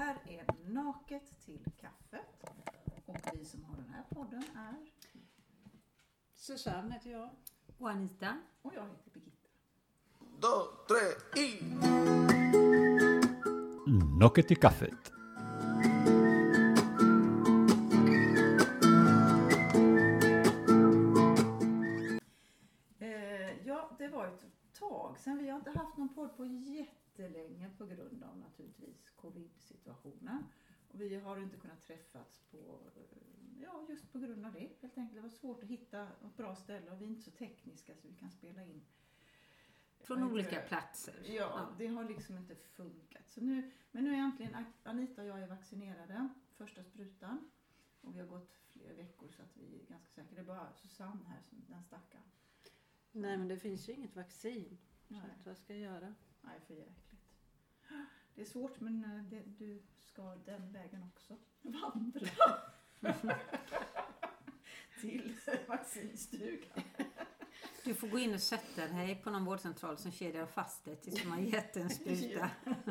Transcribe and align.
här 0.00 0.16
är 0.26 0.44
Naket 0.72 1.40
till 1.44 1.64
kaffet. 1.80 2.50
Och 3.06 3.16
vi 3.32 3.44
som 3.44 3.64
har 3.64 3.76
den 3.76 3.88
här 3.94 4.04
podden 4.10 4.44
är... 4.56 4.74
Susanne 6.34 6.94
heter 6.94 7.10
jag. 7.10 7.30
Och 7.78 7.90
Anita? 7.90 8.36
Och 8.62 8.74
jag 8.74 8.82
heter 8.82 9.10
Birgitta. 9.10 9.48
dos, 10.40 10.68
tres 10.88 11.44
y... 11.44 11.62
Nocket 14.20 14.50
i 14.50 14.54
kaffet. 14.54 15.09
Sedan. 25.30 25.44
Vi 25.44 25.50
har 25.50 25.58
inte 25.58 25.70
haft 25.70 25.96
någon 25.96 26.14
podd 26.14 26.36
på 26.36 26.46
jättelänge 26.46 27.70
på 27.78 27.86
grund 27.86 28.24
av 28.24 28.38
naturligtvis 28.38 29.10
covid-situationen. 29.10 30.44
Och 30.88 31.00
vi 31.00 31.16
har 31.16 31.36
inte 31.36 31.56
kunnat 31.56 31.82
träffats 31.82 32.40
på, 32.50 32.80
eh, 32.96 33.62
ja 33.62 33.86
just 33.88 34.12
på 34.12 34.18
grund 34.18 34.46
av 34.46 34.52
det 34.52 34.60
helt 34.60 34.84
enkelt. 34.98 35.14
Det 35.14 35.20
var 35.20 35.28
svårt 35.28 35.62
att 35.62 35.68
hitta 35.68 36.02
ett 36.02 36.36
bra 36.36 36.56
ställe 36.56 36.90
och 36.90 37.00
vi 37.00 37.04
är 37.04 37.08
inte 37.08 37.22
så 37.22 37.30
tekniska 37.30 37.94
så 37.94 38.08
vi 38.08 38.14
kan 38.14 38.30
spela 38.30 38.64
in. 38.64 38.82
Från 40.00 40.22
olika 40.22 40.60
platser. 40.60 41.22
Ja, 41.24 41.68
det 41.78 41.86
har 41.86 42.04
liksom 42.04 42.36
inte 42.36 42.54
funkat. 42.54 43.30
Så 43.30 43.40
nu, 43.40 43.70
men 43.92 44.04
nu 44.04 44.14
är 44.14 44.18
äntligen 44.18 44.64
Anita 44.82 45.22
och 45.22 45.28
jag 45.28 45.42
är 45.42 45.46
vaccinerade, 45.46 46.28
första 46.56 46.84
sprutan. 46.84 47.50
Och 48.00 48.14
vi 48.14 48.20
har 48.20 48.26
gått 48.26 48.52
flera 48.68 48.94
veckor 48.94 49.28
så 49.28 49.42
att 49.42 49.56
vi 49.56 49.80
är 49.82 49.86
ganska 49.86 50.08
säkra. 50.08 50.34
Det 50.34 50.40
är 50.40 50.44
bara 50.44 50.72
Susanne 50.72 51.24
här, 51.28 51.42
som, 51.42 51.64
den 51.68 51.82
stackaren. 51.82 52.24
Nej 53.12 53.36
men 53.36 53.48
det 53.48 53.56
finns 53.56 53.88
ju 53.88 53.92
inget 53.92 54.16
vaccin. 54.16 54.78
Nej. 55.10 55.20
Så 55.42 55.48
vad 55.50 55.58
ska 55.58 55.72
jag 55.72 55.82
göra? 55.82 56.14
Nej, 56.40 56.60
för 56.66 56.74
jäkligt. 56.74 56.96
Det 58.34 58.40
är 58.40 58.46
svårt 58.46 58.80
men 58.80 59.04
eh, 59.04 59.22
det, 59.24 59.42
du 59.58 59.82
ska 59.98 60.22
den 60.34 60.72
vägen 60.72 61.02
också 61.14 61.36
vandra. 61.62 62.28
Till 65.00 65.36
vaccinstugan. 65.68 66.82
Du 67.84 67.94
får 67.94 68.08
gå 68.08 68.18
in 68.18 68.34
och 68.34 68.40
sätta 68.40 68.88
dig 68.88 69.16
på 69.22 69.30
någon 69.30 69.44
vårdcentral 69.44 69.98
som 69.98 70.12
kedjar 70.12 70.46
fast 70.46 70.84
dig 70.84 70.96
tills 70.96 71.24
har 71.24 71.38
gett 71.38 71.76
en 71.76 71.90
spruta. 71.90 72.50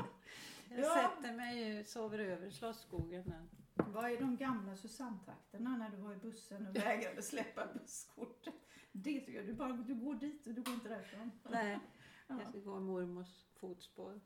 Jag 0.72 0.80
Ja. 0.80 0.96
sätter 0.96 1.34
mig 1.34 1.86
sover 1.86 2.20
över 2.20 2.48
i 2.48 2.52
Slottsskogen. 2.52 3.24
där. 3.30 3.46
Vad 3.88 4.12
är 4.12 4.20
de 4.20 4.38
gamla 4.38 4.76
Susanne-takterna 4.76 5.78
när 5.78 5.90
du 5.90 5.98
var 5.98 6.14
i 6.14 6.16
bussen 6.16 6.68
och 6.68 6.76
vägrade 6.76 7.22
släppa 7.22 7.68
busskortet? 7.74 8.54
Det 8.92 9.20
tycker 9.20 9.34
jag. 9.34 9.46
Du, 9.46 9.54
bara, 9.54 9.72
du 9.74 9.96
går 9.96 10.16
dit 10.16 10.48
och 10.48 10.54
du 10.54 10.62
går 10.62 10.74
inte 10.74 10.90
därifrån. 10.90 11.32
Nej, 11.50 11.80
Ja, 12.30 12.40
jag 12.42 12.50
ska 12.50 12.60
gå 12.60 12.78
i 12.78 12.80
mormors 12.80 13.46
fotspår. 13.56 14.20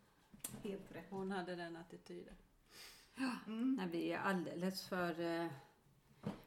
helt 0.64 0.92
rätt. 0.92 1.06
Hon 1.09 1.32
hade 1.32 1.56
den 1.56 1.76
attityden. 1.76 2.34
Mm. 3.48 3.76
När 3.76 3.88
vi 3.88 4.12
är 4.12 4.18
alldeles 4.20 4.88
för 4.88 5.20
eh, 5.20 5.48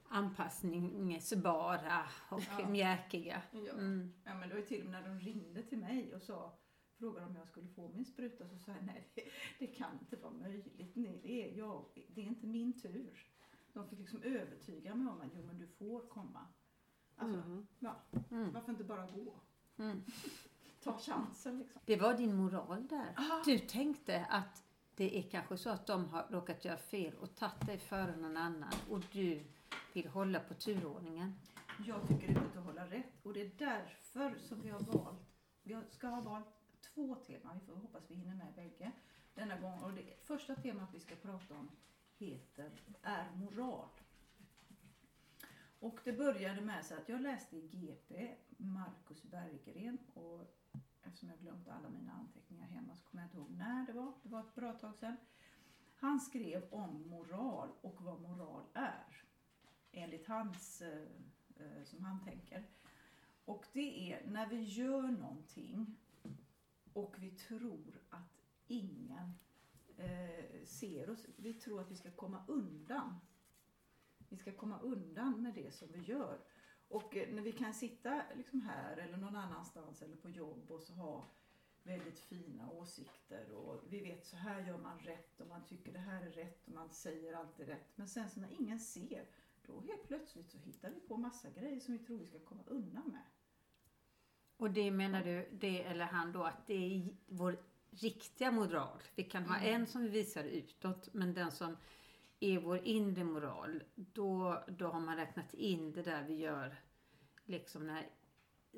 anpassningsbara 0.09 2.03
och 2.31 2.43
Ja. 2.59 2.69
mjäkiga. 2.69 3.43
Ja. 3.53 3.73
Mm. 3.73 4.12
Ja, 4.25 4.34
men 4.34 4.49
det 4.49 4.55
var 4.55 4.61
ju 4.61 4.67
till 4.67 4.81
och 4.84 4.91
med 4.91 5.03
när 5.03 5.09
de 5.09 5.21
ringde 5.21 5.62
till 5.62 5.79
mig 5.79 6.15
och 6.15 6.23
sa, 6.23 6.59
frågade 6.99 7.27
om 7.27 7.37
jag 7.37 7.49
skulle 7.49 7.69
få 7.69 7.89
min 7.89 8.05
spruta 8.05 8.49
så 8.49 8.59
sa 8.59 8.73
jag 8.73 8.84
nej, 8.84 9.09
det, 9.15 9.23
det 9.59 9.67
kan 9.67 9.99
inte 10.01 10.17
vara 10.17 10.33
möjligt. 10.33 10.91
Nej, 10.97 11.21
det, 11.23 11.51
är 11.53 11.59
jag, 11.59 11.84
det 12.15 12.21
är 12.21 12.25
inte 12.27 12.47
min 12.47 12.81
tur. 12.81 13.27
De 13.73 13.89
fick 13.89 13.99
liksom 13.99 14.23
övertyga 14.23 14.95
mig 14.95 15.12
om 15.12 15.21
att 15.21 15.31
jo 15.34 15.43
men 15.47 15.59
du 15.59 15.67
får 15.67 16.07
komma. 16.09 16.47
Alltså, 17.17 17.39
Mhm. 17.39 17.67
ja, 17.79 17.97
Mm. 18.31 18.53
varför 18.53 18.71
inte 18.73 18.84
bara 18.84 19.07
gå? 19.11 19.41
Ta 20.87 20.98
chansen 20.98 21.59
liksom. 21.59 21.81
Det 21.84 21.97
var 21.97 22.15
din 22.15 22.34
moral 22.34 22.87
där. 22.89 23.15
Ah. 23.17 23.42
Du 23.45 23.59
tänkte 23.59 24.27
att 24.31 24.62
det 24.95 25.19
är 25.19 25.23
kanske 25.23 25.56
så 25.56 25.70
att 25.70 25.87
de 25.87 26.09
har 26.09 26.27
råkat 26.31 26.65
göra 26.65 26.77
fel 26.77 27.15
och 27.20 27.37
tagit 27.37 27.67
dig 27.67 27.78
före 27.78 28.17
någon 28.17 28.37
annan 28.37 28.73
och 28.91 29.01
du 29.12 29.45
vill 29.93 30.09
hålla 30.09 30.41
på 30.41 30.55
turordningen. 30.55 31.34
Jag 31.87 32.09
tycker 32.09 32.34
det 32.34 32.41
är 32.41 32.59
att 32.59 32.65
hålla 32.65 32.87
rätt 32.87 33.12
och 33.23 33.33
det 33.33 33.41
är 33.41 33.51
därför 33.59 34.38
som 34.38 34.61
vi 34.61 34.69
har 34.71 34.81
valt, 34.81 35.21
vi 35.62 35.77
ska 35.91 36.06
ha 36.06 36.21
valt 36.21 36.47
två 36.94 37.15
teman, 37.15 37.59
vi 37.61 37.66
får 37.66 37.75
hoppas 37.81 38.03
vi 38.09 38.15
hinner 38.15 38.34
med 38.34 38.55
bägge 38.55 38.93
denna 39.34 39.56
gång. 39.56 39.78
Och 39.82 39.93
det 39.93 40.27
första 40.27 40.55
temat 40.55 40.88
vi 40.93 41.00
ska 41.00 41.15
prata 41.15 41.55
om 41.55 41.71
heter 42.19 42.71
Är 43.03 43.31
moral? 43.34 43.88
Och 45.87 46.01
det 46.05 46.13
började 46.13 46.61
med 46.61 46.85
så 46.85 46.95
att 46.95 47.09
jag 47.09 47.21
läste 47.21 47.57
i 47.57 47.69
GP, 47.69 48.35
Marcus 48.57 49.23
Berggren 49.23 49.99
och 50.15 50.41
eftersom 51.03 51.29
jag 51.29 51.39
glömt 51.39 51.69
alla 51.69 51.89
mina 51.89 52.13
anteckningar 52.13 52.67
hemma 52.67 52.97
så 52.97 53.05
kommer 53.05 53.23
jag 53.23 53.29
inte 53.29 53.37
ihåg 53.37 53.51
när 53.51 53.87
det 53.87 53.93
var, 53.93 54.13
det 54.23 54.29
var 54.29 54.41
ett 54.41 54.55
bra 54.55 54.73
tag 54.73 54.97
sedan. 54.97 55.17
Han 55.97 56.21
skrev 56.21 56.65
om 56.71 57.09
moral 57.09 57.69
och 57.81 58.03
vad 58.03 58.21
moral 58.21 58.63
är 58.75 59.23
enligt 59.93 60.27
hans, 60.27 60.83
eh, 60.83 61.03
eh 61.57 61.85
som 61.85 62.05
han 62.05 62.25
tänker. 62.25 62.65
Och 63.45 63.67
det 63.73 64.13
är 64.13 64.27
när 64.27 64.47
vi 64.47 64.63
gör 64.63 65.03
någonting 65.03 65.97
och 66.93 67.15
vi 67.19 67.31
tror 67.31 68.01
att 68.11 68.43
ingen 68.67 69.33
eh, 69.97 70.65
ser 70.65 71.11
oss. 71.11 71.27
Vi 71.37 71.55
tror 71.55 71.81
att 71.81 71.91
vi 71.91 71.97
ska 71.97 72.11
komma 72.11 72.45
undan. 72.49 73.21
Vi 74.28 74.37
ska 74.37 74.53
komma 74.53 74.81
undan 74.81 75.42
med 75.42 75.54
det 75.54 75.75
som 75.75 75.88
vi 75.92 76.00
gör. 76.00 76.38
Och 76.88 77.16
eh, 77.16 77.34
när 77.34 77.42
vi 77.42 77.53
kan 77.53 77.75
sitta 77.75 78.22
liksom 78.37 78.60
här 78.60 78.97
eller 78.97 79.16
någon 79.16 79.37
annanstans 79.37 80.03
eller 80.03 80.16
på 80.16 80.31
jobb 80.31 80.70
och 80.70 80.82
så 80.82 80.92
ha 80.92 81.31
väldigt 81.82 82.19
fina 82.19 82.70
åsikter 82.70 83.53
och 83.53 83.82
vi 83.88 84.00
vet 84.00 84.26
så 84.26 84.37
här 84.37 84.66
gör 84.66 84.78
man 84.78 84.98
rätt 84.98 85.41
och 85.41 85.47
man 85.48 85.64
tycker 85.64 85.92
det 85.92 85.98
här 85.98 86.22
är 86.26 86.31
rätt 86.31 86.66
och 86.69 86.75
man 86.75 86.91
säger 86.91 87.32
alltid 87.32 87.66
rätt. 87.66 87.97
Men 87.97 88.09
sen 88.09 88.31
så 88.31 88.41
när 88.41 88.60
ingen 88.60 88.81
ser 88.81 89.28
då 89.66 89.81
helt 89.81 90.06
plötsligt 90.09 90.50
så 90.50 90.58
hittar 90.58 90.91
vi 90.91 91.00
på 91.00 91.16
massa 91.16 91.50
grejer 91.50 91.81
som 91.81 91.98
vi 91.98 92.04
tror 92.04 92.19
vi 92.19 92.26
ska 92.26 92.38
komma 92.38 92.62
undan 92.66 93.08
med. 93.08 93.22
Och 94.56 94.70
det 94.70 94.91
menar 94.91 95.25
du, 95.25 95.48
det 95.53 95.82
eller 95.84 96.04
han 96.04 96.32
då, 96.32 96.43
att 96.44 96.66
det 96.66 96.75
är 96.75 97.16
vår 97.26 97.58
riktiga 97.91 98.50
moral. 98.50 99.03
Vi 99.14 99.25
kan 99.25 99.44
ha 99.47 99.56
Mm. 99.56 99.75
en 99.75 99.87
som 99.87 100.03
vi 100.03 100.08
visar 100.08 100.44
utåt, 100.44 101.14
men 101.14 101.34
den 101.34 101.50
som 101.50 101.76
är 102.41 102.59
vår 102.59 102.79
inre 102.85 103.25
moral, 103.25 103.83
då, 103.95 104.65
då 104.69 104.87
har 104.87 105.01
man 105.01 105.17
räknat 105.17 105.55
in 105.55 105.93
det 105.93 106.03
där 106.03 106.23
vi 106.23 106.35
gör, 106.35 106.77
liksom 107.45 107.87
när, 107.87 108.09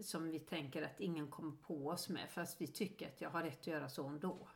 som 0.03 0.31
vi 0.31 0.41
tänker 0.41 0.83
att 0.83 1.01
ingen 1.01 1.31
kommer 1.31 1.57
på 1.57 1.87
oss 1.87 2.09
med, 2.09 2.31
fast 2.31 2.61
vi 2.61 2.67
tycker 2.67 3.09
att 3.09 3.21
jag 3.21 3.31
har 3.31 3.43
rätt 3.43 3.61
att 3.61 3.67
göra 3.67 3.89
så 3.89 4.07
ändå. 4.07 4.49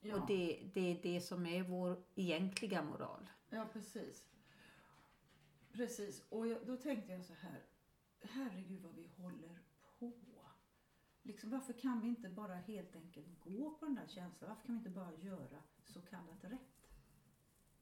Ja, 0.00 0.16
Och 0.16 0.26
det, 0.26 0.70
det 0.74 0.80
är 0.80 1.02
det 1.02 1.20
som 1.20 1.46
är 1.46 1.62
vår 1.62 2.04
egentliga 2.14 2.82
moral. 2.82 3.28
ja 3.50 3.68
precis. 3.72 4.26
Precis, 5.72 6.24
och 6.28 6.46
jag, 6.46 6.66
då 6.66 6.76
tänkte 6.76 7.12
jag 7.12 7.24
så 7.24 7.34
här, 7.34 7.62
herregud 8.20 8.82
vad 8.82 8.94
vi 8.94 9.10
håller 9.16 9.58
på. 9.98 10.12
Liksom, 11.22 11.50
varför 11.50 11.72
kan 11.72 12.00
vi 12.00 12.08
inte 12.08 12.28
bara 12.28 12.54
helt 12.54 12.96
enkelt 12.96 13.40
gå 13.40 13.70
på 13.70 13.84
den 13.84 13.94
där 13.94 14.06
känslan? 14.06 14.48
Varför 14.48 14.66
kan 14.66 14.74
vi 14.74 14.78
inte 14.78 14.90
bara 14.90 15.12
göra 15.14 15.62
så 15.84 16.00
kallat 16.00 16.44
rätt? 16.44 16.75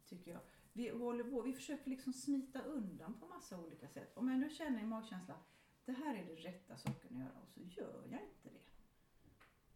Tycker 0.06 0.30
jag. 0.30 0.40
Vi 0.72 0.88
håller 0.88 1.24
på, 1.24 1.42
vi 1.42 1.52
försöker 1.52 1.90
liksom 1.90 2.12
smita 2.12 2.62
undan 2.62 3.14
på 3.20 3.26
massa 3.26 3.58
olika 3.58 3.88
sätt. 3.88 4.16
Om 4.16 4.28
jag 4.28 4.38
nu 4.38 4.50
känner 4.50 4.80
i 4.80 4.86
magkänslan, 4.86 5.38
det 5.84 5.92
här 5.92 6.14
är 6.14 6.26
det 6.26 6.34
rätta 6.34 6.76
saken 6.76 7.16
att 7.16 7.22
göra 7.22 7.40
och 7.42 7.48
så 7.48 7.60
gör 7.60 8.02
jag 8.10 8.20
inte 8.22 8.48
det. 8.48 8.64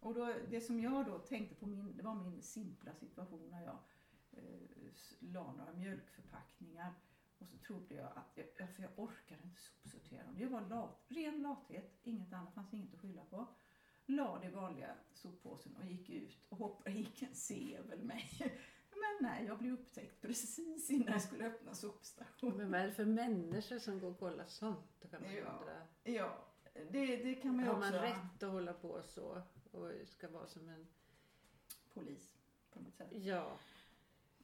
Och 0.01 0.15
då, 0.15 0.35
det 0.51 0.61
som 0.61 0.81
jag 0.81 1.07
då 1.07 1.19
tänkte 1.19 1.55
på, 1.55 1.67
min, 1.67 1.97
det 1.97 2.03
var 2.03 2.15
min 2.15 2.43
simpla 2.43 2.95
situation 2.95 3.51
när 3.51 3.65
jag 3.65 3.79
eh, 4.31 4.93
la 5.19 5.53
några 5.53 5.73
mjölkförpackningar 5.73 6.95
och 7.39 7.49
så 7.49 7.59
trodde 7.59 7.95
jag 7.95 8.13
att, 8.15 8.39
jag, 8.59 8.71
för 8.75 8.83
jag 8.83 8.91
orkade 8.97 9.43
inte 9.45 9.61
sopsortera 9.61 10.25
dem. 10.25 10.35
Det 10.39 10.47
var 10.47 10.61
lat, 10.61 11.05
ren 11.09 11.43
lathet, 11.43 11.99
inget 12.03 12.33
annat, 12.33 12.55
fanns 12.55 12.75
inget 12.75 12.95
att 12.95 13.01
skylla 13.01 13.25
på. 13.25 13.47
La 14.07 14.39
det 14.39 14.47
i 14.47 14.51
vanliga 14.51 14.95
soppåsen 15.13 15.77
och 15.77 15.85
gick 15.85 16.11
ut 16.11 16.47
och 16.49 16.59
hoppade 16.59 16.97
gick 16.97 17.23
en 17.23 17.35
sevel 17.35 18.05
mig. 18.05 18.31
Men 19.01 19.31
nej, 19.31 19.45
jag 19.47 19.59
blev 19.59 19.73
upptäckt 19.73 20.21
precis 20.21 20.91
innan 20.91 21.13
jag 21.13 21.23
skulle 21.23 21.47
öppna 21.47 21.75
sopstationen. 21.75 22.57
Men 22.57 22.71
vad 22.71 22.81
är 22.81 22.87
det 22.87 22.93
för 22.93 23.05
människor 23.05 23.79
som 23.79 24.01
går 24.01 24.11
och 24.11 24.19
kollar 24.19 24.47
sånt? 24.47 24.87
Då 25.03 25.09
kan 25.09 25.23
man 25.23 25.33
Ja. 25.35 25.41
undra. 25.41 25.83
Ja, 26.05 26.45
det, 26.91 27.17
det 27.17 27.35
kan 27.35 27.57
man 27.57 27.65
ju 27.65 27.71
Har 27.71 27.79
också... 27.79 27.91
man 27.91 28.01
rätt 28.03 28.43
att 28.43 28.51
hålla 28.53 28.73
på 28.73 29.03
så? 29.03 29.43
Och 29.71 29.91
ska 30.05 30.29
vara 30.29 30.47
som 30.47 30.69
en... 30.69 30.87
Polis 31.95 32.35
på 32.73 32.81
något 32.81 32.95
sätt. 32.95 33.09
Ja, 33.13 33.59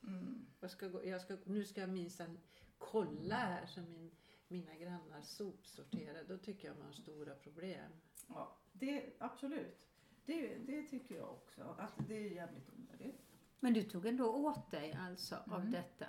Mm. 0.06 0.46
vad 0.60 0.70
ska 0.70 0.88
gå, 0.88 1.04
jag 1.06 1.20
ska, 1.20 1.36
nu 1.44 1.64
ska 1.64 1.80
jag 1.80 1.90
minsann 1.90 2.38
kolla 2.78 3.34
här 3.36 3.66
så 3.66 3.80
min, 3.80 4.10
mina 4.48 4.74
grannar 4.74 5.22
sopsorterar. 5.22 6.24
Då 6.28 6.38
tycker 6.38 6.68
jag 6.68 6.76
man 6.76 6.86
har 6.86 6.92
stora 6.92 7.34
problem. 7.34 7.90
Ja, 8.28 8.56
det, 8.72 9.12
absolut. 9.18 9.88
Det, 10.24 10.56
det 10.58 10.82
tycker 10.82 11.14
jag 11.14 11.30
också. 11.30 11.62
Att 11.78 12.08
det 12.08 12.14
är 12.14 12.30
jävligt 12.30 12.70
onödigt. 12.78 13.23
Men 13.64 13.72
du 13.72 13.82
tog 13.82 14.06
ändå 14.06 14.24
åt 14.24 14.70
dig 14.70 14.98
alltså 15.00 15.34
mm. 15.34 15.52
av 15.52 15.70
detta? 15.70 16.06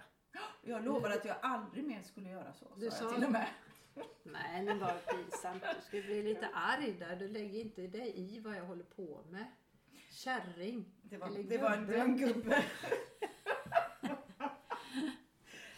Jag 0.63 0.86
lovade 0.86 1.16
att 1.16 1.25
jag 1.25 1.38
aldrig 1.42 1.86
mer 1.86 2.02
skulle 2.02 2.30
göra 2.30 2.54
så, 2.54 2.75
du 2.75 2.92
sa 2.92 3.04
jag 3.04 3.16
till 3.16 3.24
och 3.24 3.31
med. 3.31 3.48
Nej, 4.24 4.63
men 4.63 4.80
vad 4.80 5.06
pinsamt. 5.06 5.63
Du 5.75 5.81
skulle 5.81 6.04
bli 6.04 6.24
lite 6.24 6.50
arg 6.54 6.94
där. 7.00 7.16
Du 7.16 7.28
lägger 7.28 7.60
inte 7.60 7.88
dig 7.88 8.13
i 8.16 8.40
vad 8.40 8.56
jag 8.56 8.66
håller 8.66 8.84
på 8.84 9.24
med. 9.30 9.46
Kärring. 10.12 10.86
Det 11.02 11.18
var, 11.18 11.28
eller 11.28 11.44
det 11.44 11.57
var 11.57 11.72
en, 11.72 11.88
det 11.88 11.98
var 11.98 12.06
en 12.06 12.18
gubbe. 12.18 12.63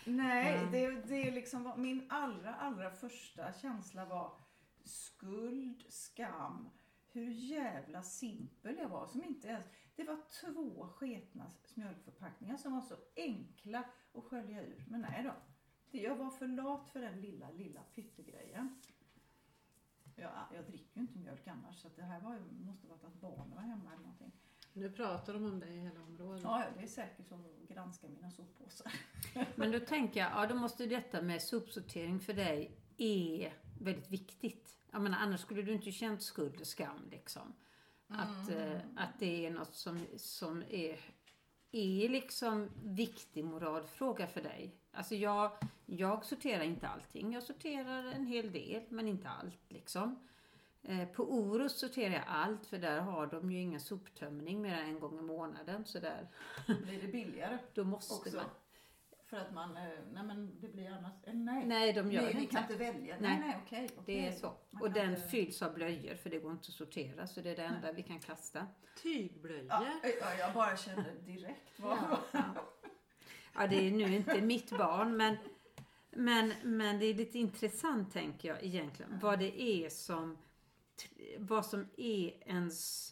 Nej, 0.05 0.59
ja. 0.63 0.69
det, 0.71 0.89
det 0.89 1.31
liksom 1.31 1.63
var, 1.63 1.77
min 1.77 2.07
allra, 2.09 2.55
allra 2.55 2.91
första 2.91 3.53
känsla 3.53 4.05
var 4.05 4.31
skuld, 4.83 5.83
skam 5.89 6.69
hur 7.11 7.31
jävla 7.31 8.03
simpel 8.03 8.77
jag 8.77 8.89
var. 8.89 9.07
Som 9.07 9.23
inte 9.23 9.47
ens, 9.47 9.65
det 9.95 10.03
var 10.03 10.19
två 10.41 10.87
sketna 10.87 11.51
mjölkförpackningar 11.73 12.57
som 12.57 12.73
var 12.73 12.81
så 12.81 12.95
enkla 13.15 13.83
att 14.13 14.23
skölja 14.23 14.61
ur. 14.61 14.85
Men 14.87 15.01
nej 15.01 15.23
då. 15.23 15.33
Jag 15.99 16.15
var 16.15 16.29
för 16.29 16.47
lat 16.47 16.89
för 16.89 17.01
den 17.01 17.21
lilla, 17.21 17.51
lilla 17.51 17.83
pyttegrejen. 17.95 18.81
Jag, 20.15 20.31
jag 20.53 20.65
dricker 20.65 20.95
ju 20.95 21.01
inte 21.01 21.19
mjölk 21.19 21.47
annars 21.47 21.75
så 21.75 21.89
det 21.95 22.01
här 22.01 22.19
var, 22.19 22.39
måste 22.65 22.87
varit 22.87 23.03
att 23.03 23.21
barnen 23.21 23.55
var 23.55 23.61
hemma 23.61 23.93
eller 23.93 24.01
någonting. 24.01 24.31
Nu 24.73 24.91
pratar 24.91 25.33
de 25.33 25.45
om 25.45 25.59
det 25.59 25.67
i 25.67 25.79
hela 25.79 26.01
området. 26.01 26.43
Ja, 26.43 26.59
ja, 26.63 26.65
det 26.77 26.83
är 26.83 26.87
säkert 26.87 27.27
som 27.27 27.45
att 27.45 27.69
granska 27.69 28.07
mina 28.07 28.31
soppåsar. 28.31 28.91
Men 29.55 29.71
då 29.71 29.79
tänker 29.79 30.19
jag, 30.19 30.31
ja 30.31 30.47
då 30.47 30.55
måste 30.55 30.85
detta 30.85 31.21
med 31.21 31.41
sopsortering 31.41 32.19
för 32.19 32.33
dig 32.33 32.71
är 32.97 33.53
väldigt 33.81 34.09
viktigt. 34.09 34.77
Jag 34.97 35.03
menar, 35.03 35.17
annars 35.17 35.39
skulle 35.41 35.61
du 35.61 35.73
inte 35.73 35.91
känt 35.91 36.21
skuld 36.21 36.61
och 36.61 36.67
skam 36.67 37.07
liksom. 37.11 37.53
Att, 38.07 38.49
eh, 38.49 38.77
att 38.95 39.19
det 39.19 39.45
är 39.45 39.51
något 39.51 39.75
som, 39.75 40.05
som 40.17 40.63
är, 40.69 40.99
är 41.71 42.09
liksom 42.09 42.69
viktig 42.83 43.45
moralfråga 43.45 44.27
för 44.27 44.41
dig. 44.41 44.75
Alltså 44.91 45.15
jag, 45.15 45.51
jag 45.85 46.25
sorterar 46.25 46.63
inte 46.63 46.87
allting. 46.87 47.33
Jag 47.33 47.43
sorterar 47.43 48.03
en 48.03 48.25
hel 48.25 48.51
del, 48.51 48.83
men 48.89 49.07
inte 49.07 49.29
allt 49.29 49.71
liksom. 49.71 50.27
Eh, 50.83 51.07
På 51.07 51.33
Orust 51.33 51.77
sorterar 51.79 52.13
jag 52.13 52.25
allt 52.27 52.65
för 52.65 52.77
där 52.77 52.99
har 52.99 53.27
de 53.27 53.51
ju 53.51 53.59
ingen 53.59 53.81
soptömning 53.81 54.61
mer 54.61 54.73
än 54.77 54.89
en 54.89 54.99
gång 54.99 55.19
i 55.19 55.21
månaden. 55.21 55.85
Så 55.85 55.99
där, 55.99 56.27
Blir 56.83 57.01
det 57.01 57.07
billigare 57.07 57.57
då 57.73 57.83
måste 57.83 58.13
också? 58.13 58.35
man. 58.35 58.45
För 59.29 59.37
att 59.37 59.53
man, 59.53 59.77
eh, 59.77 59.83
nej 60.11 60.23
men 60.23 60.59
det 60.61 60.67
blir 60.67 60.91
annars, 60.91 61.13
eh, 61.23 61.33
nej. 61.33 61.65
Nej, 61.65 61.93
de 61.93 62.11
gör 62.11 62.21
nej, 62.21 62.33
det 62.33 62.39
inte. 62.41 62.53
kan 62.53 62.63
inte 62.63 62.75
välja. 62.75 63.15
Nej. 63.19 63.29
Nej, 63.29 63.39
nej, 63.39 63.57
okej. 63.65 63.87
Det 63.95 63.99
okej. 64.01 64.19
är 64.27 64.31
så. 64.31 64.53
Man 64.71 64.81
Och 64.81 64.91
den 64.91 65.09
inte- 65.09 65.21
fylls 65.21 65.61
av 65.61 65.73
blöjor 65.73 66.15
för 66.15 66.29
det 66.29 66.39
går 66.39 66.51
inte 66.51 66.67
att 66.69 66.73
sortera. 66.73 67.27
Så 67.27 67.41
det 67.41 67.49
är 67.49 67.55
det 67.55 67.63
enda 67.63 67.91
vi 67.91 68.03
kan 68.03 68.19
kasta. 68.19 68.67
Tygblöjor. 69.03 69.65
Ja, 69.69 69.85
ja, 70.21 70.33
jag 70.39 70.53
bara 70.53 70.77
kände 70.77 71.11
direkt 71.25 71.79
vad... 71.79 71.97
Ja, 73.55 73.67
det 73.67 73.87
är 73.87 73.91
nu 73.91 74.15
inte 74.15 74.41
mitt 74.41 74.69
barn 74.77 75.17
men, 75.17 75.37
men, 76.11 76.53
men 76.63 76.99
det 76.99 77.05
är 77.05 77.13
lite 77.13 77.39
intressant 77.39 78.13
tänker 78.13 78.47
jag 78.49 78.63
egentligen. 78.63 79.19
Vad 79.21 79.39
det 79.39 79.61
är 79.61 79.89
som, 79.89 80.37
vad 81.37 81.65
som 81.65 81.87
är 81.97 82.47
ens, 82.49 83.11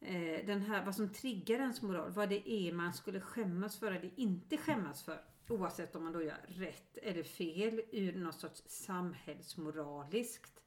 eh, 0.00 0.46
den 0.46 0.62
här, 0.62 0.84
vad 0.84 0.94
som 0.94 1.08
triggar 1.12 1.58
ens 1.58 1.82
moral. 1.82 2.10
Vad 2.10 2.28
det 2.28 2.50
är 2.50 2.72
man 2.72 2.92
skulle 2.92 3.20
skämmas 3.20 3.78
för 3.78 3.92
eller 3.92 4.10
inte 4.16 4.56
skämmas 4.56 5.02
för. 5.02 5.20
Oavsett 5.52 5.96
om 5.96 6.04
man 6.04 6.12
då 6.12 6.22
gör 6.22 6.44
rätt 6.46 6.96
eller 6.96 7.22
fel 7.22 7.82
ur 7.90 8.18
något 8.18 8.40
sorts 8.40 8.62
samhällsmoraliskt 8.66 10.62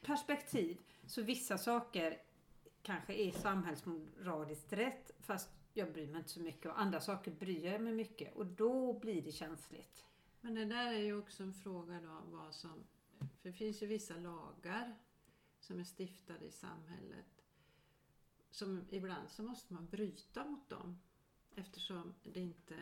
perspektiv. 0.00 0.80
Så 1.06 1.22
vissa 1.22 1.58
saker 1.58 2.22
kanske 2.82 3.14
är 3.14 3.30
samhällsmoraliskt 3.30 4.72
rätt 4.72 5.10
fast 5.20 5.50
jag 5.72 5.92
bryr 5.92 6.06
mig 6.06 6.18
inte 6.18 6.30
så 6.30 6.40
mycket 6.40 6.66
och 6.66 6.80
andra 6.80 7.00
saker 7.00 7.30
bryr 7.30 7.64
jag 7.64 7.80
mig 7.80 7.92
mycket 7.92 8.34
och 8.34 8.46
då 8.46 8.98
blir 8.98 9.22
det 9.22 9.32
känsligt. 9.32 10.04
Men 10.40 10.54
det 10.54 10.64
där 10.64 10.92
är 10.92 10.98
ju 10.98 11.18
också 11.18 11.42
en 11.42 11.54
fråga 11.54 12.00
då 12.00 12.20
vad 12.24 12.54
som... 12.54 12.86
För 13.18 13.48
det 13.48 13.52
finns 13.52 13.82
ju 13.82 13.86
vissa 13.86 14.16
lagar 14.16 14.94
som 15.60 15.80
är 15.80 15.84
stiftade 15.84 16.44
i 16.44 16.50
samhället. 16.50 17.44
Som 18.50 18.84
ibland 18.90 19.30
så 19.30 19.42
måste 19.42 19.74
man 19.74 19.88
bryta 19.88 20.44
mot 20.44 20.68
dem. 20.68 20.98
Eftersom 21.54 22.14
det 22.22 22.40
inte... 22.40 22.76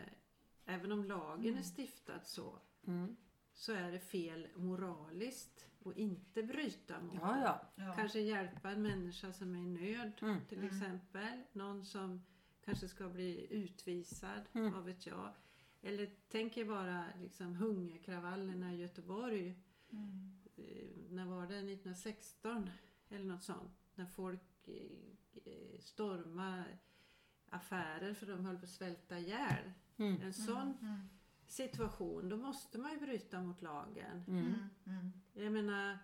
Även 0.65 0.91
om 0.91 1.03
lagen 1.05 1.57
är 1.57 1.61
stiftad 1.61 2.19
så. 2.23 2.59
Mm. 2.87 3.15
Så 3.53 3.73
är 3.73 3.91
det 3.91 3.99
fel 3.99 4.47
moraliskt 4.55 5.65
att 5.85 5.97
inte 5.97 6.43
bryta 6.43 7.01
mot 7.01 7.15
Ja, 7.21 7.41
ja. 7.43 7.61
Ja. 7.85 7.93
Kanske 7.95 8.19
hjälpa 8.19 8.71
en 8.71 8.81
människa 8.81 9.33
som 9.33 9.55
är 9.55 9.59
i 9.59 9.65
nöd 9.65 10.11
Mm. 10.21 10.37
till 10.49 10.63
exempel. 10.63 11.43
Någon 11.51 11.85
som 11.85 12.21
kanske 12.65 12.87
ska 12.87 13.09
bli 13.09 13.47
utvisad, 13.53 14.41
Mm. 14.53 14.71
vad 14.73 14.83
vet 14.83 15.05
jag. 15.05 15.33
Eller 15.81 16.09
tänk 16.29 16.57
er 16.57 16.65
bara 16.65 17.05
liksom 17.21 17.55
hungerkravallerna 17.55 18.73
i 18.73 18.77
Göteborg. 18.77 19.55
Mm. 19.91 20.31
Eh, 20.55 20.87
när 21.09 21.25
var 21.25 21.41
det? 21.47 21.57
1916 21.57 22.69
eller 23.09 23.25
något 23.25 23.43
sånt. 23.43 23.79
När 23.95 24.05
folk 24.05 24.67
eh, 24.67 25.79
stormade 25.79 26.65
affärer 27.49 28.13
för 28.13 28.25
de 28.25 28.45
höll 28.45 28.57
på 28.57 28.63
att 28.63 28.69
svälta 28.69 29.19
ihjäl. 29.19 29.71
Mm. 29.97 30.21
En 30.21 30.33
sån 30.33 30.77
Mm. 30.81 31.09
situation, 31.47 32.29
då 32.29 32.37
måste 32.37 32.77
man 32.77 32.91
ju 32.91 32.99
bryta 32.99 33.41
mot 33.41 33.61
lagen. 33.61 34.23
Mm. 34.27 34.39
Mm. 34.45 34.55
Mm. 34.85 35.11
Jag 35.33 35.51
menar, 35.53 35.97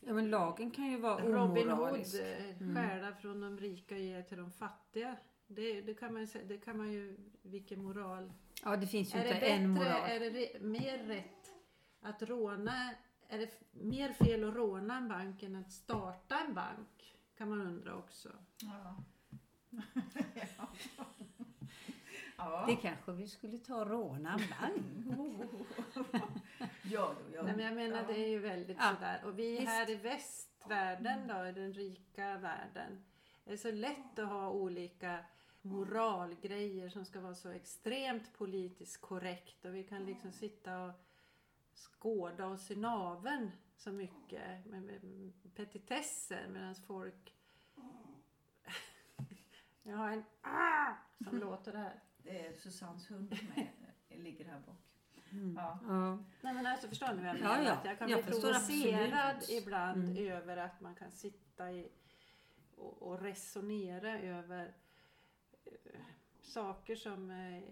Ja, 0.00 0.12
men 0.14 0.30
lagen 0.30 0.70
kan 0.70 0.86
ju 0.90 0.96
vara 1.00 1.22
Robin 1.24 1.68
Hood, 1.68 1.78
omoralisk. 1.78 2.14
eh, 2.20 2.60
Mm. 2.60 2.74
stjäla 2.76 3.14
från 3.14 3.40
de 3.40 3.58
rika 3.58 3.94
och 3.94 4.00
ge 4.00 4.22
till 4.22 4.38
de 4.38 4.50
fattiga. 4.52 5.16
Det, 5.46 5.80
det, 5.80 5.94
kan 5.94 6.12
man, 6.12 6.24
ju 6.24 6.44
det 6.44 6.58
kan 6.58 6.76
man 6.76 6.92
ju, 6.92 7.16
vilken 7.42 7.82
moral. 7.84 8.32
Ja, 8.64 8.76
det 8.76 8.86
finns 8.86 9.14
ju 9.14 9.18
Är 9.18 9.22
det 9.24 9.28
inte 9.28 9.40
bättre, 9.40 9.52
en 9.54 9.70
moral. 9.70 10.10
är 10.10 10.20
det 10.20 10.30
re, 10.30 10.60
mer 10.60 10.98
rätt 10.98 11.52
att 12.00 12.22
råna, 12.22 12.90
är 13.28 13.38
det 13.38 13.50
mer 13.72 14.12
fel 14.12 14.44
att 14.48 14.54
råna 14.54 14.96
en 14.96 15.08
bank 15.08 15.42
än 15.42 15.56
att 15.56 15.70
starta 15.72 16.38
en 16.40 16.54
bank? 16.54 17.16
Kan 17.38 17.48
man 17.48 17.60
undra 17.60 17.94
också. 17.94 18.28
Ja. 18.62 18.96
ja. 20.56 20.68
Det 22.66 22.76
kanske 22.76 23.12
vi 23.12 23.28
skulle 23.28 23.58
ta 23.58 23.76
och 23.76 23.86
råna 23.90 24.32
en 24.32 24.40
bank. 24.60 24.86
Ja, 26.82 27.14
då, 27.18 27.36
ja. 27.36 27.42
Nej, 27.42 27.56
men 27.56 27.64
jag 27.64 27.74
menar 27.74 27.96
ja. 27.96 28.02
det 28.08 28.24
är 28.24 28.28
ju 28.28 28.38
väldigt 28.38 28.76
Ja. 28.80 28.94
sådär. 28.94 29.22
Och 29.24 29.38
vi 29.38 29.50
Visst. 29.50 29.68
här 29.68 29.90
i 29.90 29.94
västvärlden 29.94 31.28
då, 31.28 31.46
i 31.46 31.52
den 31.52 31.72
rika 31.72 32.38
världen. 32.38 33.04
Det 33.44 33.52
är 33.52 33.56
så 33.56 33.70
lätt 33.70 34.18
att 34.18 34.28
ha 34.28 34.50
olika 34.50 35.18
moralgrejer 35.62 36.88
som 36.88 37.04
ska 37.04 37.20
vara 37.20 37.34
så 37.34 37.50
extremt 37.50 38.32
politiskt 38.32 39.00
korrekt. 39.00 39.64
Och 39.64 39.74
vi 39.74 39.84
kan 39.84 40.06
liksom 40.06 40.32
sitta 40.32 40.84
och 40.84 40.92
skåda 41.74 42.46
oss 42.46 42.70
i 42.70 42.76
naveln 42.76 43.50
så 43.76 43.92
mycket 43.92 44.66
med, 44.66 44.82
med 44.82 45.32
petitesser 45.54 46.46
medan 46.52 46.74
folk... 46.74 47.34
Jag 49.82 49.96
har 49.96 50.10
en 50.10 50.24
ah, 50.42 50.92
som 51.24 51.38
låter 51.38 51.72
det 51.72 51.78
här. 51.78 52.00
Det 52.26 52.46
är 52.46 52.52
Susannes 52.52 53.10
hund 53.10 53.30
med, 53.56 53.68
ligger 54.24 54.44
här 54.44 54.60
bak. 54.66 54.76
Mm. 55.30 55.54
Ja. 55.56 55.78
Ja. 55.88 56.16
Nej 56.40 56.54
men 56.54 56.66
alltså 56.66 56.88
förstår 56.88 57.06
ni 57.08 57.14
vad 57.14 57.24
jag 57.26 57.36
Ja, 57.36 57.40
menar? 57.40 57.62
ja. 57.64 57.72
Att 57.72 57.84
jag 57.84 57.98
kan 57.98 58.08
Jag 58.08 58.24
bli 58.24 58.32
provocerad 58.32 59.12
absolut. 59.36 59.62
ibland 59.62 60.04
Mm. 60.08 60.32
över 60.32 60.56
att 60.56 60.80
man 60.80 60.94
kan 60.94 61.10
sitta 61.12 61.72
i 61.72 61.88
och, 62.76 63.02
och 63.02 63.20
resonera 63.20 64.18
över 64.20 64.74
eh, 65.64 66.00
saker 66.42 66.96
som 66.96 67.30
eh, 67.30 67.62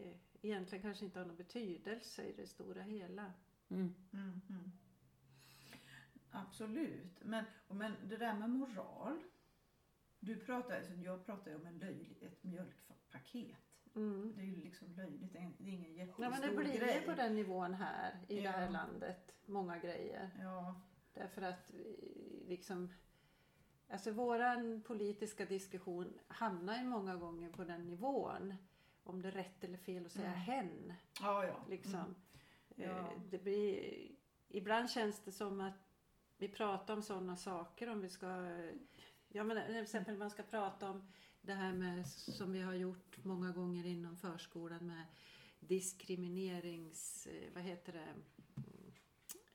egentligen 0.43 0.83
kanske 0.83 1.05
inte 1.05 1.19
har 1.19 1.27
någon 1.27 1.37
betydelse 1.37 2.23
i 2.25 2.33
det 2.37 2.47
stora 2.47 2.83
hela. 2.83 3.33
Mm. 3.69 3.95
Mm, 4.13 4.41
mm. 4.49 4.73
Absolut. 6.31 7.25
Men, 7.25 7.45
men 7.69 7.93
det 8.05 8.17
där 8.17 8.35
med 8.35 8.51
moral. 8.51 9.19
Du 10.21 10.37
pratar, 10.37 10.77
alltså 10.77 10.93
jag 10.95 11.27
pratar 11.27 11.51
ju 11.51 11.57
om 11.57 11.67
en 11.67 11.79
löjlig, 11.79 12.23
ett 12.23 12.45
mjölkpaket. 12.45 13.57
Mm. 13.97 14.33
Det 14.37 14.43
är 14.43 14.47
ju 14.47 14.57
liksom 14.57 14.89
löjligt. 14.97 15.33
Det 15.33 15.39
är 15.39 15.53
ingen 15.73 15.95
jättestor 15.95 16.25
Ja, 16.25 16.31
men 16.31 16.41
det 16.41 16.57
blir 16.57 16.79
grej. 16.79 16.95
ju 17.01 17.07
på 17.07 17.13
den 17.15 17.35
nivån 17.35 17.75
här 17.75 18.21
i 18.29 18.41
det 18.41 18.49
här 18.49 18.63
Ja. 18.65 18.71
landet. 18.71 19.35
Många 19.47 19.79
grejer. 19.79 20.31
Ja. 20.43 20.81
Därför 21.15 21.43
att 21.43 21.71
liksom 22.47 22.93
Alltså 23.89 24.11
våran 24.13 24.83
politiska 24.87 25.45
diskussion 25.45 26.19
hamnar 26.29 26.79
ju 26.79 26.85
många 26.85 27.17
gånger 27.17 27.51
på 27.53 27.65
den 27.65 27.87
nivån. 27.87 28.55
Om 29.05 29.23
det 29.23 29.29
är 29.29 29.33
rätt 29.33 29.65
eller 29.65 29.79
fel 29.79 30.07
att 30.07 30.13
säga 30.13 30.27
Mm. 30.27 30.39
hen. 30.41 30.93
Ja, 31.21 31.45
ja. 31.47 31.57
Liksom. 31.69 31.95
Mm. 31.95 32.15
Ja. 32.77 32.99
Eh, 32.99 33.21
Det 33.31 33.39
blir, 33.39 33.95
ibland 34.49 34.91
känns 34.91 35.21
det 35.25 35.33
som 35.33 35.61
att 35.61 35.75
vi 36.39 36.49
pratar 36.49 36.95
om 36.95 37.03
sådana 37.03 37.37
saker 37.37 37.89
om 37.91 38.01
vi 38.01 38.09
ska... 38.09 38.27
Ja 39.29 39.45
men 39.45 39.67
till 39.67 39.77
exempel 39.83 40.17
man 40.17 40.31
ska 40.31 40.43
prata 40.43 40.91
om 40.91 41.09
det 41.47 41.55
här 41.55 41.73
med 41.73 42.07
som 42.09 42.53
vi 42.53 42.61
har 42.63 42.75
gjort 42.75 43.25
många 43.25 43.53
gånger 43.53 43.87
inom 43.87 44.17
förskolan 44.17 44.87
med 44.87 45.05
diskriminerings... 45.61 47.27
eh, 47.27 47.53
Vad 47.55 47.63
heter 47.63 47.93
det? 47.93 48.15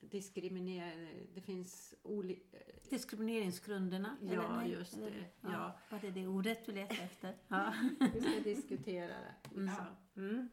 Diskriminer... 0.00 1.12
Det 1.34 1.40
finns 1.40 1.94
olika... 2.02 2.56
Diskrimineringsgrunderna? 2.90 4.16
Ja, 4.22 4.64
just 4.66 4.96
Eller- 4.96 5.10
det. 5.10 5.26
Ja. 5.40 5.78
Var 5.90 5.98
det 6.00 6.10
det 6.10 6.26
ordet 6.26 6.66
du 6.66 6.72
letade 6.72 7.00
efter? 7.02 7.36
Ja. 7.48 7.74
Vi 8.14 8.20
ska 8.20 8.40
diskutera 8.40 9.06
det. 9.20 9.34
Liksom. 9.42 9.86
Mm. 10.16 10.48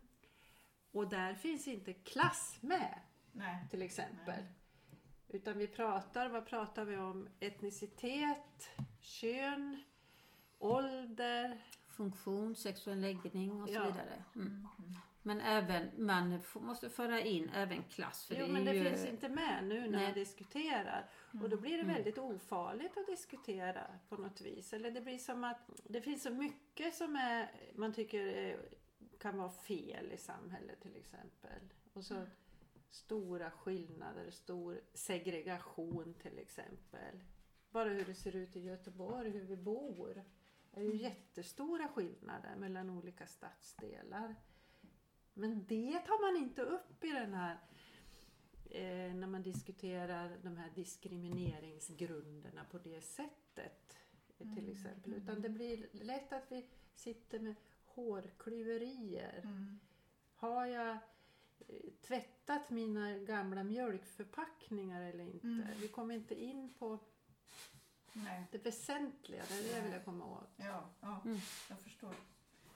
Och 0.92 1.10
där 1.10 1.34
finns 1.36 1.68
inte 1.68 1.94
klass 1.94 2.58
med. 2.62 3.00
Nej. 3.32 3.68
till 3.72 3.82
exempel. 3.82 4.18
Nej. 4.28 4.46
Utan 5.28 5.58
vi 5.58 5.68
pratar, 5.68 6.30
vad 6.30 6.46
pratar 6.46 6.86
vi 6.86 6.98
om? 6.98 7.28
Etnicitet, 7.40 8.70
kön, 9.00 9.84
ålder. 10.60 11.62
Funktion, 11.88 12.56
sexuell 12.56 13.00
läggning 13.02 13.62
och 13.62 13.70
så 13.70 13.74
Ja. 13.76 13.84
vidare. 13.86 14.24
Mm. 14.36 14.68
Men 15.22 15.42
även, 15.42 16.06
man 16.06 16.40
måste 16.56 16.90
föra 16.90 17.22
in 17.22 17.50
även 17.50 17.84
klass. 17.84 18.26
För 18.26 18.36
Jo, 18.36 18.46
det 18.46 18.52
är 18.52 18.54
men 18.54 18.66
det 18.66 18.74
ju, 18.74 18.84
finns 18.84 19.06
inte 19.06 19.30
med 19.30 19.64
nu 19.64 19.82
när 19.82 19.88
Nej. 19.90 20.04
man 20.06 20.14
diskuterar. 20.14 21.10
Och 21.44 21.50
då 21.50 21.58
blir 21.58 21.72
det 21.78 21.84
Mm. 21.84 21.94
väldigt 21.96 22.18
ofarligt 22.18 22.98
att 22.98 23.06
diskutera 23.08 23.88
på 24.10 24.16
något 24.18 24.42
vis. 24.42 24.74
Eller 24.74 24.92
det 24.92 25.02
blir 25.02 25.18
som 25.18 25.44
att 25.44 25.70
det 25.84 26.02
finns 26.02 26.24
så 26.24 26.30
mycket 26.34 26.96
som 26.96 27.16
är, 27.16 27.52
man 27.76 27.94
tycker 27.94 28.26
är, 28.28 28.60
kan 29.20 29.38
vara 29.38 29.52
fel 29.52 30.12
i 30.12 30.18
samhället 30.18 30.82
till 30.82 30.96
exempel. 30.96 31.62
Och 31.94 32.04
så 32.06 32.26
stora 32.90 33.52
skillnader, 33.52 34.32
stor 34.32 34.82
segregation 34.94 36.14
till 36.22 36.38
exempel. 36.40 37.24
Bara 37.70 37.90
hur 37.90 38.06
det 38.06 38.14
ser 38.16 38.36
ut 38.36 38.56
i 38.56 38.60
Göteborg, 38.60 39.30
hur 39.30 39.44
vi 39.46 39.58
bor. 39.58 40.24
Det 40.78 40.84
är 40.84 40.92
ju 40.92 40.96
jättestora 40.98 41.88
skillnader 41.88 42.56
mellan 42.56 42.90
olika 42.90 43.28
stadsdelar. 43.28 44.36
Men 45.34 45.66
det 45.68 46.00
tar 46.00 46.32
man 46.34 46.44
inte 46.44 46.62
upp 46.62 47.04
i 47.04 47.08
den 47.12 47.34
här 47.34 47.58
eh, 48.70 49.14
när 49.16 49.28
man 49.28 49.42
diskuterar 49.44 50.38
de 50.44 50.58
här 50.58 50.70
diskrimineringsgrunderna 50.76 52.64
på 52.72 52.78
det 52.78 53.02
sättet. 53.02 53.98
eh, 54.40 54.54
Till 54.56 54.70
exempel. 54.72 55.14
Utan 55.14 55.42
det 55.42 55.50
blir 55.50 55.88
lätt 55.92 56.34
att 56.34 56.52
vi 56.52 56.66
sitter 56.94 57.40
med 57.40 57.56
hårklyverier. 57.86 59.42
Mm. 59.44 59.80
Har 60.36 60.66
jag 60.66 60.92
eh, 61.68 61.92
tvättat 62.02 62.70
mina 62.70 63.18
gamla 63.18 63.64
mjölkförpackningar 63.64 65.02
eller 65.02 65.24
inte? 65.24 65.48
Mm. 65.48 65.68
Vi 65.82 65.88
kommer 65.88 66.16
inte 66.16 66.36
in 66.44 66.74
på 66.74 67.00
Nej. 68.24 68.44
det 68.52 68.58
väsentliga. 68.66 69.44
Det 69.50 69.54
är 69.60 69.64
det 69.64 69.78
jag 69.88 69.92
vill 69.94 70.02
komma 70.06 70.26
åt. 70.26 70.50
Ja, 70.58 70.90
ja 71.02 71.22
Mm. 71.26 71.38
jag 71.70 71.80
förstår. 71.80 72.14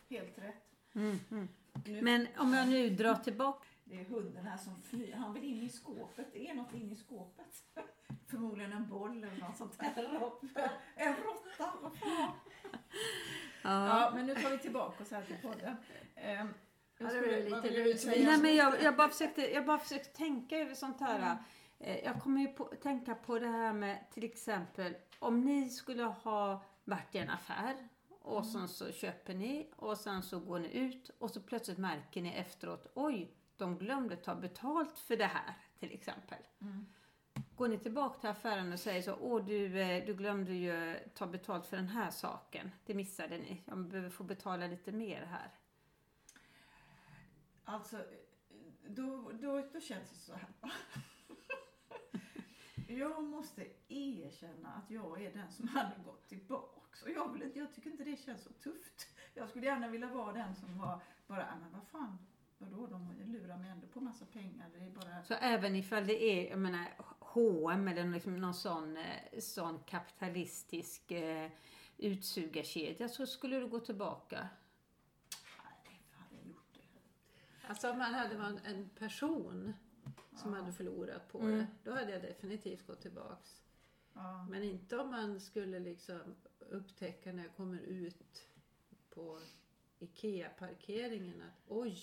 Helt 0.09 0.37
rätt. 0.37 0.63
Mm, 0.95 1.19
mm. 1.31 1.47
Nu, 1.85 2.01
Men 2.01 2.27
om 2.37 2.53
jag 2.53 2.67
nu 2.67 2.89
drar 2.89 3.15
tillbaka. 3.15 3.65
Det 3.83 3.99
är 3.99 4.05
hunden 4.05 4.45
här 4.45 4.57
som 4.57 4.81
flyr. 4.81 5.13
Han 5.13 5.33
vill 5.33 5.43
in 5.43 5.61
i 5.63 5.69
skåpet. 5.69 6.27
Det 6.33 6.49
är 6.49 6.53
något 6.53 6.73
in 6.73 6.91
i 6.91 6.95
skåpet. 6.95 7.63
Förmodligen 8.27 8.73
en 8.73 8.87
boll 8.89 9.23
eller 9.23 9.39
något 9.41 9.57
sånt 9.57 9.79
där. 9.79 9.93
En 10.95 11.15
råtta. 11.15 11.73
Vad 11.81 11.97
fan. 11.97 12.31
Ja, 13.63 14.11
men 14.15 14.25
nu 14.25 14.35
tar 14.35 14.49
vi 14.49 14.57
tillbaka 14.57 15.03
oss 15.03 15.11
här 15.11 15.23
till 15.23 15.35
podden. 15.41 15.75
Ja, 16.15 16.21
jag 16.21 16.47
det 16.97 17.09
skulle- 17.09 17.21
blev 17.71 17.85
lite? 17.85 18.07
Nej, 18.09 18.37
men 18.41 18.55
jag, 18.55 18.81
jag, 18.83 18.95
bara 18.95 19.09
försökte, 19.09 19.41
jag 19.53 19.65
bara 19.65 19.79
försökte 19.79 20.09
tänka 20.17 20.57
över 20.57 20.75
sånt 20.75 20.99
här. 20.99 21.37
Eh, 21.79 21.97
Jag 22.05 22.21
kommer 22.21 22.41
ju 22.41 22.47
på, 22.47 22.65
tänka 22.65 23.15
på 23.15 23.39
det 23.39 23.47
här 23.47 23.73
med 23.73 24.05
till 24.13 24.23
exempel 24.23 24.95
om 25.21 25.41
ni 25.41 25.69
skulle 25.69 26.03
ha 26.03 26.63
varit 26.83 27.15
i 27.15 27.17
en 27.17 27.29
affär 27.29 27.87
och 28.21 28.45
sen 28.45 28.67
så 28.67 28.91
köper 28.91 29.33
ni 29.33 29.69
och 29.75 29.97
sen 29.97 30.23
så 30.23 30.39
går 30.39 30.59
ni 30.59 30.77
ut 30.77 31.11
och 31.19 31.31
så 31.31 31.41
plötsligt 31.41 31.77
märker 31.77 32.21
ni 32.21 32.29
efteråt 32.29 32.91
oj, 32.93 33.33
de 33.57 33.77
glömde 33.77 34.15
ta 34.15 34.35
betalt 34.35 34.97
för 34.97 35.17
det 35.17 35.25
här 35.25 35.53
till 35.79 35.91
exempel. 35.91 36.37
Mm. 36.61 36.85
Går 37.55 37.67
ni 37.67 37.77
tillbaka 37.77 38.19
till 38.19 38.29
affären 38.29 38.73
och 38.73 38.79
säger 38.79 39.01
så 39.01 39.15
åh 39.15 39.45
du, 39.45 39.81
eh, 39.81 40.05
du 40.05 40.13
glömde 40.13 40.53
ju 40.53 40.99
ta 41.13 41.27
betalt 41.27 41.65
för 41.65 41.77
den 41.77 41.87
här 41.87 42.11
saken. 42.11 42.71
Det 42.85 42.93
missade 42.93 43.37
ni. 43.37 43.61
Jag 43.65 43.77
behöver 43.77 44.09
få 44.09 44.23
betala 44.23 44.67
lite 44.67 44.91
mer 44.91 45.21
här. 45.25 45.51
Alltså, 47.63 47.97
då, 48.87 49.31
då, 49.41 49.67
då 49.73 49.79
känns 49.79 50.09
det 50.09 50.15
så 50.15 50.33
här. 50.33 50.47
Jag 52.97 53.23
måste 53.23 53.67
erkänna 53.89 54.69
att 54.73 54.91
jag 54.91 55.21
är 55.21 55.33
den 55.33 55.51
som 55.51 55.67
hade 55.67 55.95
gått 56.05 56.27
tillbaks. 56.27 57.03
Och 57.03 57.09
jag, 57.09 57.33
vill, 57.33 57.41
inte- 57.43 57.59
jag 57.59 57.73
tycker 57.73 57.89
inte 57.91 58.03
det 58.03 58.17
känns 58.19 58.43
så 58.43 58.49
tufft. 58.53 59.07
Jag 59.33 59.49
skulle 59.49 59.65
gärna 59.65 59.87
vilja 59.87 60.07
vara 60.07 60.33
den 60.33 60.55
som 60.55 60.77
var 60.77 60.99
bara, 61.27 61.45
"Ah, 61.45 61.55
men 61.61 61.71
vad 61.71 61.87
fan, 61.87 62.17
vadå, 62.57 62.87
de 62.87 63.13
lurar 63.25 63.57
mig 63.57 63.69
ändå 63.69 63.87
på 63.87 64.01
massa 64.01 64.25
pengar. 64.25 64.69
Det 64.73 64.85
är 64.85 64.89
bara... 64.89 65.23
Så 65.23 65.33
även 65.33 65.75
ifall 65.75 66.07
det 66.07 66.23
är, 66.23 66.49
jag 66.49 66.59
menar, 66.59 66.85
H&M 67.19 67.87
eller 67.87 68.03
liksom 68.05 68.41
någon 68.41 68.53
sån, 68.53 68.97
eh, 68.97 69.39
sån 69.39 69.79
kapitalistisk 69.79 71.11
eh, 71.11 71.51
utsugarkedja 71.97 73.09
så 73.09 73.27
skulle 73.27 73.59
du 73.59 73.67
gå 73.67 73.79
tillbaka. 73.79 74.47
Nej, 75.85 76.01
hade 76.11 76.35
jag 76.35 76.47
gjort 76.47 76.73
det? 76.73 77.67
Alltså 77.67 77.91
om 77.91 77.97
man 77.97 78.13
hade 78.13 78.37
varit 78.37 78.65
en 78.65 78.89
person 78.89 79.73
som 80.35 80.53
hade 80.53 80.71
förlorat 80.73 81.27
på 81.31 81.39
Mm. 81.39 81.57
det. 81.57 81.67
Då 81.83 81.91
hade 81.91 82.11
jag 82.11 82.21
definitivt 82.21 82.87
gått 82.87 83.01
tillbaks. 83.01 83.61
Ja. 84.13 84.47
Men 84.49 84.63
inte 84.63 84.97
om 84.97 85.09
man 85.11 85.39
skulle 85.39 85.79
liksom 85.79 86.21
upptäcka 86.59 87.31
när 87.31 87.43
jag 87.43 87.55
kommer 87.55 87.79
ut 87.79 88.47
på 89.09 89.39
IKEA-parkeringen 89.99 91.41
att 91.41 91.61
oj, 91.67 91.97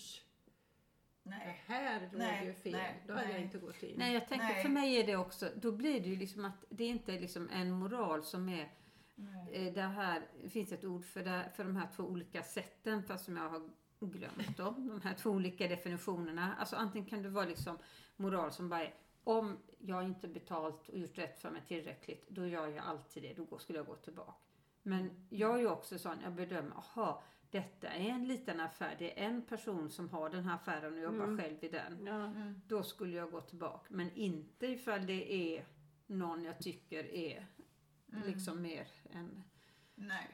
det 1.23 1.29
Nej. 1.29 1.63
här 1.65 2.01
låg 2.01 2.19
Nej, 2.19 2.45
ju 2.45 2.53
fel. 2.53 2.71
nej, 2.71 3.03
Då 3.07 3.13
hade 3.13 3.25
jag 3.25 3.33
nej. 3.33 3.43
inte 3.43 3.57
gått 3.57 3.83
in. 3.83 3.95
Nej, 3.97 4.13
jag 4.13 4.27
tänker 4.27 4.61
för 4.61 4.69
mig 4.69 4.95
är 5.01 5.07
det 5.07 5.15
också, 5.15 5.49
då 5.55 5.71
blir 5.71 5.99
det 6.01 6.09
ju 6.09 6.15
liksom 6.15 6.45
att 6.45 6.65
det 6.69 6.83
är 6.83 6.89
inte 6.89 7.19
liksom 7.19 7.49
en 7.49 7.71
moral 7.71 8.23
som 8.23 8.49
är 8.49 8.71
Nej. 9.15 9.67
eh, 9.67 9.73
det 9.73 9.81
här, 9.81 10.27
det 10.43 10.49
finns 10.49 10.71
ett 10.71 10.83
ord 10.83 11.05
för, 11.05 11.23
det, 11.23 11.51
för 11.55 11.63
de 11.63 11.75
här 11.75 11.87
två 11.95 12.03
olika 12.03 12.43
sätten 12.43 13.03
fast 13.03 13.25
som 13.25 13.37
jag 13.37 13.49
har 13.49 13.69
glömt 14.05 14.57
dem. 14.57 14.87
De 14.87 15.01
här 15.01 15.13
två 15.13 15.29
olika 15.29 15.67
definitionerna. 15.67 16.55
Alltså 16.59 16.75
antingen 16.75 17.09
kan 17.09 17.23
det 17.23 17.29
vara 17.29 17.45
liksom 17.45 17.77
moral 18.15 18.51
som 18.51 18.69
bara 18.69 18.83
är 18.83 18.93
om 19.23 19.57
jag 19.79 20.03
inte 20.03 20.27
betalt 20.27 20.89
och 20.89 20.97
gjort 20.97 21.17
rätt 21.17 21.39
för 21.39 21.51
mig 21.51 21.61
tillräckligt, 21.67 22.29
då 22.29 22.47
gör 22.47 22.67
jag 22.67 22.85
alltid 22.85 23.23
det. 23.23 23.33
Då 23.33 23.57
skulle 23.57 23.79
jag 23.79 23.85
gå 23.85 23.95
tillbaka. 23.95 24.33
Men 24.83 25.27
jag 25.29 25.55
är 25.55 25.59
ju 25.59 25.67
också 25.69 25.99
sån, 25.99 26.17
jag 26.23 26.33
bedömer, 26.33 26.75
aha, 26.75 27.23
detta 27.51 27.87
är 27.87 28.09
en 28.09 28.27
liten 28.27 28.59
affär. 28.59 28.95
Det 28.99 29.19
är 29.19 29.25
en 29.25 29.41
person 29.41 29.89
som 29.89 30.09
har 30.09 30.29
den 30.29 30.43
här 30.43 30.55
affären 30.55 30.93
och 30.93 30.99
jobbar 30.99 31.23
Mm. 31.25 31.37
själv 31.37 31.63
i 31.63 31.69
den. 31.69 32.05
Ja. 32.05 32.23
Mm. 32.25 32.61
Då 32.67 32.83
skulle 32.83 33.15
jag 33.17 33.31
gå 33.31 33.41
tillbaka. 33.41 33.85
Men 33.89 34.11
inte 34.11 34.67
ifall 34.67 35.05
det 35.05 35.33
är 35.57 35.65
någon 36.07 36.43
jag 36.43 36.59
tycker 36.59 37.03
är 37.13 37.47
Mm. 38.13 38.27
liksom 38.27 38.61
mer 38.61 38.87
en 39.11 39.43
Nej. 39.95 40.29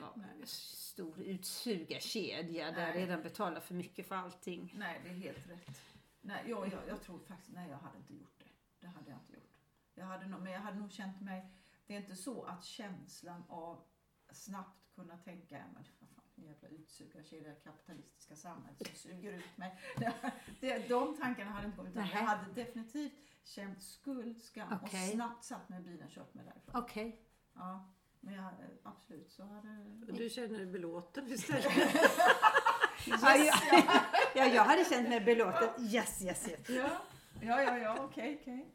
Ja, 0.00 0.12
Nej. 0.16 0.46
stor 0.46 1.20
utsugarkedja 1.20 2.70
där 2.70 2.86
Nej. 2.92 3.00
redan 3.00 3.22
betalar 3.22 3.60
för 3.60 3.74
mycket 3.74 4.06
för 4.08 4.14
allting. 4.14 4.74
Nej, 4.78 5.00
det 5.04 5.08
är 5.10 5.14
helt 5.14 5.48
rätt. 5.50 5.80
Nej, 6.20 6.44
jag, 6.46 6.72
jag, 6.72 6.80
jag 6.88 7.02
tror 7.02 7.18
faktiskt, 7.18 7.52
nej 7.54 7.70
jag 7.70 7.78
hade 7.78 7.98
inte 7.98 8.14
gjort 8.14 8.38
det. 8.38 8.44
Det 8.80 8.86
hade 8.86 9.10
jag 9.10 9.18
inte 9.18 9.32
gjort. 9.32 9.56
Jag 9.94 10.06
hade 10.06 10.26
nog, 10.26 10.40
men 10.42 10.52
jag 10.52 10.60
hade 10.60 10.78
nog 10.78 10.92
känt 10.92 11.20
mig, 11.20 11.50
det 11.86 11.94
är 11.94 11.98
inte 12.00 12.16
så 12.16 12.42
att 12.44 12.64
känslan 12.64 13.44
av 13.48 13.82
snabbt 14.30 14.94
kunna 14.94 15.16
tänka, 15.18 15.54
"Ja, 15.58 15.64
men 15.74 15.84
vad 16.00 16.08
fan, 16.08 16.44
jävla 16.44 16.68
utsugarkedja, 16.68 17.48
det 17.48 17.54
kapitalistiska 17.64 18.36
samhället 18.36 18.86
som 18.86 18.96
suger 18.96 19.32
ut 19.32 19.56
mig. 19.56 19.78
Det, 20.60 20.88
de 20.88 21.16
tankarna 21.16 21.50
hade 21.50 21.66
inte 21.66 21.76
kommit. 21.76 21.92
utan 21.92 22.08
Jag 22.08 22.16
hade 22.16 22.52
definitivt 22.52 23.12
känt 23.44 23.82
skuld, 23.82 24.42
skam 24.42 24.78
Okej. 24.82 25.08
och 25.08 25.14
snabbt 25.14 25.44
satt 25.44 25.68
mig 25.68 25.80
i 25.80 25.82
bilen 25.82 26.06
och 26.06 26.12
kört 26.12 26.34
mig 26.34 26.44
därifrån. 26.44 26.76
Okej. 26.82 27.20
Ja, 27.54 27.92
men 28.26 28.34
jag 28.34 28.42
hade, 28.42 28.64
absolut 28.82 29.30
så 29.32 29.42
hade... 29.44 30.12
Du 30.12 30.28
känner 30.30 30.56
dig 30.58 30.66
belåten 30.66 31.32
istället. 31.32 31.66
Ja, 33.06 33.36
ja, 33.36 33.54
ja, 34.34 34.44
jag 34.46 34.64
hade 34.64 34.84
känt 34.84 35.08
mig 35.08 35.20
belåten. 35.20 35.68
Yes, 35.78 36.22
yes, 36.22 36.48
yes. 36.48 36.68
Ja, 36.68 36.88
ja, 37.40 37.62
ja, 37.62 37.78
ja 37.78 37.96
okej, 38.04 38.38
okej. 38.42 38.66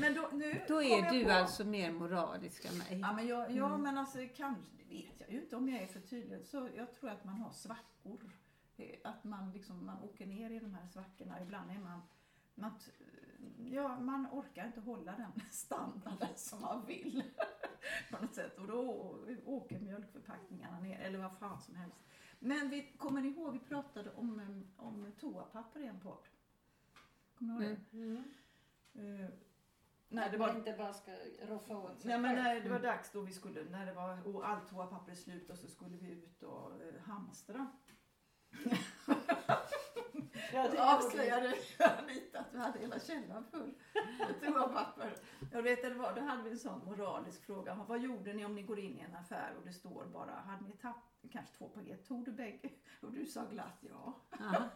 Men 0.00 0.14
då, 0.14 0.28
nu 0.32 0.60
Då 0.68 0.82
är 0.82 1.02
jag 1.02 1.12
du 1.12 1.24
på- 1.24 1.30
alltså 1.30 1.64
mer 1.64 1.92
moralisk 1.92 2.64
än 2.64 2.78
mig. 2.78 2.98
Ja, 3.02 3.12
men, 3.12 3.26
jag, 3.26 3.50
ja, 3.50 3.66
Mm. 3.66 3.82
men 3.82 3.98
alltså 3.98 4.18
kanske, 4.36 4.62
det 4.78 4.94
vet 4.94 5.14
jag 5.20 5.30
ju 5.30 5.40
inte 5.40 5.56
om 5.56 5.68
jag 5.68 5.82
är 5.82 5.86
för 5.86 6.00
tydlig. 6.00 6.46
Så 6.46 6.68
jag 6.76 6.94
tror 6.94 7.10
att 7.10 7.24
man 7.24 7.34
har 7.34 7.50
svackor. 7.52 8.30
Eh, 8.76 8.86
Att 9.04 9.24
man 9.24 9.50
liksom, 9.52 9.86
man 9.86 10.02
åker 10.02 10.26
ner 10.26 10.50
i 10.50 10.58
de 10.58 10.74
här 10.74 10.86
svackorna. 10.92 11.40
Ibland 11.42 11.70
är 11.70 11.78
man, 11.78 12.02
man, 12.54 12.72
ja, 13.58 14.00
man 14.00 14.26
orkar 14.32 14.66
inte 14.66 14.80
hålla 14.80 15.12
den 15.12 15.32
standarden 15.50 16.28
som 16.36 16.60
man 16.60 16.86
vill. 16.86 17.22
Och 18.64 18.70
då 18.70 19.18
åker 19.44 19.80
mjölkförpackningarna 19.80 20.80
ner, 20.80 21.00
eller 21.00 21.18
vad 21.18 21.38
fan 21.38 21.60
som 21.60 21.74
helst. 21.74 22.04
Men 22.38 22.70
vi, 22.70 22.92
kommer 22.98 23.20
ni 23.20 23.28
ihåg, 23.28 23.52
vi 23.52 23.58
pratade 23.58 24.10
om, 24.10 24.64
om 24.76 25.12
toapapper 25.20 25.80
i 25.80 25.86
en 25.86 26.00
podd. 26.00 26.28
Kommer 27.38 27.58
ni 27.58 27.66
ihåg 27.66 27.78
det? 27.90 27.96
Mm. 27.96 28.24
Eh, 28.94 29.30
nej, 30.08 30.28
det 30.30 30.38
man 30.38 30.48
var 30.48 30.56
inte 30.56 30.72
bara 30.72 30.92
ska 30.92 31.12
roffa 31.42 31.76
åt 31.76 32.00
sig 32.00 32.10
Nej 32.10 32.20
men 32.20 32.34
när 32.34 32.60
det 32.60 32.68
var 32.68 32.80
dags 32.80 33.12
då 33.12 33.20
vi 33.20 33.32
skulle, 33.32 33.64
när 33.64 33.86
det 33.86 33.92
var 33.92 34.34
och 34.34 34.48
allt 34.48 34.68
toapapper 34.68 35.12
är 35.12 35.16
slut 35.16 35.50
och 35.50 35.58
så 35.58 35.68
skulle 35.68 35.96
vi 35.96 36.10
ut 36.10 36.42
och 36.42 36.82
eh, 36.82 37.00
hamstra. 37.02 37.70
Då 40.54 40.82
avslöjade 40.82 41.54
Anita 41.78 42.38
att 42.40 42.54
vi 42.54 42.58
hade 42.58 42.78
hela 42.78 43.00
källaren 43.00 43.44
full 43.50 43.74
med 44.18 44.40
toapapper. 44.40 45.16
Jag 45.52 45.62
vet 45.62 45.82
det 45.82 45.94
var, 45.94 46.14
då 46.14 46.20
hade 46.20 46.42
vi 46.42 46.50
en 46.50 46.58
sån 46.58 46.84
moralisk 46.84 47.46
fråga. 47.46 47.84
Vad 47.88 48.00
gjorde 48.00 48.32
ni 48.32 48.44
om 48.44 48.54
ni 48.54 48.62
går 48.62 48.78
in 48.78 48.98
i 48.98 49.00
en 49.00 49.14
affär 49.14 49.54
och 49.58 49.66
det 49.66 49.72
står 49.72 50.04
bara, 50.04 50.32
hade 50.32 50.64
ni 50.64 50.72
tappat 50.72 51.30
kanske 51.32 51.54
två 51.58 51.68
paket, 51.68 52.08
tog 52.08 52.24
du 52.24 52.32
bägge? 52.32 52.70
Och 53.00 53.12
du 53.12 53.26
sa 53.26 53.44
glatt 53.44 53.78
ja. 53.80 54.20
Ja. 54.38 54.62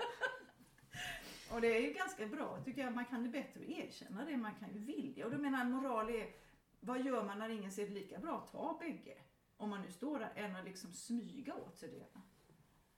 Och 1.51 1.61
det 1.61 1.77
är 1.77 1.81
ju 1.81 1.93
ganska 1.93 2.27
bra 2.27 2.59
tycker 2.65 2.83
jag. 2.83 2.95
Man 2.95 3.05
kan 3.05 3.23
ju 3.25 3.31
bättre 3.31 3.73
erkänna 3.73 4.25
det. 4.25 4.37
Man 4.37 4.55
kan 4.55 4.73
ju 4.73 4.79
vilja. 4.79 5.25
Och 5.25 5.31
då 5.31 5.39
menar 5.39 5.65
moral 5.65 6.11
är, 6.11 6.35
vad 6.81 7.05
gör 7.05 7.25
man 7.25 7.39
när 7.39 7.49
ingen 7.49 7.73
ser 7.73 7.87
det 7.87 7.95
lika 7.95 8.19
bra? 8.19 8.49
Ta 8.53 8.77
bägge. 8.81 9.19
Om 9.57 9.71
man 9.71 9.83
nu 9.83 9.91
står 9.91 10.19
där 10.19 10.33
än 10.35 10.57
att 10.57 10.65
liksom 10.65 10.93
smyga 10.93 11.55
åt 11.55 11.77
sig 11.77 11.89
det. 11.89 12.21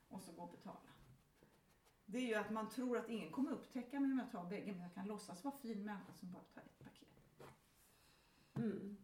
Och 0.08 0.22
så 0.22 0.32
gå 0.32 0.42
och 0.42 0.50
betala. 0.50 0.90
Det 2.12 2.18
är 2.18 2.26
ju 2.26 2.34
att 2.34 2.50
man 2.50 2.70
tror 2.70 2.98
att 2.98 3.08
ingen 3.08 3.32
kommer 3.32 3.50
upptäcka 3.52 4.00
mig 4.00 4.12
om 4.12 4.18
jag 4.18 4.30
tar 4.30 4.50
bägge 4.50 4.72
men 4.72 4.82
jag 4.82 4.94
kan 4.94 5.06
låtsas 5.06 5.44
vara 5.44 5.56
fin 5.56 5.84
människa 5.84 6.12
som 6.12 6.32
bara 6.32 6.42
tar 6.42 6.60
ett 6.60 6.78
paket. 6.78 7.08
Mm. 8.54 8.96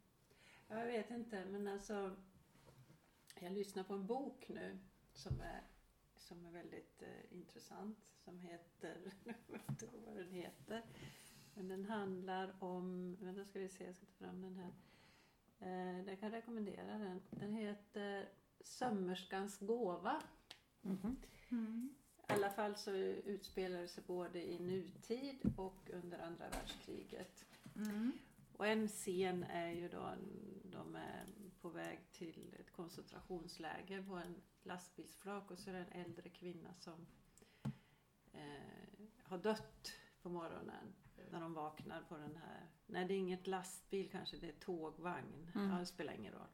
Ja, 0.68 0.78
Jag 0.78 0.86
vet 0.86 1.10
inte, 1.10 1.44
men 1.44 1.68
alltså 1.68 2.16
jag 3.40 3.52
lyssnar 3.52 3.84
på 3.84 3.94
en 3.94 4.06
bok 4.06 4.48
nu 4.48 4.78
som 5.12 5.40
är, 5.40 5.62
som 6.16 6.46
är 6.46 6.50
väldigt 6.50 7.02
eh, 7.02 7.32
intressant 7.32 7.98
som 8.24 8.38
heter, 8.38 9.12
jag 9.24 9.34
vet 9.52 9.68
inte 9.68 9.88
vad 10.06 10.16
den 10.16 10.30
heter, 10.30 10.84
men 11.54 11.68
den 11.68 11.84
handlar 11.84 12.64
om, 12.64 13.16
vänta 13.20 13.44
ska 13.44 13.58
vi 13.58 13.68
se, 13.68 13.84
jag 13.84 13.94
ska 13.94 14.06
ta 14.06 14.12
fram 14.12 14.42
den 14.42 14.56
här. 14.56 14.72
Eh, 15.58 16.08
jag 16.08 16.20
kan 16.20 16.30
rekommendera 16.30 16.98
den. 16.98 17.22
Den 17.30 17.52
heter 17.52 18.28
Sömmerskans 18.60 19.58
gåva. 19.58 20.22
Mhm. 20.82 21.16
I 21.48 22.05
alla 22.36 22.50
fall 22.50 22.76
så 22.76 22.90
utspelar 22.90 23.80
det 23.80 23.88
sig 23.88 24.04
både 24.06 24.42
i 24.44 24.58
nutid 24.58 25.52
och 25.56 25.90
under 25.92 26.18
andra 26.18 26.48
världskriget. 26.48 27.44
Mm. 27.76 28.12
Och 28.52 28.66
en 28.66 28.88
scen 28.88 29.44
är 29.44 29.70
ju 29.70 29.88
då 29.88 30.14
de 30.64 30.96
är 30.96 31.26
på 31.60 31.68
väg 31.68 31.98
till 32.12 32.56
ett 32.60 32.72
koncentrationsläger 32.72 34.02
på 34.02 34.14
en 34.14 34.42
lastbilsflak 34.62 35.50
och 35.50 35.58
så 35.58 35.70
är 35.70 35.74
det 35.74 35.80
en 35.80 36.04
äldre 36.04 36.28
kvinna 36.28 36.74
som 36.74 37.06
eh, 38.32 39.06
har 39.22 39.38
dött 39.38 39.92
på 40.22 40.28
morgonen 40.28 40.94
när 41.30 41.40
de 41.40 41.54
vaknar 41.54 42.02
på 42.08 42.16
den 42.16 42.36
här. 42.36 42.66
Nej 42.86 43.04
det 43.04 43.14
är 43.14 43.18
inget 43.18 43.46
lastbil 43.46 44.10
kanske, 44.10 44.36
det 44.36 44.48
är 44.48 44.60
tågvagn. 44.60 45.50
Mm. 45.54 45.70
Ja, 45.70 45.78
det 45.78 45.86
spelar 45.86 46.12
ingen 46.12 46.32
roll. 46.32 46.48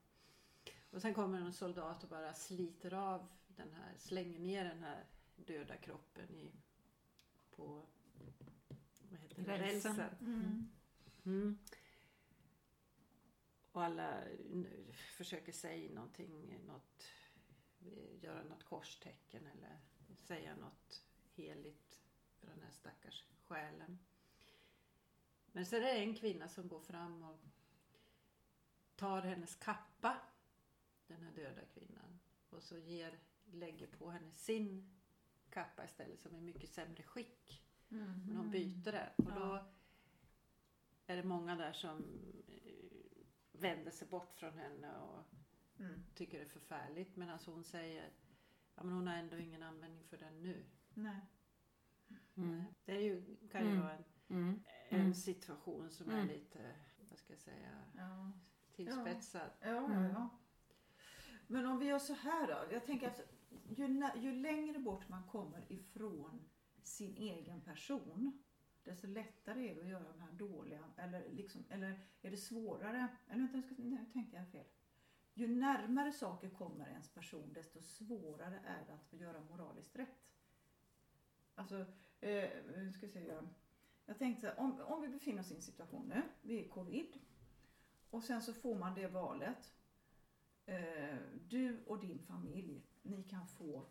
Och 0.90 1.02
sen 1.02 1.14
kommer 1.14 1.40
en 1.40 1.52
soldat 1.52 2.02
och 2.02 2.08
bara 2.08 2.34
sliter 2.34 2.94
av 2.94 3.28
den 3.46 3.72
här, 3.72 3.94
slänger 3.98 4.38
ner 4.38 4.64
den 4.64 4.82
här 4.82 5.04
döda 5.46 5.76
kroppen 5.76 6.34
i, 6.34 6.52
på 7.50 7.86
vad 9.10 9.20
heter 9.20 9.42
det? 9.42 9.58
Rälsen. 9.58 9.96
rälsen. 9.96 10.16
Mm. 10.20 10.68
Mm. 11.24 11.58
Och 13.72 13.84
alla 13.84 14.24
försöker 15.16 15.52
säga 15.52 15.94
någonting, 15.94 16.60
något, 16.66 17.04
göra 18.20 18.42
något 18.44 18.64
korstecken 18.64 19.46
eller 19.46 19.80
säga 20.16 20.56
något 20.56 21.04
heligt 21.34 22.00
för 22.38 22.46
den 22.46 22.60
här 22.62 22.70
stackars 22.70 23.24
själen. 23.46 23.98
Men 25.46 25.66
så 25.66 25.76
är 25.76 25.80
det 25.80 25.90
en 25.90 26.14
kvinna 26.14 26.48
som 26.48 26.68
går 26.68 26.80
fram 26.80 27.22
och 27.22 27.40
tar 28.96 29.22
hennes 29.22 29.56
kappa, 29.56 30.16
den 31.06 31.22
här 31.22 31.32
döda 31.32 31.64
kvinnan, 31.64 32.20
och 32.50 32.62
så 32.62 32.78
ger, 32.78 33.18
lägger 33.44 33.86
på 33.86 34.10
henne 34.10 34.32
sin 34.32 35.01
kappa 35.52 35.84
istället 35.84 36.20
som 36.20 36.34
är 36.34 36.40
mycket 36.40 36.70
sämre 36.70 37.02
skick. 37.02 37.62
Mm. 37.90 38.26
Men 38.26 38.36
hon 38.36 38.50
byter 38.50 38.92
det. 38.92 39.12
Och 39.16 39.24
då 39.24 39.64
är 41.06 41.16
det 41.16 41.22
många 41.22 41.56
där 41.56 41.72
som 41.72 41.96
eh, 42.48 43.22
vänder 43.52 43.90
sig 43.90 44.08
bort 44.08 44.34
från 44.36 44.58
henne 44.58 44.96
och 44.98 45.24
Mm. 45.78 46.02
tycker 46.14 46.38
det 46.38 46.44
är 46.44 46.48
förfärligt. 46.48 47.16
Men 47.16 47.28
alltså 47.30 47.50
hon 47.50 47.64
säger 47.64 48.10
ja, 48.74 48.82
men 48.82 48.92
hon 48.92 49.06
har 49.06 49.14
ändå 49.14 49.36
ingen 49.38 49.62
användning 49.62 50.04
för 50.04 50.16
den 50.16 50.42
nu. 50.42 50.64
Nej. 50.94 51.20
Mm. 52.36 52.62
Det 52.84 52.92
är 52.92 53.00
ju, 53.00 53.36
kan 53.52 53.60
ju 53.64 53.68
Mm. 53.70 53.80
vara 53.82 53.92
en, 53.92 54.04
Mm. 54.28 54.62
en 54.88 55.00
Mm. 55.00 55.14
situation 55.14 55.90
som 55.90 56.10
är 56.10 56.14
Mm. 56.14 56.28
lite, 56.28 56.74
vad 57.10 57.18
ska 57.18 57.32
jag 57.32 57.40
säga, 57.40 57.82
Ja. 57.96 58.32
tillspetsad. 58.72 59.50
Ja, 59.60 59.68
ja, 59.68 59.84
Mm. 59.84 60.02
ja. 60.10 60.28
Men 61.46 61.66
om 61.66 61.78
vi 61.78 61.86
gör 61.86 61.98
så 61.98 62.14
här 62.14 62.46
då. 62.46 62.74
Jag 62.74 62.86
tänker 62.86 63.08
att 63.08 63.20
ju, 63.68 64.10
ju 64.16 64.32
längre 64.32 64.78
bort 64.78 65.08
man 65.08 65.22
kommer 65.28 65.72
ifrån 65.72 66.44
sin 66.82 67.16
egen 67.16 67.60
person 67.60 68.42
desto 68.84 69.06
lättare 69.06 69.70
är 69.70 69.74
det 69.74 69.80
att 69.80 69.88
göra 69.88 70.12
de 70.12 70.20
här 70.20 70.32
dåliga 70.32 70.84
eller, 70.96 71.28
liksom, 71.30 71.64
eller 71.68 72.00
är 72.22 72.30
det 72.30 72.36
svårare? 72.36 73.08
Eller 73.28 73.40
vänta, 73.40 73.56
nu, 73.56 73.62
ska, 73.62 73.74
nu 73.82 74.06
tänkte 74.12 74.36
jag 74.36 74.48
fel. 74.48 74.66
Ju 75.34 75.48
närmare 75.48 76.12
saker 76.12 76.50
kommer 76.50 76.88
ens 76.88 77.08
person 77.08 77.52
desto 77.52 77.80
svårare 77.80 78.60
är 78.66 78.84
det 78.86 78.92
att 78.92 79.20
göra 79.20 79.40
moraliskt 79.40 79.96
rätt. 79.96 80.28
Alltså, 81.54 81.86
eh, 82.20 82.50
nu 82.76 82.92
ska 82.92 83.06
vi 83.06 83.12
se. 83.12 83.40
Jag 84.06 84.18
tänkte 84.18 84.54
om, 84.54 84.80
om 84.80 85.02
vi 85.02 85.08
befinner 85.08 85.40
oss 85.40 85.50
i 85.50 85.54
en 85.54 85.62
situation 85.62 86.08
nu, 86.08 86.22
vi 86.42 86.64
är 86.64 86.68
covid 86.68 87.18
och 88.10 88.22
sen 88.22 88.42
så 88.42 88.54
får 88.54 88.78
man 88.78 88.94
det 88.94 89.08
valet. 89.08 89.72
Eh, 90.66 91.16
du 91.48 91.84
och 91.86 92.00
din 92.00 92.18
familj, 92.18 92.86
ni 93.02 93.22
kan 93.22 93.46
få 93.48 93.86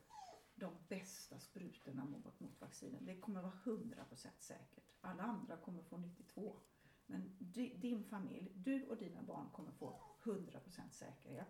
de 0.55 0.73
bästa 0.87 1.39
sprutorna 1.39 2.05
mot, 2.05 2.39
mot 2.39 2.61
vaccinen. 2.61 3.05
Det 3.05 3.19
kommer 3.19 3.41
vara 3.41 3.53
100% 3.63 4.27
säkert. 4.39 4.91
Alla 5.01 5.23
andra 5.23 5.57
kommer 5.57 5.83
få 5.83 5.97
92. 5.97 6.59
Men 7.05 7.35
di, 7.39 7.77
din 7.77 8.03
familj, 8.03 8.51
du 8.55 8.85
och 8.85 8.97
dina 8.97 9.21
barn 9.21 9.49
kommer 9.51 9.71
få 9.71 9.99
100% 10.23 10.89
säkerhet. 10.91 11.47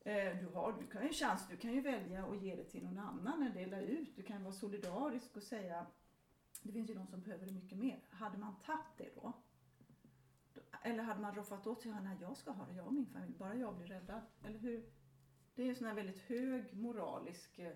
Eh, 0.00 0.38
du, 0.40 0.46
har, 0.54 0.72
du 0.80 0.86
kan 0.86 1.02
ju 1.02 1.08
en 1.08 1.14
chans, 1.14 1.48
du 1.48 1.56
kan 1.56 1.72
ju 1.72 1.80
välja 1.80 2.26
att 2.26 2.42
ge 2.42 2.56
det 2.56 2.64
till 2.64 2.84
någon 2.84 2.98
annan 2.98 3.42
eller 3.42 3.54
dela 3.54 3.80
ut. 3.80 4.16
Du 4.16 4.22
kan 4.22 4.42
vara 4.42 4.52
solidarisk 4.52 5.36
och 5.36 5.42
säga, 5.42 5.86
det 6.62 6.72
finns 6.72 6.90
ju 6.90 6.94
de 6.94 7.06
som 7.06 7.20
behöver 7.20 7.46
det 7.46 7.52
mycket 7.52 7.78
mer. 7.78 8.04
Hade 8.10 8.38
man 8.38 8.60
tagit 8.60 8.96
det 8.96 9.14
då? 9.14 9.32
Eller 10.82 11.02
hade 11.02 11.20
man 11.20 11.34
roffat 11.34 11.66
åt 11.66 11.82
sig, 11.82 11.92
nej 12.02 12.18
jag 12.20 12.36
ska 12.36 12.50
ha 12.50 12.66
det, 12.66 12.74
jag 12.74 12.86
och 12.86 12.92
min 12.92 13.06
familj, 13.06 13.34
bara 13.38 13.54
jag 13.54 13.76
blir 13.76 13.86
räddad. 13.86 14.22
Eller 14.44 14.58
hur? 14.58 14.99
Det 15.60 15.64
är 15.64 15.68
en 15.68 15.74
sån 15.74 15.86
här 15.86 15.94
väldigt 15.94 16.18
hög 16.18 16.76
moralisk, 16.76 17.58
eh, 17.58 17.72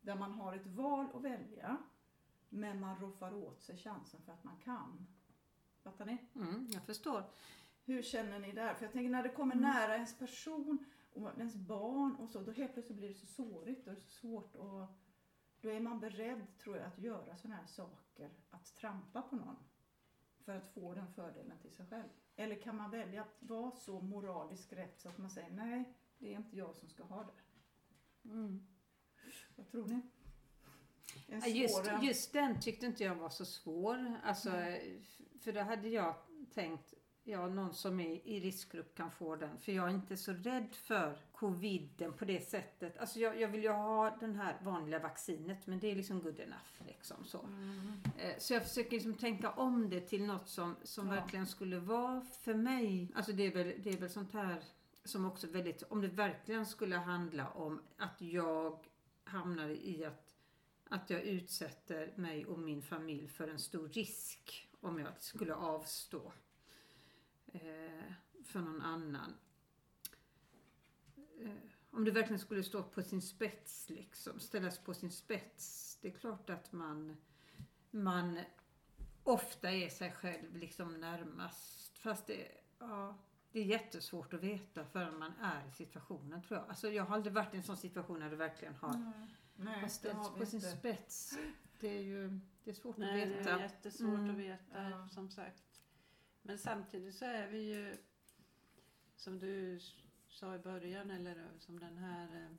där 0.00 0.14
man 0.14 0.32
har 0.32 0.52
ett 0.52 0.66
val 0.66 1.06
att 1.14 1.22
välja, 1.22 1.76
men 2.48 2.80
man 2.80 3.00
roffar 3.00 3.34
åt 3.34 3.62
sig 3.62 3.76
chansen 3.76 4.20
för 4.22 4.32
att 4.32 4.44
man 4.44 4.56
kan. 4.56 5.06
Fattar 5.82 6.06
ni? 6.06 6.18
Mm, 6.34 6.66
jag 6.70 6.82
förstår. 6.82 7.24
Hur 7.84 8.02
känner 8.02 8.38
ni 8.38 8.52
där? 8.52 8.74
För 8.74 8.84
jag 8.84 8.92
tänker 8.92 9.10
när 9.10 9.22
det 9.22 9.28
kommer 9.28 9.54
nära 9.54 9.94
ens 9.94 10.18
person 10.18 10.84
och 11.12 11.38
ens 11.38 11.54
barn 11.54 12.16
och 12.16 12.28
så, 12.28 12.42
då 12.42 12.52
helt 12.52 12.72
plötsligt 12.72 12.98
blir 12.98 13.08
det 13.08 13.14
så 13.14 13.26
sårigt 13.26 13.88
och 13.88 13.98
så 13.98 14.10
svårt 14.10 14.56
och 14.56 14.86
då 15.60 15.70
är 15.70 15.80
man 15.80 16.00
beredd, 16.00 16.58
tror 16.58 16.76
jag, 16.76 16.86
att 16.86 16.98
göra 16.98 17.36
sådana 17.36 17.56
här 17.56 17.66
saker, 17.66 18.30
att 18.50 18.74
trampa 18.74 19.22
på 19.22 19.36
någon 19.36 19.56
för 20.44 20.56
att 20.56 20.74
få 20.74 20.94
den 20.94 21.12
fördelen 21.12 21.58
till 21.58 21.72
sig 21.72 21.86
själv. 21.86 22.08
Eller 22.36 22.62
kan 22.62 22.76
man 22.76 22.90
välja 22.90 23.22
att 23.22 23.36
vara 23.38 23.70
så 23.70 24.00
moraliskt 24.00 24.72
rätt 24.72 25.00
så 25.00 25.08
att 25.08 25.18
man 25.18 25.30
säger 25.30 25.50
nej, 25.50 25.94
det 26.18 26.32
är 26.34 26.36
inte 26.36 26.56
jag 26.56 26.74
som 26.76 26.88
ska 26.88 27.02
ha 27.04 27.22
det. 27.24 28.30
Mm. 28.30 28.66
Vad 29.56 29.70
tror 29.70 29.86
ni? 29.86 30.00
Just, 31.46 31.82
just 32.02 32.32
den 32.32 32.60
tyckte 32.60 32.86
inte 32.86 33.04
jag 33.04 33.14
var 33.14 33.28
så 33.30 33.44
svår. 33.44 34.14
Alltså, 34.24 34.50
för 35.40 35.52
då 35.52 35.60
hade 35.60 35.88
jag 35.88 36.14
tänkt, 36.54 36.94
ja 37.24 37.46
någon 37.48 37.74
som 37.74 38.00
är 38.00 38.26
i 38.28 38.40
riskgrupp 38.40 38.94
kan 38.94 39.10
få 39.10 39.36
den. 39.36 39.58
För 39.58 39.72
jag 39.72 39.86
är 39.88 39.94
inte 39.94 40.16
så 40.16 40.32
rädd 40.32 40.74
för 40.74 41.18
coviden 41.32 42.12
på 42.12 42.24
det 42.24 42.40
sättet. 42.48 42.98
Alltså 42.98 43.20
jag, 43.20 43.40
jag 43.40 43.48
vill 43.48 43.62
ju 43.62 43.70
ha 43.70 44.16
den 44.20 44.34
här 44.36 44.56
vanliga 44.62 44.98
vaccinet 44.98 45.66
men 45.66 45.78
det 45.78 45.90
är 45.90 45.94
liksom 45.96 46.20
good 46.22 46.40
enough. 46.40 46.82
Liksom 46.86 47.24
så. 47.24 47.40
Mm. 47.42 47.92
Eh, 48.18 48.34
Så 48.38 48.54
jag 48.54 48.62
försöker 48.62 48.90
liksom 48.90 49.14
tänka 49.14 49.50
om 49.50 49.90
det 49.90 50.00
till 50.00 50.24
något 50.26 50.48
som, 50.48 50.76
som 50.82 51.06
Ja. 51.08 51.14
verkligen 51.14 51.46
skulle 51.46 51.78
vara 51.78 52.20
för 52.20 52.54
mig. 52.54 53.12
Alltså 53.14 53.32
det 53.32 53.42
är 53.42 53.52
väl, 53.54 53.82
det 53.82 53.90
är 53.90 53.96
väl 53.98 54.10
sånt 54.10 54.32
här 54.32 54.62
som 55.04 55.24
också 55.24 55.46
väldigt, 55.46 55.82
om 55.82 56.00
det 56.00 56.08
verkligen 56.08 56.66
skulle 56.66 56.96
handla 56.96 57.50
om 57.50 57.82
att 57.96 58.20
jag 58.20 58.86
hamnar 59.24 59.68
i 59.68 60.04
att, 60.04 60.36
att 60.88 61.10
jag 61.10 61.22
utsätter 61.22 62.12
mig 62.16 62.46
och 62.46 62.58
min 62.58 62.82
familj 62.82 63.28
för 63.28 63.48
en 63.48 63.58
stor 63.58 63.88
risk 63.88 64.68
om 64.80 64.98
jag 64.98 65.22
skulle 65.22 65.54
avstå 65.54 66.32
eh, 67.46 68.12
för 68.44 68.60
någon 68.60 68.82
annan. 68.82 69.34
Eh, 71.40 71.50
om 71.90 72.04
det 72.04 72.10
verkligen 72.10 72.38
skulle 72.38 72.62
stå 72.62 72.82
på 72.82 73.02
sin 73.02 73.22
spets 73.22 73.90
liksom, 73.90 74.40
ställas 74.40 74.78
på 74.78 74.94
sin 74.94 75.10
spets. 75.10 75.98
Det 76.00 76.08
är 76.08 76.12
klart 76.12 76.50
att 76.50 76.72
man 76.72 77.16
man 77.90 78.40
ofta 79.22 79.70
är 79.72 79.88
sig 79.88 80.12
själv 80.12 80.56
liksom 80.56 81.00
närmast. 81.00 81.98
Fast 81.98 82.26
det, 82.26 82.48
ja, 82.78 83.16
det 83.52 83.60
är 83.60 83.64
jättesvårt 83.64 84.34
att 84.34 84.42
veta 84.42 84.84
förrän 84.84 85.18
man 85.18 85.32
är 85.42 85.68
i 85.68 85.70
situationen 85.70 86.42
tror 86.42 86.60
jag. 86.60 86.68
Alltså 86.68 86.88
jag 86.90 87.04
har 87.04 87.14
aldrig 87.14 87.32
varit 87.34 87.54
i 87.54 87.56
en 87.56 87.62
sån 87.62 87.76
situation 87.76 88.18
när 88.20 88.30
det 88.30 88.36
verkligen 88.36 88.74
har, 88.74 89.12
Nej, 89.56 89.74
har 89.74 89.82
det 89.82 89.88
ställts 89.88 90.30
på 90.30 90.46
sin 90.46 90.60
spets. 90.60 91.38
Det 91.80 91.88
är 91.88 92.02
ju 92.02 92.40
det 92.64 92.70
är 92.70 92.74
svårt 92.74 92.96
Nej, 92.96 93.22
att 93.22 93.28
det 93.28 93.34
är 93.34 93.38
veta. 93.38 93.60
jättesvårt 93.60 94.18
Mm. 94.18 94.30
att 94.30 94.36
veta 94.36 94.90
Ja. 94.90 95.08
som 95.08 95.30
sagt. 95.30 95.82
Men 96.42 96.58
samtidigt 96.58 97.14
så 97.14 97.24
är 97.24 97.48
vi 97.48 97.58
ju 97.74 97.96
som 99.16 99.38
du 99.38 99.80
sa 100.28 100.54
i 100.54 100.58
början 100.58 101.10
eller 101.10 101.48
som 101.58 101.78
den 101.80 101.96
här 101.96 102.44
eh, 102.44 102.50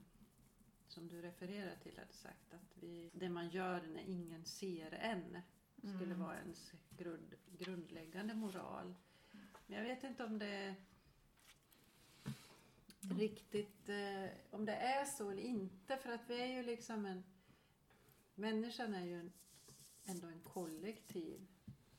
som 0.88 1.08
du 1.08 1.22
refererar 1.22 1.76
till 1.76 1.98
hade 2.00 2.14
sagt 2.14 2.54
att 2.54 2.78
vi, 2.78 3.10
det 3.14 3.30
man 3.30 3.50
gör 3.50 3.82
när 3.82 4.02
ingen 4.08 4.46
ser 4.46 4.92
än 4.94 5.42
skulle 5.78 6.14
Mm. 6.14 6.20
vara 6.20 6.40
ens 6.40 6.72
grund, 6.90 7.34
grundläggande 7.58 8.34
moral. 8.34 8.96
Men 9.70 9.78
jag 9.78 9.86
vet 9.86 10.04
inte 10.04 10.24
om 10.24 10.40
det 10.40 10.76
riktigt 13.18 13.90
eh, 13.90 14.30
om 14.52 14.66
det 14.66 14.76
är 14.76 15.06
så 15.06 15.30
eller 15.30 15.42
inte 15.42 15.98
för 15.98 16.12
att 16.12 16.30
vi 16.30 16.42
är 16.42 16.46
ju 16.46 16.64
liksom 16.64 17.06
en 17.06 17.24
människan 18.36 18.94
är 18.94 19.06
ju 19.06 19.20
en, 19.20 19.32
ändå 20.06 20.28
en 20.28 20.42
kollektiv 20.42 21.48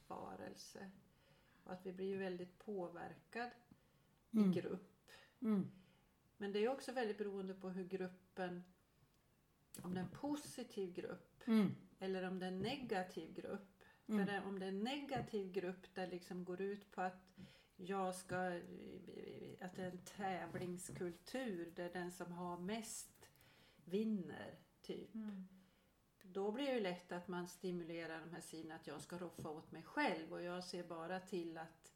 varelse. 0.07 0.91
Och 1.65 1.73
att 1.73 1.87
vi 1.87 1.93
blir 1.93 2.07
ju 2.07 2.17
väldigt 2.17 2.59
påverkad 2.59 3.51
Mm. 4.33 4.51
i 4.51 4.55
grupp. 4.55 5.11
Mm. 5.41 5.71
Men 6.37 6.53
det 6.53 6.59
är 6.59 6.69
också 6.69 6.93
väldigt 6.93 7.19
beroende 7.19 7.55
på 7.55 7.69
hur 7.71 7.85
gruppen, 7.85 8.65
om 9.83 9.95
det 9.95 10.01
är 10.01 10.05
en 10.05 10.11
positiv 10.11 10.93
grupp 10.93 11.43
Mm. 11.47 11.75
eller 11.99 12.23
om 12.29 12.39
det 12.39 12.47
är 12.47 12.51
en 12.53 12.59
negativ 12.59 13.35
grupp. 13.35 13.83
Mm. 14.09 14.27
För 14.27 14.33
det, 14.33 14.41
om 14.41 14.59
det 14.59 14.67
är 14.67 14.69
en 14.69 14.81
negativ 14.85 15.53
grupp 15.53 15.95
där 15.95 16.07
liksom 16.07 16.45
går 16.45 16.61
ut 16.61 16.91
på 16.93 17.01
att 17.01 17.37
jag 17.87 18.15
ska, 18.15 18.37
att 19.61 19.77
det 19.77 19.83
är 19.83 19.91
en 19.91 20.05
tävlingskultur 20.05 21.73
där 21.77 21.91
den 21.93 22.13
som 22.13 22.33
har 22.33 22.59
mest 22.59 23.31
vinner. 23.85 24.59
Typ. 24.83 25.15
Mm. 25.15 25.49
Då 26.23 26.53
blir 26.53 26.75
det 26.75 26.81
lätt 26.81 27.13
att 27.13 27.29
man 27.29 27.49
stimulerar 27.49 28.21
de 28.21 28.31
här 28.31 28.41
sidorna 28.41 28.75
att 28.75 28.87
jag 28.87 29.01
ska 29.01 29.19
roffa 29.19 29.51
åt 29.51 29.73
mig 29.73 29.83
själv 29.83 30.33
och 30.33 30.43
jag 30.43 30.65
ser 30.65 30.85
bara 30.85 31.21
till 31.21 31.59
att 31.59 31.93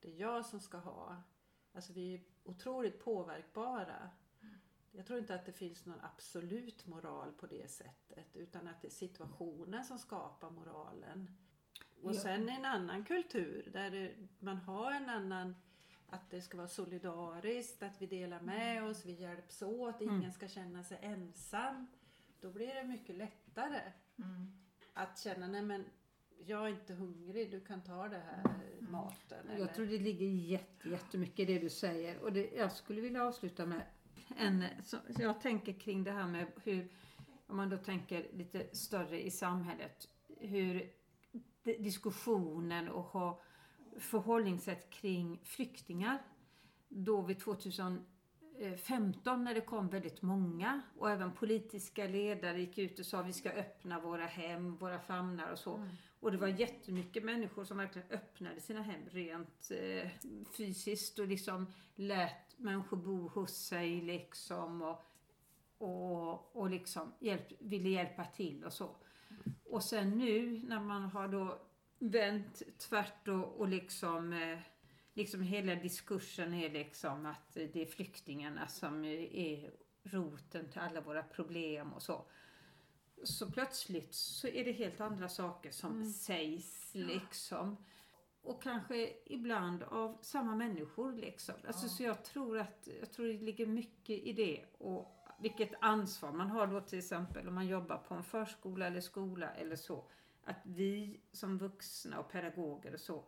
det 0.00 0.12
är 0.12 0.20
jag 0.20 0.46
som 0.46 0.60
ska 0.60 0.78
ha. 0.78 1.22
Alltså 1.72 1.92
vi 1.92 2.14
är 2.14 2.20
otroligt 2.44 3.04
påverkbara. 3.04 4.10
Jag 4.90 5.06
tror 5.06 5.18
inte 5.18 5.34
att 5.34 5.46
det 5.46 5.52
finns 5.52 5.86
någon 5.86 6.00
absolut 6.00 6.86
moral 6.86 7.32
på 7.32 7.46
det 7.46 7.70
sättet 7.70 8.36
utan 8.36 8.68
att 8.68 8.82
det 8.82 8.88
är 8.88 8.92
situationen 8.92 9.84
som 9.84 9.98
skapar 9.98 10.50
moralen. 10.50 11.36
Och 12.02 12.14
Ja. 12.14 12.20
sen 12.20 12.48
en 12.48 12.64
annan 12.64 13.04
kultur 13.04 13.68
där 13.72 14.14
man 14.38 14.56
har 14.56 14.92
en 14.92 15.08
annan 15.08 15.56
att 16.08 16.30
det 16.30 16.40
ska 16.42 16.56
vara 16.56 16.68
solidariskt, 16.68 17.82
att 17.82 18.02
vi 18.02 18.06
delar 18.06 18.40
med 18.40 18.84
oss, 18.84 19.04
vi 19.06 19.12
hjälps 19.12 19.62
åt, 19.62 20.00
ingen 20.00 20.16
Mm. 20.20 20.32
ska 20.32 20.48
känna 20.48 20.82
sig 20.84 20.98
ensam. 21.02 21.86
Då 22.40 22.50
blir 22.50 22.74
det 22.74 22.84
mycket 22.84 23.16
lättare 23.16 23.80
Mm. 24.18 24.52
att 24.94 25.18
känna, 25.18 25.46
nej 25.46 25.62
men 25.62 25.84
jag 26.44 26.64
är 26.64 26.68
inte 26.68 26.94
hungrig, 26.94 27.50
du 27.50 27.60
kan 27.60 27.82
ta 27.82 28.08
det 28.08 28.18
här 28.18 28.42
maten. 28.80 29.48
eller- 29.48 29.58
Jag 29.60 29.74
tror 29.74 29.86
det 29.86 29.98
ligger 29.98 30.26
jätte, 30.26 30.88
jättemycket 30.88 31.38
i 31.38 31.44
det 31.54 31.58
du 31.58 31.70
säger. 31.70 32.18
Och 32.18 32.32
det, 32.32 32.50
jag 32.56 32.72
skulle 32.72 33.00
vilja 33.00 33.24
avsluta 33.24 33.66
med 33.66 33.82
en... 34.36 34.64
Så, 34.84 34.96
så 35.16 35.22
jag 35.22 35.40
tänker 35.40 35.72
kring 35.72 36.04
det 36.04 36.10
här 36.12 36.26
med 36.28 36.46
hur, 36.64 36.88
om 37.46 37.56
man 37.56 37.70
då 37.70 37.76
tänker 37.76 38.26
lite 38.32 38.76
större 38.76 39.26
i 39.26 39.30
samhället, 39.30 40.08
hur 40.40 40.92
diskussionen 41.66 42.88
och 42.88 43.04
ha 43.04 43.42
förhållningssätt 43.98 44.90
kring 44.90 45.40
flyktingar. 45.44 46.22
Då 46.88 47.22
vid 47.22 47.40
2015 47.40 49.44
när 49.44 49.54
det 49.54 49.60
kom 49.60 49.88
väldigt 49.88 50.22
många 50.22 50.82
och 50.98 51.10
även 51.10 51.32
politiska 51.32 52.06
ledare 52.06 52.60
gick 52.60 52.78
ut 52.78 52.98
och 52.98 53.06
sa 53.06 53.22
vi 53.22 53.32
ska 53.32 53.50
öppna 53.50 54.00
våra 54.00 54.26
hem, 54.26 54.76
våra 54.76 55.00
famnar 55.00 55.52
och 55.52 55.58
så. 55.58 55.74
Mm. 55.74 55.88
Och 56.20 56.32
det 56.32 56.38
var 56.38 56.48
jättemycket 56.48 57.24
människor 57.24 57.64
som 57.64 57.76
verkligen 57.76 58.08
öppnade 58.10 58.60
sina 58.60 58.82
hem 58.82 59.00
rent 59.10 59.70
eh, 59.70 60.10
fysiskt 60.56 61.18
och 61.18 61.26
liksom 61.26 61.72
lät 61.94 62.58
människor 62.58 62.96
bo 62.96 63.28
hos 63.28 63.56
sig 63.56 64.00
liksom 64.00 64.82
och, 64.82 65.04
och, 65.78 66.56
och 66.56 66.70
liksom 66.70 67.12
hjälp, 67.18 67.52
ville 67.58 67.88
hjälpa 67.88 68.24
till 68.24 68.64
och 68.64 68.72
så. 68.72 68.96
Och 69.68 69.82
sen 69.84 70.10
nu 70.10 70.60
när 70.64 70.80
man 70.80 71.02
har 71.02 71.28
då 71.28 71.58
vänt 71.98 72.62
tvärt 72.78 73.28
och, 73.28 73.60
och 73.60 73.68
liksom 73.68 74.32
eh, 74.32 74.58
Liksom 75.18 75.42
hela 75.42 75.74
diskursen 75.74 76.54
är 76.54 76.70
liksom 76.70 77.26
att 77.26 77.52
det 77.54 77.76
är 77.82 77.86
flyktingarna 77.86 78.68
som 78.68 79.04
är 79.04 79.70
roten 80.02 80.68
till 80.68 80.80
alla 80.80 81.00
våra 81.00 81.22
problem 81.22 81.92
och 81.92 82.02
så. 82.02 82.24
Så 83.24 83.50
plötsligt 83.50 84.14
så 84.14 84.48
är 84.48 84.64
det 84.64 84.72
helt 84.72 85.00
andra 85.00 85.28
saker 85.28 85.70
som 85.70 85.90
Mm. 85.92 86.10
sägs 86.10 86.90
liksom. 86.94 87.76
Och 88.42 88.62
kanske 88.62 89.12
ibland 89.26 89.82
av 89.82 90.18
samma 90.22 90.54
människor 90.54 91.12
liksom. 91.12 91.54
Alltså, 91.66 91.86
Ja. 91.86 91.90
Så 91.90 92.02
jag 92.02 92.24
tror 92.24 92.58
att 92.58 92.88
jag 93.00 93.12
tror 93.12 93.26
det 93.26 93.32
ligger 93.32 93.66
mycket 93.66 94.18
i 94.18 94.32
det. 94.32 94.64
Och 94.78 95.15
vilket 95.38 95.72
ansvar 95.80 96.32
man 96.32 96.50
har 96.50 96.66
då 96.66 96.80
till 96.80 96.98
exempel 96.98 97.48
om 97.48 97.54
man 97.54 97.66
jobbar 97.66 97.98
på 97.98 98.14
en 98.14 98.24
förskola 98.24 98.86
eller 98.86 99.00
skola 99.00 99.50
eller 99.50 99.76
så. 99.76 100.04
Att 100.44 100.56
vi 100.62 101.20
som 101.32 101.58
vuxna 101.58 102.18
och 102.20 102.30
pedagoger 102.30 102.94
och 102.94 103.00
så 103.00 103.24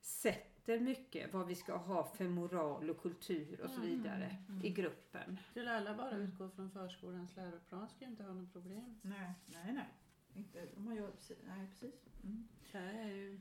sätter 0.00 0.80
mycket 0.80 1.32
vad 1.32 1.46
vi 1.46 1.54
ska 1.54 1.76
ha 1.76 2.04
för 2.04 2.28
moral 2.28 2.90
och 2.90 3.02
kultur 3.02 3.60
och 3.60 3.70
så 3.70 3.76
Mm, 3.82 3.88
vidare 3.88 4.36
i 4.64 4.70
gruppen. 4.70 5.38
Skulle 5.50 5.76
alla 5.76 5.94
bara 5.94 6.10
Mm. 6.10 6.22
utgå 6.22 6.50
från 6.50 6.70
förskolans 6.70 7.36
läroplan 7.36 7.88
skulle 7.88 8.10
inte 8.10 8.22
ha 8.22 8.32
något 8.32 8.52
problem. 8.52 9.00
Nej, 9.02 9.32
nej, 9.46 9.72
nej. 9.72 9.88
Inte, 10.34 10.68
om 10.76 10.84
man 10.84 10.94
gör 10.94 11.10
precis. 11.10 11.38
Nej, 11.46 11.66
precis. 11.70 11.94
Mm. 12.24 12.48
Det 12.72 12.78
är 12.78 13.08
ju... 13.08 13.40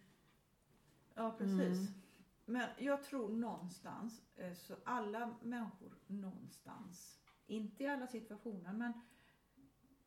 Ja, 1.15 1.36
precis. 1.38 1.77
Mm. 1.89 2.01
Men 2.45 2.69
jag 2.77 3.03
tror 3.03 3.29
någonstans, 3.29 4.21
eh, 4.36 4.53
så 4.53 4.75
alla 4.83 5.36
människor 5.41 5.91
någonstans, 6.07 7.16
inte 7.47 7.83
i 7.83 7.88
alla 7.88 8.07
situationer, 8.07 8.73
men 8.73 8.93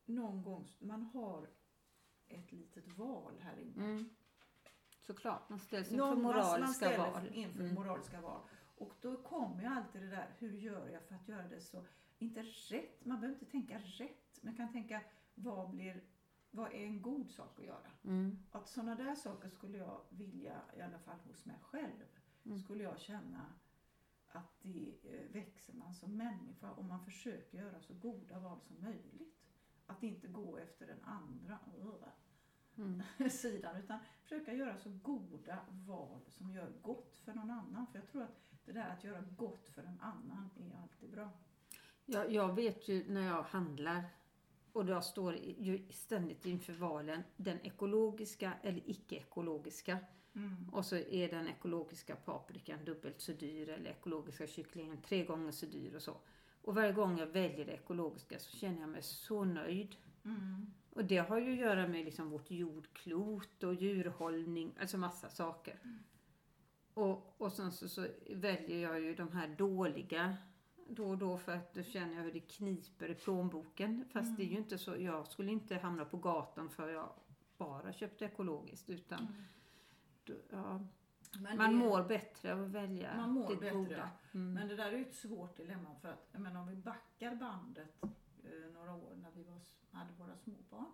någon 0.04 0.42
gång, 0.42 0.68
man 0.78 1.02
har 1.02 1.48
ett 2.28 2.52
litet 2.52 2.88
val 2.88 3.38
här 3.40 3.56
inne. 3.58 3.84
Mm. 3.84 4.08
Såklart, 5.00 5.48
man 5.48 5.58
ställs 5.60 5.92
inför 5.92 6.06
Någon, 6.06 6.22
man 6.22 6.32
moraliska 6.32 6.66
ställer 6.66 7.10
val. 7.10 7.28
inför 7.32 7.60
Mm. 7.60 7.74
moraliska 7.74 8.20
val. 8.20 8.40
Och 8.76 8.92
då 9.00 9.22
kommer 9.22 9.60
ju 9.62 9.66
alltid 9.66 10.02
det 10.02 10.08
där, 10.10 10.34
hur 10.38 10.52
gör 10.52 10.88
jag 10.88 11.02
för 11.02 11.14
att 11.14 11.28
göra 11.28 11.48
det 11.48 11.60
så, 11.60 11.84
inte 12.18 12.42
rätt, 12.42 13.04
man 13.04 13.20
behöver 13.20 13.40
inte 13.40 13.50
tänka 13.50 13.78
rätt, 13.78 14.38
man 14.42 14.56
kan 14.56 14.72
tänka 14.72 15.00
vad 15.34 15.70
blir, 15.70 16.04
vad 16.50 16.72
är 16.72 16.84
en 16.86 17.02
god 17.02 17.30
sak 17.30 17.58
att 17.58 17.64
göra? 17.66 17.90
Mm. 18.04 18.38
Att 18.50 18.68
sådana 18.68 18.94
där 18.94 19.14
saker 19.14 19.48
skulle 19.48 19.78
jag 19.78 20.00
vilja, 20.08 20.60
i 20.76 20.80
alla 20.80 20.98
fall 20.98 21.18
hos 21.18 21.44
mig 21.46 21.58
själv, 21.62 22.04
Mm. 22.44 22.58
skulle 22.58 22.82
jag 22.84 23.00
känna 23.00 23.46
att 24.32 24.56
det 24.62 24.94
eh, 25.04 25.32
växer 25.32 25.74
man 25.74 25.94
som 25.94 26.16
människa 26.16 26.72
om 26.72 26.88
man 26.88 27.04
försöker 27.04 27.58
göra 27.58 27.80
så 27.80 27.94
goda 27.94 28.38
val 28.38 28.60
som 28.60 28.82
möjligt. 28.82 29.36
Att 29.86 30.02
inte 30.02 30.28
gå 30.28 30.56
efter 30.56 30.86
den 30.86 31.04
andra 31.04 31.58
Mm. 32.80 33.02
sidan 33.30 33.76
utan 33.76 33.98
försöka 34.22 34.52
göra 34.52 34.78
så 34.78 34.90
goda 35.02 35.58
val 35.70 36.20
som 36.28 36.50
gör 36.50 36.72
gott 36.82 37.16
för 37.16 37.34
någon 37.34 37.50
annan. 37.50 37.86
För 37.86 37.98
jag 37.98 38.08
tror 38.08 38.22
att 38.22 38.40
det 38.64 38.72
där 38.72 38.88
att 38.88 39.04
göra 39.04 39.20
gott 39.20 39.68
för 39.68 39.82
en 39.82 40.00
annan 40.00 40.50
är 40.56 40.82
alltid 40.82 41.10
bra. 41.10 41.30
Jag, 42.04 42.32
jag 42.32 42.54
vet 42.54 42.88
ju 42.88 43.12
när 43.12 43.26
jag 43.26 43.42
handlar 43.42 44.04
och 44.72 44.88
jag 44.88 45.04
står 45.04 45.36
ju 45.36 45.88
ständigt 45.90 46.46
inför 46.46 46.72
valen, 46.72 47.22
den 47.36 47.60
ekologiska 47.60 48.52
eller 48.62 48.90
icke-ekologiska. 48.90 49.98
Och 50.72 50.84
så 50.84 50.96
är 50.96 51.28
den 51.28 51.48
ekologiska 51.48 52.16
paprikan 52.16 52.84
dubbelt 52.84 53.20
så 53.20 53.32
dyr 53.32 53.68
eller 53.68 53.90
ekologiska 53.90 54.46
kycklingen 54.46 55.02
tre 55.02 55.24
gånger 55.24 55.52
så 55.52 55.66
dyr 55.66 55.94
och 55.96 56.02
så. 56.02 56.16
Och 56.62 56.74
varje 56.74 56.92
gång 56.92 57.18
jag 57.18 57.26
väljer 57.26 57.66
det 57.66 57.72
ekologiska 57.72 58.38
så 58.38 58.56
känner 58.56 58.80
jag 58.80 58.88
mig 58.88 59.02
så 59.02 59.44
nöjd. 59.44 59.96
Mm. 60.24 60.66
Och 60.90 61.04
det 61.04 61.18
har 61.18 61.38
ju 61.38 61.52
att 61.52 61.58
göra 61.58 61.88
med 61.88 62.04
liksom 62.04 62.30
vårt 62.30 62.50
jordklot 62.50 63.62
och 63.62 63.74
djurhållning, 63.74 64.72
alltså 64.80 64.98
massa 64.98 65.30
saker. 65.30 65.78
Och, 66.94 67.34
och 67.40 67.52
sen 67.52 67.72
så, 67.72 67.88
så 67.88 68.06
väljer 68.30 68.78
jag 68.78 69.00
ju 69.00 69.14
de 69.14 69.32
här 69.32 69.48
dåliga 69.48 70.36
då 70.88 71.08
och 71.08 71.18
då 71.18 71.38
för 71.38 71.52
att 71.52 71.74
då 71.74 71.82
känner 71.82 72.16
jag 72.16 72.22
hur 72.22 72.32
det 72.32 72.40
kniper 72.40 73.08
i 73.08 73.14
plånboken. 73.14 74.04
Fast 74.12 74.36
det 74.36 74.42
är 74.42 74.46
ju 74.46 74.56
inte 74.56 74.78
så, 74.78 74.96
jag 74.96 75.26
skulle 75.26 75.52
inte 75.52 75.76
hamna 75.76 76.04
på 76.04 76.16
gatan 76.16 76.70
för 76.70 76.88
jag 76.88 77.12
bara 77.56 77.92
köpte 77.92 78.24
ekologiskt 78.24 78.90
utan 78.90 79.18
då, 79.18 79.32
ja, 80.50 80.80
Men 81.40 81.56
man 81.56 81.70
det- 81.70 81.76
mår 81.76 82.02
bättre 82.02 82.52
av 82.54 82.62
att 82.62 82.68
välja 82.70 83.16
Man 83.16 83.30
mår 83.30 83.48
det 83.50 83.56
bättre, 83.56 83.70
goda. 83.76 84.10
Mm. 84.34 84.52
Men 84.54 84.68
det 84.68 84.76
där 84.76 84.92
är 84.92 84.96
ju 84.98 85.02
ett 85.02 85.14
svårt 85.14 85.56
dilemma 85.56 85.94
för 86.02 86.08
att 86.08 86.32
menar, 86.40 86.60
om 86.60 86.68
vi 86.68 86.76
backar 86.76 87.34
bandet 87.34 88.02
eh, 88.02 88.72
några 88.74 88.94
år 88.94 89.14
när 89.22 89.30
vi 89.30 89.42
var, 89.42 89.58
hade 89.90 90.12
våra 90.12 90.36
småbarn 90.36 90.86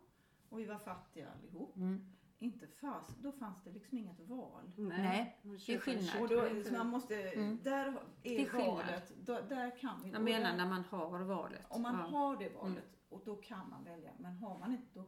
och 0.49 0.59
vi 0.61 0.65
var 0.65 0.79
fattiga 0.79 1.29
allihop. 1.39 1.77
Mm. 1.77 2.12
Inte 2.39 2.67
fast, 2.67 3.19
då 3.19 3.33
fanns 3.33 3.65
det 3.65 3.71
liksom 3.73 3.99
inget 3.99 4.21
val. 4.21 4.71
Nej, 4.77 5.39
det 5.43 5.75
är 5.75 5.79
skillnad. 5.79 6.23
Och 6.23 6.29
då, 6.29 6.62
så 6.65 6.73
man 6.73 6.87
måste, 6.87 7.23
Mm. 7.33 7.59
där 7.62 7.99
Det 8.23 8.37
är 8.37 8.47
är 8.47 8.49
skillnad. 8.49 8.69
valet, 8.77 9.12
då, 9.25 9.41
där 9.49 9.79
kan 9.79 10.01
vi 10.03 10.11
Jag 10.11 10.23
menar 10.23 10.57
när 10.57 10.67
man 10.69 10.85
har 10.91 11.21
valet. 11.21 11.62
Om 11.69 11.83
man 11.83 11.95
ja. 11.95 12.01
Mm. 12.01 12.12
har 12.12 12.37
det 12.37 12.49
valet 12.49 12.99
och 13.09 13.23
då 13.25 13.37
kan 13.37 13.71
man 13.71 13.85
välja. 13.85 14.11
Men 14.19 14.37
har 14.37 14.59
man 14.59 14.73
inte 14.73 14.87
då, 14.99 15.05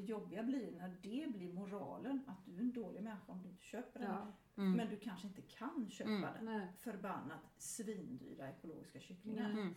det 0.00 0.06
jobbiga 0.12 0.42
blir 0.42 0.72
när 0.72 0.88
det 0.88 0.96
blir 1.00 1.52
moralen 1.52 2.20
att 2.26 2.44
du 2.46 2.54
är 2.56 2.60
en 2.60 2.72
dålig 2.72 3.02
människa 3.02 3.32
om 3.32 3.42
du 3.42 3.48
inte 3.48 3.62
köper 3.64 4.00
den. 4.00 4.10
Ja, 4.10 4.26
Mm. 4.56 4.72
Men 4.72 4.88
du 4.88 4.96
kanske 4.96 5.26
inte 5.26 5.42
kan 5.42 5.90
köpa 5.90 6.10
Mm. 6.10 6.22
den. 6.34 6.44
nej. 6.44 6.68
Förbannat 6.78 7.40
svindyra 7.58 8.50
ekologiska 8.50 9.00
kycklingar. 9.00 9.42
Nej. 9.52 9.52
Mm. 9.62 9.74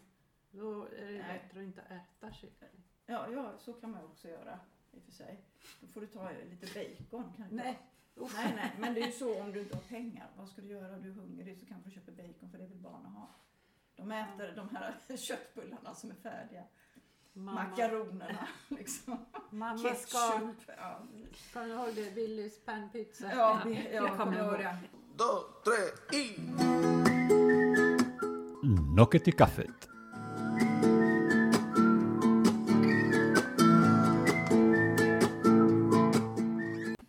Då 0.51 0.85
är 0.85 1.05
det 1.11 1.17
Nej. 1.17 1.39
bättre 1.43 1.59
att 1.59 1.65
inte 1.65 1.81
äta 1.81 2.33
kyckling. 2.33 2.83
Ja, 3.05 3.27
ja, 3.31 3.57
så 3.57 3.73
kan 3.73 3.91
man 3.91 4.03
också 4.05 4.27
göra 4.29 4.59
i 4.91 4.99
och 4.99 5.03
för 5.03 5.11
sig. 5.11 5.41
Då 5.81 5.87
får 5.87 6.01
du 6.01 6.07
ta 6.07 6.31
lite 6.49 6.65
bacon. 6.79 7.33
Kan 7.37 7.49
du 7.49 7.55
Nej. 7.55 7.79
nej, 8.15 8.53
nej, 8.55 8.71
men 8.79 8.93
det 8.93 9.01
är 9.01 9.05
ju 9.05 9.11
så 9.11 9.41
om 9.41 9.51
du 9.51 9.59
inte 9.61 9.75
har 9.75 9.81
pengar. 9.83 10.29
Vad 10.37 10.49
ska 10.49 10.61
du 10.61 10.67
göra 10.67 10.95
om 10.95 11.01
du 11.01 11.09
är 11.09 11.13
hungrig 11.13 11.57
så 11.59 11.65
kanske 11.65 11.89
du 11.89 11.93
köper 11.95 12.11
bacon 12.11 12.49
för 12.51 12.57
det 12.57 12.67
vill 12.67 12.79
barnen 12.81 13.11
ha. 13.11 13.35
De 13.95 14.11
äter 14.11 14.55
de 14.55 14.69
här 14.75 15.17
köttbullarna 15.17 15.93
som 15.93 16.11
är 16.11 16.15
färdiga. 16.15 16.63
Mamma, 17.33 17.63
makaronerna. 17.63 18.47
Liksom. 18.67 19.17
mamma. 19.49 19.77
Ketchup. 19.77 20.55
Ja, 20.77 20.99
Kommer 21.53 21.65
du 21.67 21.73
ihåg 21.73 21.95
det? 21.95 22.09
Willys 22.15 22.65
panpizza. 22.65 23.31
ja, 23.35 23.61
vi- 23.65 23.93
jag 23.95 24.17
kommer 24.17 24.39
ihåg 24.39 24.59
det. 24.59 24.77
dos, 25.15 25.45
tres 25.63 26.15
y... 26.21 26.39
Nocket 28.95 29.27
i 29.27 29.31
kaffet. 29.31 29.87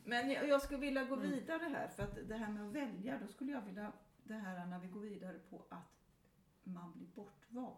Men 0.04 0.30
jag, 0.30 0.48
jag 0.48 0.62
skulle 0.62 0.80
vilja 0.80 1.04
gå 1.04 1.16
vidare 1.16 1.68
här 1.74 1.88
för 1.88 2.02
att 2.02 2.28
det 2.28 2.34
här 2.36 2.48
med 2.52 2.66
att 2.66 2.72
välja, 2.72 3.18
då 3.18 3.26
skulle 3.28 3.52
jag 3.52 3.60
vilja 3.62 3.92
det 4.24 4.34
här 4.34 4.66
när 4.66 4.78
vi 4.78 4.88
går 4.88 5.00
vidare 5.00 5.38
på 5.50 5.64
att 5.68 5.92
man 6.64 6.92
blir 6.92 7.06
bortvald. 7.14 7.76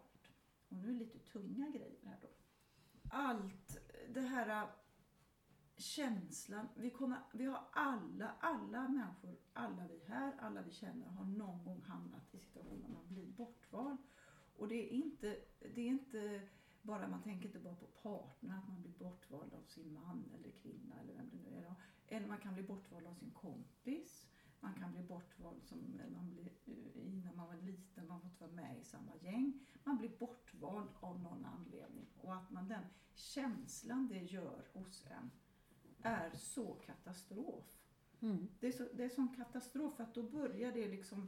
Och 0.69 0.77
nu 0.77 0.89
är 0.89 0.93
det 0.93 0.99
lite 0.99 1.19
tunga 1.19 1.69
grejer 1.69 2.05
här 2.05 2.17
då. 2.21 2.27
Allt 3.09 3.77
det 4.09 4.21
här 4.21 4.63
äh, 4.63 4.69
känslan, 5.77 6.67
vi, 6.75 6.89
kommer, 6.89 7.19
vi 7.33 7.45
har 7.45 7.63
alla, 7.71 8.35
alla 8.39 8.87
människor, 8.87 9.37
alla 9.53 9.87
vi 9.87 9.99
här, 10.07 10.33
alla 10.39 10.61
vi 10.61 10.71
känner 10.71 11.07
har 11.07 11.25
någon 11.25 11.63
gång 11.63 11.81
hamnat 11.81 12.33
i 12.33 12.39
situationer 12.39 12.89
man 12.89 13.07
blir 13.07 13.27
bortvald. 13.27 13.97
Och 14.57 14.67
det 14.67 14.75
är 14.75 14.89
inte, 14.89 15.37
det 15.59 15.81
är 15.81 15.87
inte 15.87 16.41
bara, 16.81 17.07
man 17.07 17.23
tänker 17.23 17.45
inte 17.45 17.59
bara 17.59 17.75
på 17.75 17.85
partner, 17.85 18.57
att 18.57 18.67
man 18.67 18.81
blir 18.81 18.91
bortvald 18.91 19.53
av 19.53 19.63
sin 19.63 19.93
man 19.93 20.31
eller 20.33 20.51
kvinna 20.51 20.99
eller 21.01 21.13
vem 21.13 21.29
det 21.29 21.37
nu 21.37 21.57
är. 21.57 21.63
då. 21.63 21.75
Eller 22.07 22.27
man 22.27 22.37
kan 22.37 22.53
bli 22.53 22.63
bortvald 22.63 23.07
av 23.07 23.13
sin 23.13 23.31
kompis. 23.31 24.27
Man 24.65 24.73
kan 24.73 24.91
bli 24.91 25.03
bortvald 25.03 25.63
som 25.63 26.01
man 26.13 26.29
blir 26.29 26.51
i 26.95 27.21
när 27.25 27.33
man 27.33 27.47
var 27.47 27.55
liten, 27.55 28.07
man 28.07 28.21
fått 28.21 28.41
vara 28.41 28.51
med 28.51 28.79
i 28.81 28.83
samma 28.83 29.11
gäng. 29.21 29.59
Man 29.83 29.97
blir 29.97 30.09
bortvald 30.09 30.89
av 30.99 31.19
någon 31.19 31.45
anledning. 31.45 32.07
Och 32.21 32.35
att 32.35 32.51
man 32.51 32.67
den 32.67 32.83
känslan 33.13 34.07
det 34.07 34.19
gör 34.19 34.65
hos 34.73 35.05
en 35.05 35.31
är 36.01 36.31
så 36.35 36.73
katastrof. 36.73 37.77
Mm. 38.19 38.47
Det 38.59 38.67
är, 38.67 38.71
så, 38.71 38.87
det 38.93 39.03
är 39.03 39.09
sån 39.09 39.35
katastrof 39.35 39.95
för 39.95 40.03
att 40.03 40.15
då 40.15 40.23
börjar 40.23 40.71
det 40.71 40.87
liksom 40.87 41.27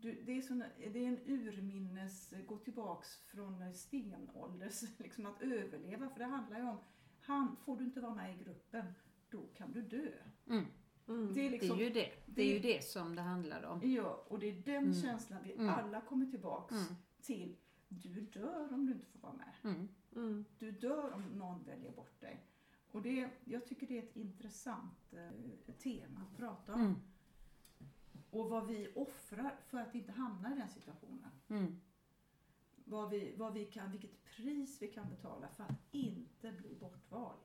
du, 0.00 0.22
det, 0.22 0.32
är 0.32 0.42
sån, 0.42 0.64
det 0.78 1.04
är 1.04 1.08
en 1.08 1.20
urminnes, 1.26 2.34
gå 2.46 2.58
tillbaks 2.58 3.16
från 3.16 3.74
stenålders, 3.74 4.82
liksom 4.98 5.26
att 5.26 5.42
överleva. 5.42 6.08
För 6.08 6.18
det 6.18 6.24
handlar 6.24 6.58
ju 6.58 6.68
om, 6.68 6.78
han, 7.20 7.56
får 7.56 7.76
du 7.76 7.84
inte 7.84 8.00
vara 8.00 8.14
med 8.14 8.40
i 8.40 8.44
gruppen, 8.44 8.94
då 9.30 9.46
kan 9.46 9.72
du 9.72 9.82
dö. 9.82 10.12
Mm. 10.46 10.64
Mm. 11.08 11.34
Det 11.34 11.40
är 11.40 11.44
Det 11.44 11.50
liksom, 11.50 11.78
är 11.78 11.82
ju 11.84 11.90
det. 11.90 12.10
Det 12.26 12.42
är 12.42 12.54
ju 12.54 12.58
det 12.58 12.84
som 12.84 13.14
det 13.16 13.22
handlar 13.22 13.62
om. 13.62 13.80
Ja, 13.92 14.24
och 14.28 14.38
det 14.38 14.46
är 14.46 14.52
den 14.62 14.76
Mm. 14.84 14.94
känslan 15.02 15.40
vi 15.44 15.52
Mm. 15.52 15.68
alla 15.68 16.00
kommer 16.00 16.26
tillbaks 16.26 16.74
Mm. 16.74 16.94
till. 17.22 17.56
Du 17.88 18.20
dör 18.20 18.72
om 18.72 18.86
du 18.86 18.92
inte 18.92 19.06
får 19.06 19.18
vara 19.18 19.32
med. 19.32 19.52
Mm. 19.64 19.88
Mm. 20.16 20.44
Du 20.58 20.70
dör 20.72 21.12
om 21.12 21.22
någon 21.22 21.64
väljer 21.64 21.92
bort 21.92 22.20
dig. 22.20 22.46
Och 22.92 23.02
det, 23.02 23.28
jag 23.44 23.66
tycker 23.66 23.86
det 23.86 23.98
är 23.98 24.02
ett 24.02 24.16
intressant 24.16 25.12
eh, 25.12 25.74
tema 25.74 26.20
att 26.30 26.36
prata 26.38 26.74
om. 26.74 26.96
Och 28.30 28.50
vad 28.50 28.66
vi 28.66 28.92
offrar 28.94 29.56
för 29.66 29.78
att 29.78 29.94
inte 29.94 30.12
hamna 30.12 30.52
i 30.52 30.58
den 30.58 30.68
situationen. 30.68 31.30
Vad 32.84 33.10
vi, 33.10 33.34
vad 33.36 33.52
vi 33.52 33.64
kan, 33.64 33.90
vilket 33.90 34.24
pris 34.24 34.82
vi 34.82 34.88
kan 34.88 35.08
betala 35.08 35.48
för 35.48 35.64
att 35.64 35.80
inte 35.94 36.52
bli 36.52 36.76
bortvald. 36.80 37.40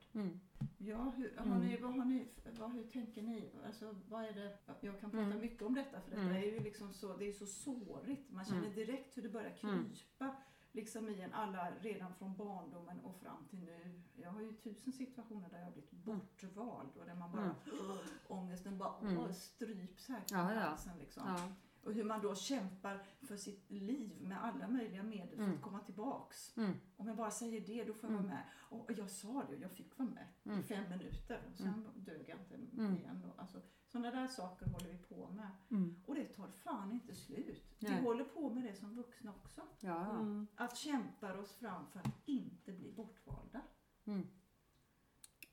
Mm. 0.80 0.92
Ja, 0.92 1.14
hur, 1.18 1.38
har 1.38 1.46
Mm. 1.46 1.68
ni, 1.68 1.78
vad 1.78 1.94
har 1.98 2.06
ni, 2.06 2.28
vad, 2.60 2.72
hur 2.72 2.84
tänker 2.84 3.22
ni? 3.22 3.52
Alltså, 3.66 3.96
vad 4.10 4.24
är 4.26 4.34
det? 4.34 4.58
Jag 4.82 5.00
kan 5.00 5.12
prata 5.12 5.26
Mm. 5.26 5.40
mycket 5.42 5.62
om 5.62 5.74
detta 5.76 6.02
för 6.02 6.10
detta 6.10 6.22
Mm. 6.22 6.36
är 6.36 6.42
ju 6.46 6.60
liksom 6.60 6.94
så, 6.94 7.18
det 7.18 7.26
är 7.26 7.34
så 7.34 7.46
sårigt. 7.46 8.32
Man 8.32 8.46
känner 8.46 8.62
Mm. 8.64 8.76
direkt 8.76 9.18
hur 9.18 9.22
det 9.22 9.30
börjar 9.30 9.58
Mm. 9.64 9.86
krypa 9.86 10.36
liksom 10.72 11.10
i 11.10 11.22
en 11.22 11.34
alla 11.34 11.72
redan 11.82 12.14
från 12.16 12.36
barndomen 12.38 13.00
och 13.00 13.16
fram 13.22 13.48
till 13.50 13.60
nu. 13.60 14.02
Jag 14.16 14.30
har 14.32 14.42
ju 14.42 14.54
tusen 14.54 14.94
situationer 14.94 15.50
där 15.50 15.58
jag 15.58 15.66
har 15.66 15.72
blivit 15.72 15.92
bortvald 15.92 16.98
och 16.98 17.06
där 17.06 17.16
man 17.16 17.32
bara, 17.32 17.56
Mm. 17.82 17.98
ångesten 18.28 18.78
bara 18.78 19.00
Mm. 19.02 19.34
stryps 19.34 20.08
här 20.10 20.22
kring 20.28 20.40
Ja, 20.40 20.54
ja. 20.54 20.60
halsen 20.60 20.98
liksom. 21.00 21.24
Ja. 21.26 21.50
Och 21.88 21.94
hur 21.94 22.04
man 22.04 22.22
då 22.22 22.36
kämpar 22.36 23.04
för 23.22 23.38
sitt 23.38 23.72
liv 23.72 24.22
med 24.22 24.44
alla 24.44 24.68
möjliga 24.68 25.04
medel 25.04 25.36
för 25.38 25.44
Mm. 25.44 25.56
att 25.56 25.62
komma 25.62 25.80
tillbaks. 25.80 26.58
Mm. 26.58 26.74
Om 26.98 27.08
jag 27.08 27.18
bara 27.18 27.32
säger 27.32 27.62
det, 27.62 27.84
då 27.84 27.94
får 27.94 28.10
jag 28.10 28.20
Mm. 28.20 28.24
vara 28.24 28.34
med. 28.36 28.44
Och 28.70 28.92
jag 28.98 29.10
sa 29.10 29.44
det, 29.50 29.56
jag 29.56 29.72
fick 29.72 29.98
vara 30.00 30.10
med 30.10 30.28
Mm. 30.46 30.60
i 30.60 30.64
fem 30.64 30.90
minuter. 30.90 31.42
Och 31.52 31.58
sen 31.58 31.86
dög 31.96 32.26
jag 32.30 32.40
inte 32.40 32.56
Mm. 32.56 32.98
igen. 32.98 33.22
Då. 33.26 33.42
Alltså, 33.42 33.62
sådana 33.88 34.12
där 34.12 34.28
saker 34.28 34.66
håller 34.66 34.90
vi 34.92 34.98
på 34.98 35.30
med. 35.30 35.48
Mm. 35.72 36.04
Och 36.06 36.16
det 36.16 36.26
tar 36.26 36.48
fan 36.48 36.92
inte 36.92 37.16
slut. 37.16 37.64
Vi 37.80 37.90
Nej. 37.90 38.04
håller 38.04 38.24
på 38.24 38.50
med 38.50 38.64
det 38.64 38.76
som 38.76 38.96
vuxna 38.96 39.32
också. 39.44 39.62
Ja, 39.80 39.88
ja. 39.90 40.20
Mm. 40.20 40.48
Att 40.56 40.78
kämpa 40.78 41.34
oss 41.38 41.52
fram 41.54 41.88
för 41.92 42.00
att 42.00 42.22
inte 42.26 42.72
bli 42.72 42.92
bortvalda. 42.92 43.62
Mm. 44.06 44.28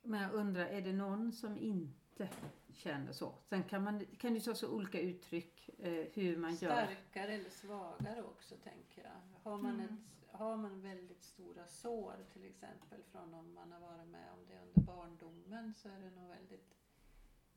Men 0.02 0.22
jag 0.22 0.32
undrar, 0.32 0.66
är 0.66 0.80
det 0.82 0.92
någon 0.92 1.32
som 1.32 1.58
inte 1.58 2.28
känner 2.74 3.12
så? 3.12 3.34
Sen 3.48 3.64
kan, 3.64 3.82
man, 3.84 4.06
kan 4.18 4.34
det 4.34 4.40
ta 4.40 4.54
så 4.54 4.68
olika 4.70 5.00
uttryck 5.00 5.70
eh, 5.78 6.06
hur 6.12 6.36
man 6.36 6.54
gör. 6.54 6.86
Starkare 6.86 7.32
eller 7.32 7.50
svagare 7.50 8.22
också 8.22 8.54
tänker 8.56 9.02
jag. 9.02 9.40
Har 9.50 9.58
man, 9.58 9.74
Mm. 9.74 9.84
ett, 9.84 10.34
har 10.38 10.56
man 10.56 10.80
väldigt 10.82 11.22
stora 11.22 11.66
sår 11.66 12.14
till 12.32 12.44
exempel 12.44 13.02
från 13.12 13.34
om 13.34 13.54
man 13.54 13.72
har 13.72 13.80
varit 13.80 14.08
med 14.08 14.32
om 14.32 14.46
det 14.48 14.58
under 14.60 14.80
barndomen 14.80 15.74
så 15.74 15.88
är 15.88 16.00
det 16.00 16.10
nog 16.10 16.28
väldigt 16.28 16.74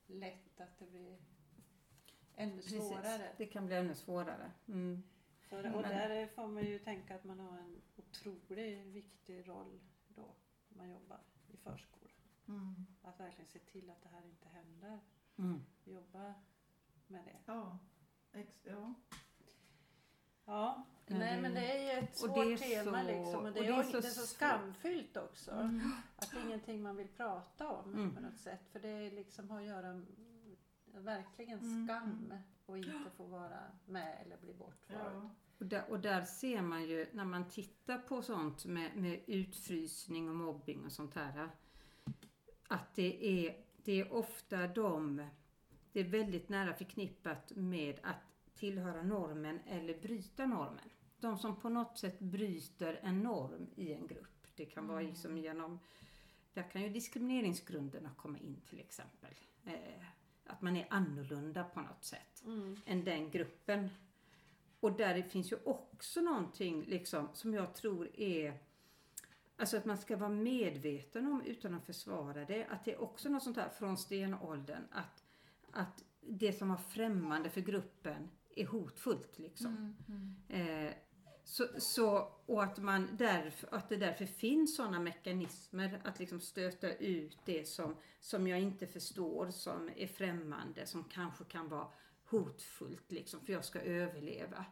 lätt 0.07 0.61
att 0.61 0.79
det 0.79 0.85
blir 0.85 1.17
ännu 2.35 2.61
svårare. 2.61 3.31
Det 3.37 3.45
kan 3.45 3.65
bli 3.65 3.75
ännu 3.75 3.95
svårare. 3.95 4.51
Mm. 4.67 5.03
För, 5.39 5.75
och 5.75 5.83
där 5.83 6.27
får 6.27 6.47
man 6.47 6.63
ju 6.63 6.79
tänka 6.79 7.15
att 7.15 7.23
man 7.23 7.39
har 7.39 7.57
en 7.57 7.81
otroligt 7.95 8.85
viktig 8.85 9.47
roll 9.47 9.79
då 10.07 10.35
man 10.69 10.89
jobbar 10.89 11.19
i 11.47 11.57
förskola. 12.47 12.85
Att 13.03 13.19
verkligen 13.19 13.47
se 13.49 13.59
till 13.59 13.89
att 13.89 14.01
det 14.03 14.09
här 14.09 14.25
inte 14.25 14.47
händer. 14.49 14.99
Mm. 15.37 15.61
Jobba 15.85 16.33
med 17.07 17.25
det. 17.25 17.37
Ja. 17.45 17.77
Ex- 18.33 18.61
ja. 18.63 18.93
Ja, 20.45 20.85
Ja, 21.09 21.15
nej 21.17 21.35
det- 21.35 21.41
men 21.41 21.53
det 21.53 21.71
är 21.71 21.83
ju 21.95 22.03
ett 22.03 22.11
och 22.11 22.17
svårt 22.17 22.35
det 22.35 22.73
är 22.73 22.83
tema 22.83 23.01
så- 23.01 23.07
liksom. 23.07 23.45
Och 23.45 23.53
det, 23.53 23.59
och 23.59 23.65
är, 23.65 23.69
det 23.69 23.73
är 23.73 23.77
det, 23.83 23.91
så 23.91 23.97
är 23.97 24.01
så 24.01 24.27
skamfyllt 24.27 25.17
också. 25.17 25.51
Mm. 25.51 25.91
Att 26.15 26.31
det 26.31 26.37
är 26.39 26.45
ingenting 26.45 26.81
man 26.83 26.95
vill 26.95 27.07
prata 27.07 27.67
om 27.71 27.93
Mm. 27.93 28.15
på 28.15 28.21
något 28.21 28.37
sätt. 28.39 28.67
För 28.71 28.79
det 28.79 29.09
liksom 29.11 29.49
har 29.49 29.59
att 29.61 29.65
göra 29.67 29.93
med 29.93 31.03
verkligen 31.03 31.59
Mm, 31.59 31.87
skam 31.87 32.25
mm. 32.25 32.37
och 32.65 32.77
inte 32.77 33.09
få 33.17 33.23
vara 33.25 33.59
med 33.85 34.21
eller 34.25 34.37
bli 34.37 34.53
bortvald. 34.53 35.15
Ja. 35.15 35.29
Och, 35.59 35.65
där, 35.65 35.89
och 35.91 35.99
där 35.99 36.21
ser 36.25 36.61
man 36.61 36.83
ju 36.83 37.07
när 37.13 37.25
man 37.25 37.49
tittar 37.49 37.97
på 37.97 38.21
sånt 38.21 38.65
med, 38.65 38.95
med 38.95 39.23
utfrysning 39.27 40.29
och 40.29 40.35
mobbing 40.35 40.85
och 40.85 40.91
sånt 40.91 41.13
här. 41.15 41.49
Att 42.67 42.95
det 42.95 43.25
är, 43.47 43.57
det 43.83 43.99
är 44.01 44.13
ofta 44.13 44.67
de, 44.67 45.27
det 45.91 45.99
är 45.99 46.03
väldigt 46.03 46.49
nära 46.49 46.73
förknippat 46.73 47.51
med 47.55 47.99
att 48.03 48.55
tillhöra 48.55 49.03
normen 49.03 49.59
eller 49.65 49.99
bryta 50.01 50.45
normen. 50.45 50.89
De 51.19 51.37
som 51.37 51.59
på 51.59 51.69
något 51.69 51.97
sätt 51.97 52.19
bryter 52.19 52.99
en 53.03 53.23
norm 53.23 53.67
i 53.75 53.93
en 53.93 54.07
grupp. 54.07 54.47
Det 54.55 54.65
kan 54.65 54.87
vara 54.87 55.01
liksom 55.01 55.37
genom, 55.37 55.79
där 56.53 56.69
kan 56.71 56.81
ju 56.81 56.89
diskrimineringsgrunderna 56.89 58.11
komma 58.17 58.37
in 58.37 58.61
till 58.69 58.79
exempel. 58.79 59.33
Eh, 59.65 60.03
att 60.45 60.61
man 60.61 60.77
är 60.77 60.87
annorlunda 60.89 61.63
på 61.63 61.81
något 61.81 62.03
sätt 62.03 62.43
Mm. 62.45 62.79
än 62.85 63.03
den 63.03 63.31
gruppen. 63.31 63.89
Och 64.79 64.91
där 64.91 65.21
finns 65.21 65.51
ju 65.51 65.57
också 65.65 66.21
någonting 66.21 66.83
liksom 66.83 67.27
som 67.33 67.53
jag 67.53 67.75
tror 67.75 68.09
är 68.19 68.59
Alltså 69.57 69.77
att 69.77 69.85
man 69.85 69.97
ska 69.97 70.17
vara 70.17 70.29
medveten 70.29 71.27
om 71.27 71.41
utan 71.41 71.73
att 71.73 71.85
försvara 71.85 72.45
det. 72.45 72.65
Att 72.65 72.85
det 72.85 72.93
är 72.93 73.01
också 73.01 73.29
något 73.29 73.43
sånt 73.43 73.57
här 73.57 73.69
från 73.69 73.97
stenåldern. 73.97 74.83
Att, 74.91 75.23
att 75.71 76.03
det 76.21 76.53
som 76.53 76.69
var 76.69 76.77
främmande 76.77 77.49
för 77.49 77.61
gruppen 77.61 78.29
är 78.55 78.65
hotfullt 78.65 79.39
liksom. 79.39 79.95
Eh, 80.49 80.91
så, 81.43 81.67
så, 81.77 82.31
och 82.45 82.63
att, 82.63 82.77
man 82.77 83.09
därför, 83.17 83.75
att 83.75 83.89
det 83.89 83.95
därför 83.95 84.25
finns 84.25 84.75
sådana 84.75 84.99
mekanismer 84.99 86.01
att 86.03 86.19
liksom 86.19 86.39
stöta 86.39 86.93
ut 86.93 87.37
det 87.45 87.67
som, 87.67 87.95
som 88.19 88.47
jag 88.47 88.59
inte 88.59 88.87
förstår, 88.87 89.49
som 89.51 89.89
är 89.95 90.07
främmande, 90.07 90.85
som 90.85 91.03
kanske 91.03 91.43
kan 91.43 91.69
vara 91.69 91.87
hotfullt 92.25 93.11
liksom, 93.11 93.39
för 93.45 93.53
jag 93.53 93.65
ska 93.65 93.79
överleva. 93.79 94.65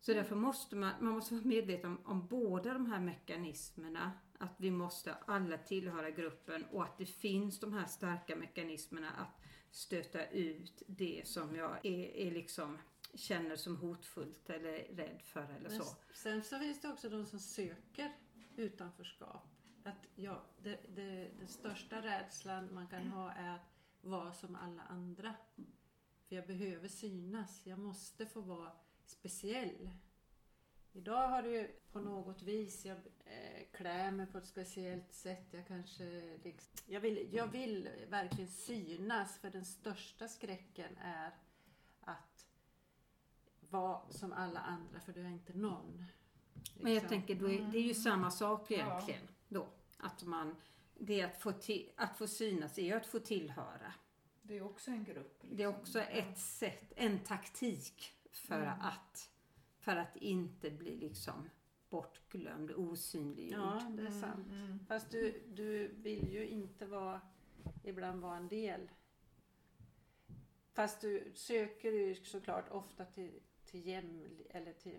Så 0.00 0.14
därför 0.14 0.36
måste 0.36 0.76
man, 0.76 0.92
man 1.00 1.12
måste 1.12 1.34
vara 1.34 1.44
medveten 1.44 1.90
om, 1.90 2.06
om 2.06 2.26
båda 2.26 2.72
de 2.72 2.86
här 2.86 3.00
mekanismerna. 3.00 4.12
Att 4.38 4.54
vi 4.56 4.70
måste 4.70 5.14
alla 5.14 5.58
tillhöra 5.58 6.10
gruppen 6.10 6.64
och 6.64 6.82
att 6.82 6.98
det 6.98 7.06
finns 7.06 7.60
de 7.60 7.72
här 7.72 7.86
starka 7.86 8.36
mekanismerna 8.36 9.10
att 9.10 9.42
stöta 9.70 10.26
ut 10.26 10.82
det 10.86 11.22
som 11.24 11.56
jag 11.56 11.86
är, 11.86 12.16
är 12.16 12.30
liksom 12.30 12.78
känner 13.14 13.56
som 13.56 13.76
hotfullt 13.76 14.50
eller 14.50 14.78
rädd 14.78 15.22
för 15.22 15.42
eller 15.42 15.70
Men 15.70 15.78
så. 15.78 15.96
sen 16.14 16.42
så 16.42 16.58
finns 16.58 16.80
det 16.80 16.88
också 16.88 17.08
de 17.08 17.26
som 17.26 17.38
söker 17.38 18.12
utanförskap. 18.56 19.48
Att 19.84 20.06
ja, 20.14 20.42
det, 20.62 20.80
det, 20.94 21.30
den 21.38 21.48
största 21.48 22.02
rädslan 22.02 22.74
man 22.74 22.86
kan 22.86 23.06
ha 23.06 23.32
är 23.32 23.54
att 23.54 23.72
vara 24.00 24.32
som 24.32 24.56
alla 24.56 24.82
andra. 24.82 25.34
För 26.28 26.36
jag 26.36 26.46
behöver 26.46 26.88
synas. 26.88 27.66
Jag 27.66 27.78
måste 27.78 28.26
få 28.26 28.40
vara 28.40 28.72
speciell. 29.10 29.90
Idag 30.92 31.28
har 31.28 31.42
du 31.42 31.70
på 31.92 32.00
något 32.00 32.42
vis, 32.42 32.84
jag 32.84 32.96
eh, 33.24 33.66
klär 33.72 34.10
mig 34.10 34.26
på 34.26 34.38
ett 34.38 34.46
speciellt 34.46 35.14
sätt. 35.14 35.46
Jag 35.50 35.66
kanske 35.66 36.04
liksom, 36.44 36.72
jag, 36.86 37.00
vill, 37.00 37.28
jag 37.32 37.46
vill 37.46 37.88
verkligen 38.08 38.50
synas 38.50 39.38
för 39.38 39.50
den 39.50 39.64
största 39.64 40.28
skräcken 40.28 40.96
är 40.96 41.30
att 42.00 42.46
vara 43.70 44.10
som 44.10 44.32
alla 44.32 44.60
andra 44.60 45.00
för 45.00 45.12
du 45.12 45.20
är 45.20 45.28
inte 45.30 45.52
någon. 45.52 46.04
Men 46.74 46.92
jag 46.92 47.02
Liksom. 47.02 47.08
tänker, 47.08 47.34
då 47.34 47.50
är, 47.50 47.60
det 47.72 47.78
är 47.78 47.82
ju 47.82 47.94
samma 47.94 48.30
sak 48.30 48.70
Ja. 48.70 48.76
egentligen 48.76 49.28
då. 49.48 49.68
Att 49.96 50.22
man, 50.24 50.56
det 50.98 51.20
är 51.20 51.26
att 51.26 51.40
få, 51.42 51.52
till, 51.52 51.90
att 51.96 52.18
få 52.18 52.26
synas 52.26 52.78
är 52.78 52.82
ju 52.82 52.92
att 52.92 53.06
få 53.06 53.18
tillhöra. 53.18 53.92
Det 54.42 54.56
är 54.56 54.62
också 54.62 54.90
en 54.90 55.04
grupp. 55.04 55.38
Liksom. 55.42 55.56
Det 55.56 55.62
är 55.62 55.66
också 55.66 56.00
ett 56.00 56.38
sätt, 56.38 56.92
en 56.96 57.18
taktik 57.18 58.12
för 58.32 58.62
Mm. 58.62 58.80
att 58.80 59.28
för 59.78 59.96
att 59.96 60.16
inte 60.16 60.70
bli 60.70 60.96
liksom 60.96 61.50
bortglömd, 61.90 62.70
osynliggjord. 62.70 63.58
Ja, 63.60 63.90
det 63.96 64.02
är 64.06 64.10
sant. 64.10 64.46
Mm. 64.50 64.78
Fast 64.88 65.10
du, 65.10 65.42
du 65.48 65.88
vill 65.88 66.32
ju 66.32 66.46
inte 66.48 66.86
vara, 66.86 67.20
ibland 67.84 68.20
vara 68.20 68.36
en 68.36 68.48
del. 68.48 68.90
Fast 70.72 71.00
du 71.00 71.32
söker 71.34 71.92
ju 71.92 72.14
såklart 72.14 72.68
ofta 72.70 73.04
till, 73.04 73.40
till, 73.64 73.86
jämli, 73.86 74.46
eller 74.50 74.72
till 74.72 74.98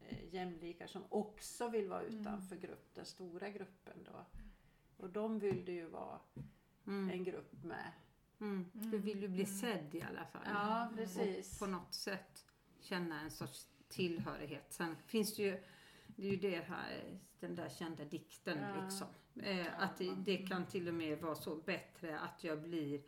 eh, 0.00 0.34
jämlikar 0.34 0.86
som 0.86 1.02
också 1.08 1.68
vill 1.68 1.88
vara 1.88 2.02
Mm. 2.02 2.20
utanför 2.20 2.56
grupp, 2.56 2.94
den 2.94 3.04
stora 3.06 3.48
gruppen 3.50 4.04
då. 4.04 4.24
Och 4.96 5.10
de 5.10 5.38
vill 5.38 5.64
du 5.64 5.72
ju 5.72 5.86
vara 5.88 6.20
Mm. 6.86 7.10
en 7.10 7.24
grupp 7.24 7.64
med. 7.64 7.92
Mm. 8.40 8.70
Du 8.72 8.98
vill 8.98 9.22
ju 9.22 9.28
bli 9.28 9.46
sedd 9.46 9.94
i 9.94 10.02
alla 10.02 10.24
fall. 10.24 10.42
Ja, 10.46 10.90
precis. 10.96 11.58
på 11.58 11.66
något 11.66 11.94
sätt 11.94 12.44
känna 12.80 13.20
en 13.20 13.30
sorts 13.30 13.66
tillhörighet. 13.88 14.72
Sen 14.72 14.96
finns 15.06 15.36
det 15.36 15.42
ju, 15.42 15.60
det 16.06 16.26
är 16.26 16.30
ju 16.30 16.36
det 16.36 16.60
här, 16.60 17.18
den 17.40 17.54
där 17.54 17.68
kända 17.68 18.04
dikten 18.04 18.58
Ja. 18.58 18.82
liksom. 18.84 19.06
Eh, 19.42 19.82
att 19.82 19.96
det, 19.96 20.14
det 20.14 20.36
kan 20.36 20.66
till 20.66 20.88
och 20.88 20.94
med 20.94 21.18
vara 21.20 21.34
så 21.34 21.56
bättre 21.56 22.18
att 22.20 22.44
jag 22.44 22.62
blir 22.62 23.02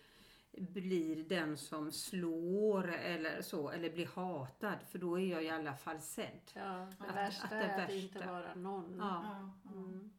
blir 0.53 1.25
den 1.25 1.57
som 1.57 1.93
slår 1.93 2.88
eller 2.93 3.43
så, 3.43 3.71
eller 3.71 3.90
blir 3.90 4.07
hatad, 4.07 4.79
för 4.88 4.99
då 4.99 5.21
är 5.21 5.31
jag 5.31 5.45
i 5.45 5.49
alla 5.51 5.77
fall 5.77 6.01
sedd. 6.01 6.40
Ja, 6.55 6.88
det 6.99 7.05
Att- 7.09 7.16
värsta 7.16 7.45
att 7.45 7.51
det 7.51 7.57
är 7.57 7.75
att 7.75 7.79
värsta- 7.90 7.95
inte 7.95 8.27
vara 8.27 8.55
någon. 8.55 8.97
Ja, 8.99 9.23
Ja, 9.25 9.53
ja. 9.64 9.71
Mm. 9.71 10.11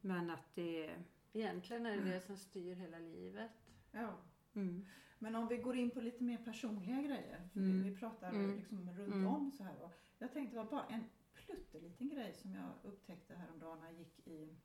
men 0.00 0.30
att 0.30 0.54
det... 0.54 0.96
Egentligen 1.32 1.86
är 1.86 1.96
det 1.96 2.10
det 2.10 2.20
som 2.20 2.36
styr 2.36 2.74
hela 2.74 2.98
livet. 2.98 3.50
ja. 3.92 4.18
Mm, 4.54 4.86
Men 5.18 5.34
om 5.34 5.48
vi 5.48 5.56
går 5.56 5.76
in 5.76 5.90
på 5.90 6.00
lite 6.00 6.22
mer 6.24 6.38
personliga 6.38 7.02
grejer. 7.02 7.48
För 7.52 7.60
Mm. 7.60 7.82
vi, 7.82 7.90
vi 7.90 7.96
pratar 7.96 8.28
Mm. 8.30 8.56
liksom 8.56 8.90
runt 8.90 9.14
Mm. 9.14 9.26
om 9.26 9.50
så 9.52 9.64
här. 9.64 9.82
Och 9.82 9.92
jag 10.18 10.32
tänkte 10.32 10.56
det 10.56 10.62
var 10.62 10.70
bara 10.70 10.86
en 10.86 11.04
plutteliten 11.32 12.08
grej 12.08 12.32
som 12.34 12.54
jag 12.54 12.72
upptäckte 12.82 13.34
häromdagen 13.34 13.78
när 13.80 13.86
jag 13.86 13.98
gick 13.98 14.26
i 14.26 14.56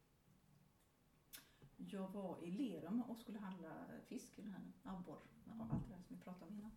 jag 1.77 2.07
var 2.07 2.43
i 2.43 2.51
Lerum 2.51 3.01
och 3.01 3.17
skulle 3.17 3.39
handla 3.39 3.87
fisk, 4.07 4.35
den 4.35 4.53
här 4.53 4.61
abborre, 4.83 5.19
ja, 5.45 5.67
allt 5.71 5.87
det 5.87 5.95
där 5.95 6.01
som 6.01 6.15
vi 6.15 6.23
pratade 6.23 6.45
om 6.51 6.57
innan. 6.57 6.71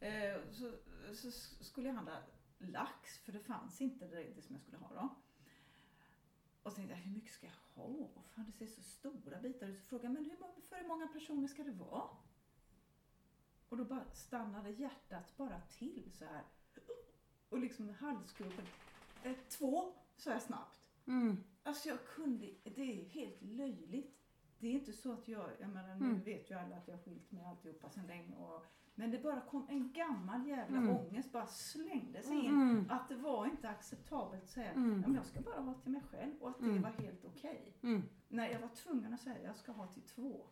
Eh, 0.00 0.50
så, 0.50 0.72
så 1.14 1.30
skulle 1.64 1.88
jag 1.88 1.94
handla 1.94 2.22
lax, 2.58 3.18
för 3.18 3.32
det 3.32 3.38
fanns 3.40 3.80
inte 3.80 4.06
det, 4.06 4.22
det 4.34 4.42
som 4.42 4.54
jag 4.54 4.62
skulle 4.62 4.76
ha 4.76 4.94
då. 4.94 5.14
Och 6.62 6.72
så 6.72 6.76
tänkte 6.76 6.94
jag, 6.94 7.02
hur 7.02 7.10
mycket 7.10 7.32
ska 7.32 7.46
jag 7.46 7.82
ha? 7.82 8.08
Fan, 8.34 8.44
det 8.46 8.52
ser 8.52 8.66
så 8.66 8.82
stora 8.82 9.40
bitar 9.40 9.66
ut. 9.68 9.78
Så 9.80 9.84
frågade 9.88 10.06
jag, 10.06 10.14
men 10.14 10.24
hur, 10.24 10.60
för 10.62 10.76
hur 10.76 10.88
många 10.88 11.06
personer 11.06 11.48
ska 11.48 11.64
det 11.64 11.72
vara? 11.72 12.16
Och 13.74 13.78
då 13.78 13.84
bara 13.84 14.04
stannade 14.12 14.70
hjärtat 14.70 15.36
bara 15.36 15.60
till 15.60 16.10
så 16.12 16.24
här. 16.24 16.42
Och 17.48 17.58
liksom 17.58 17.88
halsgropen. 17.88 18.64
Eh, 19.22 19.32
två, 19.48 19.92
sa 20.16 20.30
jag 20.30 20.42
snabbt. 20.42 20.80
mm, 21.06 21.36
Alltså 21.62 21.88
jag 21.88 22.06
kunde, 22.06 22.46
det 22.64 22.80
är 23.00 23.04
helt 23.08 23.42
löjligt. 23.42 24.20
Det 24.58 24.66
är 24.68 24.72
inte 24.72 24.92
så 24.92 25.12
att 25.12 25.28
jag, 25.28 25.50
jag 25.60 25.70
menar 25.70 25.94
nu 25.94 26.04
Mm. 26.06 26.22
vet 26.22 26.50
ju 26.50 26.54
alla 26.54 26.76
att 26.76 26.88
jag 26.88 26.94
har 26.96 27.02
skilt 27.02 27.30
mig 27.30 27.44
alltihopa 27.44 27.90
sedan 27.90 28.06
länge. 28.06 28.36
Och, 28.36 28.66
men 28.94 29.10
det 29.10 29.18
bara 29.18 29.40
kom 29.40 29.66
en 29.68 29.92
gammal 29.92 30.46
jävla 30.46 30.78
Mm. 30.78 30.96
ångest 30.96 31.32
bara 31.32 31.46
slängde 31.46 32.22
sig 32.22 32.36
in. 32.44 32.46
mm, 32.54 32.86
Att 32.90 33.08
det 33.08 33.16
var 33.16 33.46
inte 33.46 33.68
acceptabelt 33.68 34.42
att 34.42 34.48
säga, 34.50 34.70
Mm. 34.70 34.90
ja, 35.00 35.06
men 35.08 35.14
jag 35.14 35.26
ska 35.26 35.40
bara 35.40 35.60
ha 35.60 35.74
till 35.74 35.92
mig 35.92 36.02
själv 36.10 36.32
och 36.42 36.48
att 36.50 36.58
det 36.58 36.64
Mm. 36.64 36.82
var 36.82 36.90
helt 36.90 37.24
okej. 37.24 37.76
mm, 37.82 38.02
Nej, 38.28 38.52
jag 38.52 38.60
var 38.60 38.68
tvungen 38.68 39.14
att 39.14 39.20
säga, 39.20 39.42
jag 39.42 39.56
ska 39.56 39.72
ha 39.72 39.86
till 39.86 40.02
två. 40.02 40.46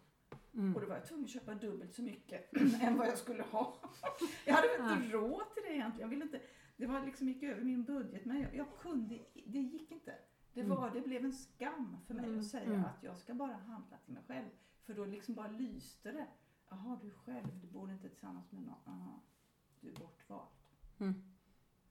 Mm. 0.54 0.74
Och 0.74 0.80
då 0.80 0.86
var 0.86 0.94
jag 0.94 1.06
tvungen 1.06 1.24
att 1.24 1.30
köpa 1.30 1.54
dubbelt 1.54 1.94
så 1.94 2.02
mycket 2.02 2.56
än 2.82 2.96
vad 2.98 3.06
jag 3.06 3.18
skulle 3.18 3.42
ha. 3.42 3.76
Jag 4.46 4.54
hade 4.54 4.68
väl 4.68 4.92
inte 5.02 5.08
råd 5.16 5.42
till 5.54 5.62
det 5.66 5.74
egentligen. 5.74 6.00
Jag 6.00 6.08
ville 6.08 6.24
inte, 6.24 6.40
det 6.76 6.86
var 6.86 7.06
liksom 7.06 7.28
gick 7.28 7.42
över 7.42 7.62
min 7.64 7.84
budget 7.84 8.24
men 8.24 8.40
jag, 8.40 8.54
jag 8.54 8.66
kunde, 8.80 9.18
det 9.46 9.58
gick 9.58 9.90
inte. 9.90 10.14
Det, 10.54 10.60
Mm. 10.60 10.76
var, 10.76 10.90
det 10.90 11.00
blev 11.00 11.24
en 11.24 11.32
skam 11.32 11.96
för 12.06 12.14
mig 12.14 12.24
Mm, 12.24 12.38
att 12.40 12.46
säga 12.46 12.64
mm. 12.64 12.84
att 12.84 13.02
jag 13.02 13.18
ska 13.18 13.34
bara 13.34 13.52
handla 13.52 13.96
till 14.04 14.14
mig 14.14 14.22
själv. 14.26 14.48
För 14.86 14.94
då 14.94 15.04
liksom 15.04 15.34
bara 15.34 15.48
lyste 15.48 16.12
det. 16.12 16.26
Jaha, 16.68 16.98
du 17.02 17.10
själv, 17.10 17.46
du 17.60 17.66
bor 17.66 17.90
inte 17.92 18.08
tillsammans 18.08 18.52
med 18.52 18.62
någon. 18.62 18.74
Aha, 18.86 19.20
du 19.80 19.88
är 19.88 19.92
bortvald. 19.96 20.48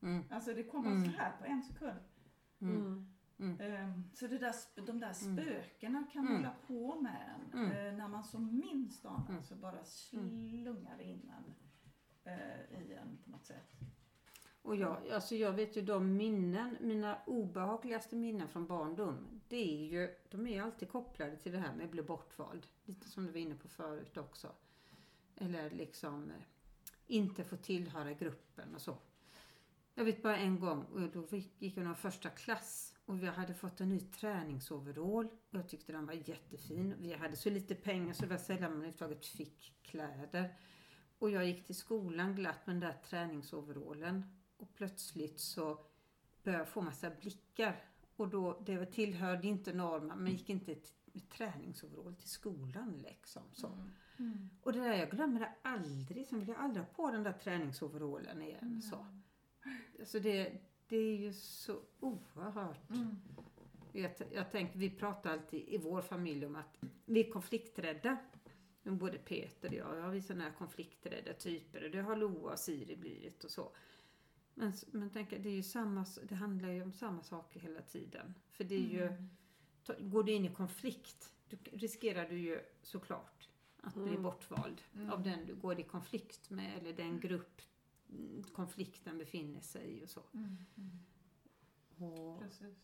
Mm, 0.02 0.24
Alltså 0.30 0.54
det 0.54 0.64
kom 0.64 0.84
bara 0.84 0.94
Mm. 0.94 1.12
så 1.12 1.18
här 1.18 1.32
på 1.40 1.46
en 1.46 1.64
sekund. 1.64 2.00
Mm, 3.42 3.60
Ehm, 3.62 4.04
Så 4.14 4.28
det 4.28 4.38
där, 4.38 4.56
de 4.76 5.00
där 5.00 5.14
Mm. 5.24 5.38
spökena 5.38 6.04
kan 6.14 6.26
Mm. 6.28 6.36
hålla 6.38 6.56
på 6.68 7.02
med 7.02 7.36
en. 7.54 7.60
Mm. 7.60 7.72
eh, 7.72 7.94
När 7.98 8.08
man 8.08 8.24
som 8.24 8.60
minst 8.60 9.06
anar 9.06 9.30
Mm. 9.30 9.44
så 9.44 9.56
bara 9.56 9.84
slungar 9.86 11.02
in 11.02 11.32
en 11.38 11.54
eh, 12.24 12.82
i 12.82 12.94
en 12.94 13.18
på 13.24 13.30
något 13.32 13.46
sätt. 13.46 13.72
Och 14.64 14.76
jag, 14.76 15.10
alltså 15.10 15.36
jag 15.36 15.54
vet 15.54 15.78
ju 15.78 15.82
de 15.82 16.18
minnen, 16.18 16.78
mina 16.82 17.18
obehagligaste 17.26 18.16
minnen 18.16 18.48
från 18.48 18.68
barndom, 18.68 19.42
det 19.48 19.58
är 19.82 19.86
ju, 19.86 20.16
de 20.30 20.48
är 20.48 20.62
alltid 20.62 20.90
kopplade 20.90 21.36
till 21.38 21.52
det 21.52 21.58
här 21.60 21.76
med 21.76 21.86
att 21.86 21.92
bli 21.92 22.02
bortvald. 22.04 22.68
Lite 22.86 23.10
som 23.10 23.26
du 23.26 23.32
var 23.32 23.40
inne 23.40 23.56
på 23.56 23.68
förut 23.68 24.18
också. 24.18 24.52
Eller 25.36 25.70
liksom 25.70 26.32
eh, 26.32 26.38
inte 27.08 27.44
få 27.44 27.58
tillhöra 27.58 28.14
gruppen 28.14 28.76
och 28.76 28.82
så. 28.82 28.98
Jag 29.96 30.06
vet 30.06 30.24
bara 30.24 30.38
en 30.38 30.60
gång, 30.60 30.84
och 30.84 31.00
då 31.02 31.28
gick 31.58 31.78
jag 31.78 31.86
nog 31.86 31.98
första 31.98 32.30
klass 32.30 32.96
och 33.12 33.24
vi 33.24 33.28
hade 33.28 33.54
fått 33.54 33.82
en 33.82 33.90
ny 33.90 34.00
träningsoverall 34.00 35.26
och 35.26 35.58
jag 35.58 35.70
tyckte 35.70 35.92
den 35.92 36.06
var 36.06 36.14
jättefin. 36.14 36.96
Vi 37.00 37.14
hade 37.14 37.36
så 37.36 37.50
lite 37.50 37.76
pengar 37.76 38.14
så 38.14 38.22
det 38.22 38.30
var 38.30 38.38
sällan 38.38 38.72
man 38.72 38.72
överhuvudtaget 38.72 39.26
fick 39.26 39.74
kläder. 39.82 40.56
Och 41.20 41.30
jag 41.32 41.46
gick 41.46 41.66
till 41.66 41.76
skolan 41.76 42.36
glatt 42.36 42.68
med 42.68 42.76
den 42.76 42.80
där 42.80 42.98
träningsoverallen 43.10 44.24
och 44.58 44.74
plötsligt 44.74 45.40
så 45.40 45.86
började 46.44 46.64
jag 46.64 46.70
få 46.70 46.82
massa 46.82 47.10
blickar. 47.10 47.84
Och 48.16 48.30
då, 48.30 48.64
det 48.66 48.86
tillhörde 48.86 49.48
inte 49.48 49.74
normen, 49.74 50.24
man 50.24 50.32
gick 50.32 50.50
inte 50.50 50.76
med 51.06 51.30
träningsoverall 51.30 52.16
till 52.16 52.30
skolan 52.30 52.98
liksom. 52.98 53.44
Så. 53.52 53.88
Och 54.62 54.74
det 54.74 54.80
där, 54.80 54.94
jag 54.94 55.12
glömmer 55.12 55.40
det 55.40 55.54
aldrig. 55.62 56.28
Sen 56.28 56.40
vill 56.40 56.48
jag 56.48 56.58
aldrig 56.58 56.86
ha 56.86 56.94
på 56.94 57.12
den 57.12 57.24
där 57.24 57.34
träningsoverallen 57.34 58.42
igen. 58.42 58.82
Så. 58.82 59.06
Alltså 60.00 60.20
det, 60.20 60.62
det 60.92 60.98
är 60.98 61.16
ju 61.18 61.34
så 61.34 61.80
oerhört. 62.00 62.80
Jag, 63.94 64.18
t- 64.18 64.26
jag 64.32 64.52
tänker, 64.52 64.80
vi 64.80 64.90
pratar 64.90 65.32
alltid 65.34 65.68
i 65.68 65.78
vår 65.78 66.02
familj 66.02 66.46
om 66.46 66.56
att 66.56 66.78
vi 67.06 67.28
är 67.28 67.32
konflikträdda. 67.32 68.18
Men 68.84 68.98
Både 68.98 69.18
Peter 69.18 69.70
och 69.70 69.76
jag, 69.76 69.98
ja, 69.98 70.08
vi 70.10 70.18
är 70.18 70.22
sådana 70.22 70.44
här 70.44 70.52
konflikträdda 70.52 71.34
typer. 71.34 71.84
Och 71.86 71.92
det 71.92 72.02
har 72.02 72.16
Loa 72.16 72.52
och 72.52 72.60
Siri 72.60 72.96
blivit 72.96 73.44
och 73.44 73.52
så. 73.52 73.72
Men, 74.54 74.74
men 74.92 75.10
tänk, 75.10 75.30
det 75.30 75.50
är 75.50 75.54
ju 75.54 75.64
samma, 75.64 76.06
det 76.24 76.36
handlar 76.36 76.70
ju 76.70 76.82
om 76.84 76.94
samma 76.94 77.24
saker 77.24 77.60
hela 77.60 77.82
tiden. 77.82 78.34
För 78.52 78.64
det 78.64 78.76
är 78.76 78.80
ju, 78.90 79.12
ta- 79.84 79.96
går 80.00 80.24
du 80.24 80.32
in 80.32 80.46
i 80.46 80.54
konflikt, 80.54 81.34
k- 81.52 81.58
riskerar 81.74 82.30
du 82.30 82.38
ju 82.40 82.60
såklart 82.82 83.50
att 83.82 83.94
bli 83.94 84.10
Mm. 84.10 84.24
bortvald 84.24 84.82
av 85.12 85.24
den 85.24 85.46
du 85.46 85.56
går 85.56 85.80
i 85.80 85.84
konflikt 85.84 86.50
med 86.50 86.78
eller 86.78 86.94
den 86.94 87.20
grupp 87.20 87.62
mm, 87.62 87.71
konflikten 88.54 89.18
befinner 89.18 89.62
sig 89.62 90.04
och 90.04 90.10
så. 90.10 90.24
Och 91.98 92.40
Precis. 92.40 92.78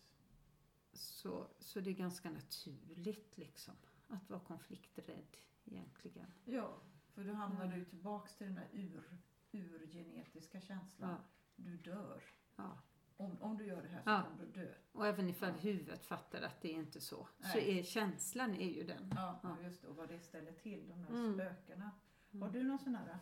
så, 0.93 1.47
så 1.59 1.79
det 1.79 1.89
är 1.89 1.93
ganska 1.93 2.29
naturligt 2.31 3.37
liksom 3.37 3.73
att 4.07 4.29
vara 4.29 4.39
konflikträdd 4.39 5.37
egentligen. 5.65 6.31
Ja, 6.45 6.81
för 7.13 7.23
då 7.23 7.33
hamnar 7.33 7.67
du 7.67 7.85
tillbaks 7.85 8.35
till 8.35 8.45
den 8.45 8.55
där 8.55 8.67
ur, 8.73 9.03
urgenetiska 9.51 10.61
känslan. 10.61 11.09
Ja. 11.09 11.17
Du 11.55 11.77
dör. 11.77 12.23
Ja. 12.55 12.77
Om, 13.17 13.41
om 13.41 13.57
du 13.57 13.65
gör 13.65 13.81
det 13.81 13.87
här 13.87 14.03
så 14.03 14.09
Ja. 14.09 14.23
kommer 14.23 14.45
du 14.45 14.51
dö. 14.61 14.73
Och 14.91 15.07
även 15.07 15.29
ifall 15.29 15.51
huvudet 15.53 16.05
fattar 16.05 16.41
att 16.41 16.61
det 16.61 16.73
är 16.73 16.77
inte 16.79 17.01
så. 17.01 17.27
Så 17.39 17.47
Nej. 17.57 17.79
är 17.79 17.83
känslan 17.83 18.55
är 18.55 18.69
ju 18.69 18.83
den. 18.83 19.13
Ja, 19.15 19.39
Ja. 19.43 19.61
just 19.63 19.81
det. 19.81 19.87
Och 19.87 19.95
vad 19.95 20.09
det 20.09 20.19
ställer 20.19 20.51
till, 20.51 20.87
de 20.89 21.01
där 21.01 21.09
Mm. 21.09 21.33
spökena. 21.33 21.91
Har 22.31 22.49
du 22.49 22.63
någon 22.63 22.79
sån 22.79 22.95
här, 22.95 23.17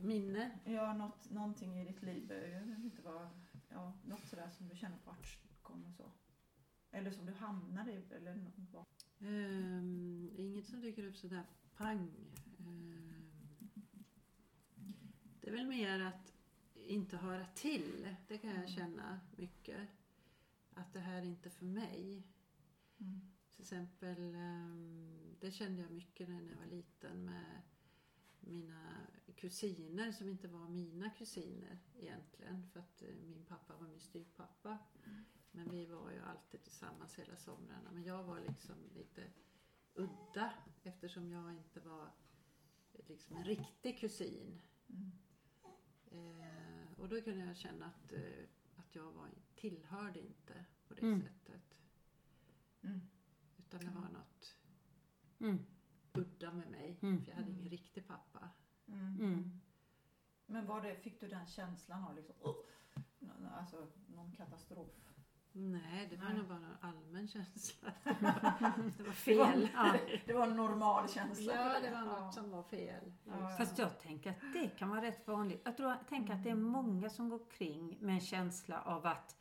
Minne. 0.00 0.58
ja, 0.64 0.94
något, 0.94 1.30
någonting 1.30 1.78
i 1.80 1.84
ditt 1.84 2.02
liv, 2.02 2.32
jag 2.32 2.60
vet 2.60 2.78
inte 2.84 3.02
vad, 3.02 3.28
ja, 3.68 3.92
något 4.04 4.26
sådär 4.26 4.50
som 4.50 4.68
du 4.68 4.76
känner 4.76 4.98
vart 5.04 5.38
kommer 5.62 5.90
så? 5.92 6.12
Eller 6.90 7.10
som 7.10 7.26
du 7.26 7.32
hamnar 7.32 7.88
i, 7.88 8.04
eller 8.10 8.34
nå- 8.34 8.52
vad? 8.72 8.84
Ehm, 9.18 10.30
inget 10.36 10.66
som 10.66 10.80
dyker 10.80 11.04
upp 11.04 11.16
sådär 11.16 11.44
pang. 11.76 12.10
Ehm, 12.58 13.30
det 15.40 15.48
är 15.48 15.52
väl 15.52 15.66
mer 15.66 16.00
att 16.00 16.32
inte 16.74 17.16
höra 17.16 17.46
till. 17.46 18.16
Det 18.28 18.38
kan 18.38 18.50
jag 18.50 18.68
känna 18.68 19.20
mycket. 19.36 19.88
Att 20.74 20.92
det 20.92 21.00
här 21.00 21.16
är 21.18 21.24
inte 21.24 21.50
för 21.50 21.64
mig. 21.64 22.26
Mm. 22.98 23.20
Till 23.50 23.62
exempel, 23.62 24.34
ehm, 24.34 25.36
det 25.40 25.50
kände 25.50 25.82
jag 25.82 25.90
mycket 25.90 26.28
när 26.28 26.42
jag 26.42 26.56
var 26.56 26.66
liten 26.66 27.24
med 27.24 27.62
mina 28.40 29.06
kusiner 29.36 30.12
som 30.12 30.28
inte 30.28 30.48
var 30.48 30.68
mina 30.68 31.10
kusiner 31.10 31.78
egentligen. 31.98 32.68
För 32.72 32.80
att 32.80 33.02
eh, 33.02 33.14
min 33.14 33.44
pappa 33.44 33.76
var 33.76 33.88
min 33.88 34.00
styvpappa. 34.00 34.78
Men 35.50 35.70
vi 35.70 35.86
var 35.86 36.10
ju 36.10 36.20
alltid 36.20 36.62
tillsammans 36.62 37.18
hela 37.18 37.36
somrarna. 37.36 37.90
Men 37.92 38.04
jag 38.04 38.24
var 38.24 38.40
liksom 38.40 38.74
lite 38.94 39.24
udda 39.94 40.52
eftersom 40.82 41.30
jag 41.30 41.52
inte 41.56 41.80
var 41.80 42.10
liksom 43.08 43.36
en 43.36 43.44
riktig 43.44 43.98
kusin. 43.98 44.60
Mm. 44.88 45.12
Eh, 46.10 47.00
och 47.00 47.08
då 47.08 47.20
kunde 47.20 47.44
jag 47.44 47.56
känna 47.56 47.86
att, 47.86 48.12
eh, 48.12 48.44
att 48.76 48.94
jag 48.94 49.12
var, 49.12 49.28
tillhörde 49.54 50.20
inte 50.20 50.64
på 50.88 50.94
det 50.94 51.00
Mm. 51.02 51.20
sättet. 51.22 51.80
Mm. 52.82 53.00
Utan 53.58 53.80
det 53.80 53.90
var 53.90 54.08
något 54.08 54.56
Mm. 55.38 55.58
udda 56.12 56.52
med 56.52 56.70
mig. 56.70 56.98
Mm. 57.02 57.22
För 57.24 57.30
jag 57.30 57.36
hade 57.36 57.50
ingen 57.50 57.68
riktig 57.68 58.06
pappa. 58.06 58.50
Mm. 58.88 59.16
Mm. 59.20 59.60
Men 60.46 60.66
var 60.66 60.80
det, 60.82 60.96
fick 60.96 61.20
du 61.20 61.28
den 61.28 61.46
känslan 61.46 62.04
av 62.04 62.16
liksom, 62.16 62.34
oh, 62.40 62.54
alltså 63.58 63.86
någon 64.06 64.32
katastrof? 64.32 64.88
Nej, 65.52 66.06
det 66.10 66.16
var 66.16 66.24
Nej. 66.24 66.36
nog 66.36 66.46
bara 66.48 66.58
en 66.58 66.76
allmän 66.80 67.28
känsla. 67.28 67.92
det 68.04 68.10
var 68.20 68.92
Det 68.96 69.02
var, 69.02 69.12
fel. 69.12 69.68
Ja. 69.74 69.94
det 70.26 70.32
var 70.32 70.46
en 70.46 70.56
normal 70.56 71.08
känsla? 71.08 71.52
Ja, 71.54 71.80
det 71.80 71.90
var 71.90 71.98
Ja. 71.98 72.04
något 72.20 72.34
som 72.34 72.50
var 72.50 72.62
fel. 72.62 73.12
Ja, 73.24 73.32
ja. 73.40 73.56
Fast 73.56 73.78
jag 73.78 73.98
tänker 74.00 74.30
att 74.30 74.52
det 74.52 74.68
kan 74.68 74.88
vara 74.88 75.02
rätt 75.02 75.26
vanligt. 75.28 75.60
Jag 75.64 75.76
tror, 75.76 75.90
jag 75.90 76.06
tänker 76.08 76.34
att 76.34 76.42
det 76.42 76.50
är 76.50 76.54
många 76.54 77.10
som 77.10 77.28
går 77.28 77.40
kring 77.50 77.96
med 78.00 78.14
en 78.14 78.20
känsla 78.20 78.82
av 78.82 79.06
att 79.06 79.36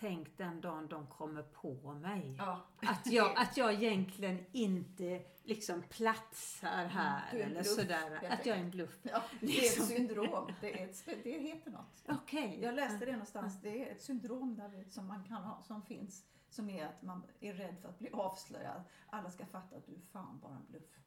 tänk 0.00 0.36
den 0.38 0.60
dagen 0.60 0.86
de 0.88 1.06
kommer 1.06 1.42
på 1.42 1.94
mig. 1.94 2.34
Ja. 2.38 2.66
Att 2.76 3.06
jag, 3.06 3.36
att 3.36 3.56
jag 3.56 3.72
egentligen 3.74 4.46
inte 4.52 5.22
liksom 5.44 5.82
platsar 5.82 6.84
här 6.84 7.22
Du 7.32 7.38
är 7.38 7.44
en 7.44 7.50
eller 7.50 7.62
sådär. 7.62 8.18
helt 8.20 8.40
Att 8.40 8.46
jag 8.46 8.56
är 8.56 8.60
en 8.60 8.70
bluff. 8.70 8.98
Ja, 9.02 9.22
det 9.40 9.46
är 9.46 9.48
Liksom. 9.48 9.82
ett 9.82 9.88
syndrom. 9.88 10.52
Det, 10.60 10.80
är 10.82 10.88
ett, 10.88 11.04
det 11.24 11.38
heter 11.38 11.70
något. 11.70 12.02
Okej. 12.08 12.58
Jag 12.62 12.74
läste 12.74 13.06
det 13.06 13.12
någonstans. 13.12 13.60
Det 13.62 13.88
är 13.88 13.92
ett 13.92 14.02
syndrom 14.02 14.56
där 14.56 14.84
som 14.88 15.06
man 15.06 15.24
kan 15.24 15.42
ha, 15.42 15.62
som 15.62 15.82
finns. 15.82 16.24
Som 16.48 16.70
är 16.70 16.86
att 16.86 17.02
man 17.02 17.22
är 17.40 17.54
rädd 17.54 17.76
för 17.82 17.88
att 17.88 17.98
bli 17.98 18.10
avslöjad. 18.12 18.82
Alla 19.10 19.30
ska 19.30 19.46
fatta 19.46 19.76
att 19.76 19.86
du 19.86 19.92
är 19.94 20.00
fan 20.12 20.38
bara 20.42 20.54
en 20.54 20.66
bluff. 20.68 21.00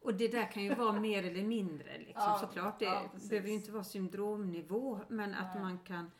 Och 0.00 0.14
det 0.14 0.28
där 0.28 0.52
kan 0.52 0.62
ju 0.64 0.74
vara 0.74 0.92
mer 1.00 1.24
eller 1.24 1.42
mindre 1.44 1.98
liksom, 1.98 2.22
Ja, 2.26 2.38
såklart. 2.40 2.78
Det 2.78 2.84
ja, 2.84 3.02
behöver 3.28 3.48
ju 3.48 3.54
inte 3.54 3.72
vara 3.72 3.84
syndromnivå 3.84 5.00
men 5.08 5.34
att 5.34 5.54
Nej. 5.54 5.62
man 5.62 5.78
kan 5.78 6.10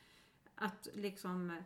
att 0.55 0.89
liksom 0.95 1.62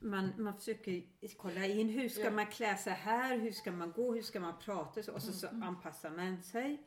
man, 0.00 0.32
man 0.38 0.54
försöker 0.58 1.02
kolla 1.36 1.66
in 1.66 1.88
hur 1.88 2.08
ska 2.08 2.24
Ja. 2.24 2.30
man 2.30 2.46
klä 2.46 2.76
sig 2.76 2.92
här, 2.92 3.38
hur 3.38 3.52
ska 3.52 3.72
man 3.72 3.92
gå, 3.92 4.14
hur 4.14 4.22
ska 4.22 4.40
man 4.40 4.58
prata 4.58 5.02
så, 5.02 5.12
och 5.12 5.22
så, 5.22 5.32
så 5.32 5.46
Mm, 5.48 5.62
anpassar 5.62 6.10
man 6.10 6.42
sig. 6.42 6.82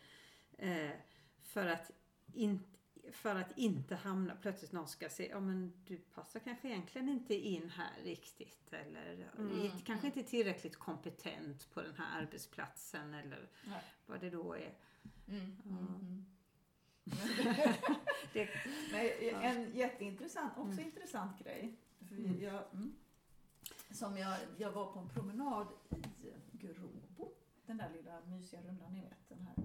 Eh, 0.58 0.90
för, 1.44 1.68
att 1.68 1.92
in, 2.34 2.60
för 3.12 3.36
att 3.36 3.58
inte 3.58 3.96
hamna, 3.96 4.36
plötsligt 4.42 4.72
någon 4.72 4.88
ska 4.88 5.10
säga, 5.10 5.30
ja 5.30 5.40
men 5.40 5.84
du 5.88 5.98
passar 5.98 6.40
kanske 6.40 6.68
egentligen 6.68 7.10
inte 7.10 7.36
in 7.36 7.70
här 7.70 7.94
riktigt 8.04 8.74
eller 8.74 9.30
Mm, 9.38 9.60
är 9.66 9.72
kanske 9.86 10.08
inte 10.08 10.24
tillräckligt 10.24 10.76
kompetent 10.76 11.72
på 11.74 11.82
den 11.82 11.94
här 11.98 12.22
arbetsplatsen 12.22 13.14
eller 13.14 13.50
Nej. 13.64 13.82
vad 14.06 14.20
det 14.22 14.30
då 14.30 14.54
är. 14.54 14.74
Mm, 15.28 15.58
mm, 15.66 15.88
mm. 15.88 16.26
Det, 18.34 18.50
en 19.32 19.76
jätteintressant, 19.76 20.54
också 20.58 20.82
intressant 20.82 21.40
grej. 21.40 21.76
För 22.12 22.18
Mm. 22.18 22.42
jag, 22.42 22.64
mm, 22.74 22.96
som 23.92 24.18
jag, 24.18 24.38
jag 24.58 24.72
var 24.72 24.94
på 24.94 25.00
en 25.00 25.10
promenad 25.10 25.68
i 26.22 26.58
Gråbo. 26.58 27.32
Den 27.66 27.78
där 27.78 27.90
lilla 27.90 28.22
mysiga 28.26 28.62
rundan 28.62 28.94
ni 28.94 29.02
vet, 29.02 29.30
den 29.30 29.42
här 29.42 29.56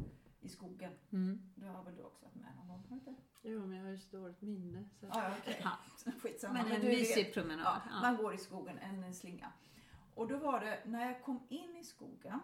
i 0.40 0.49
skogen. 0.49 0.92
mm. 1.11 1.40
Det 1.55 1.66
har 1.66 1.82
väl 1.84 1.97
du 1.97 2.03
också 2.03 2.24
varit 2.24 2.34
med 2.34 2.57
någon 2.57 2.68
gång? 2.68 2.82
Du 2.88 2.94
inte? 2.94 3.14
Jo, 3.42 3.66
men 3.66 3.76
jag 3.76 3.84
har 3.84 3.90
ju 3.90 3.99
så 3.99 4.16
dåligt 4.16 4.42
minne. 4.42 4.84
Så. 5.01 5.07
Okej. 5.09 5.61
Ja. 5.64 5.78
Skitsamma. 6.22 6.53
Men 6.62 6.72
en 6.72 6.80
du 6.80 6.86
mysig 6.86 7.34
promenad. 7.34 7.64
Ja, 7.66 7.82
Ja. 7.90 8.01
man 8.01 8.16
går 8.16 8.34
i 8.34 8.38
skogen, 8.38 8.78
en 8.78 9.14
slinga. 9.14 9.53
Och 10.14 10.28
då 10.28 10.38
var 10.38 10.61
det, 10.61 10.82
när 10.86 11.07
jag 11.07 11.22
kom 11.22 11.47
in 11.49 11.76
i 11.76 11.84
skogen 11.84 12.40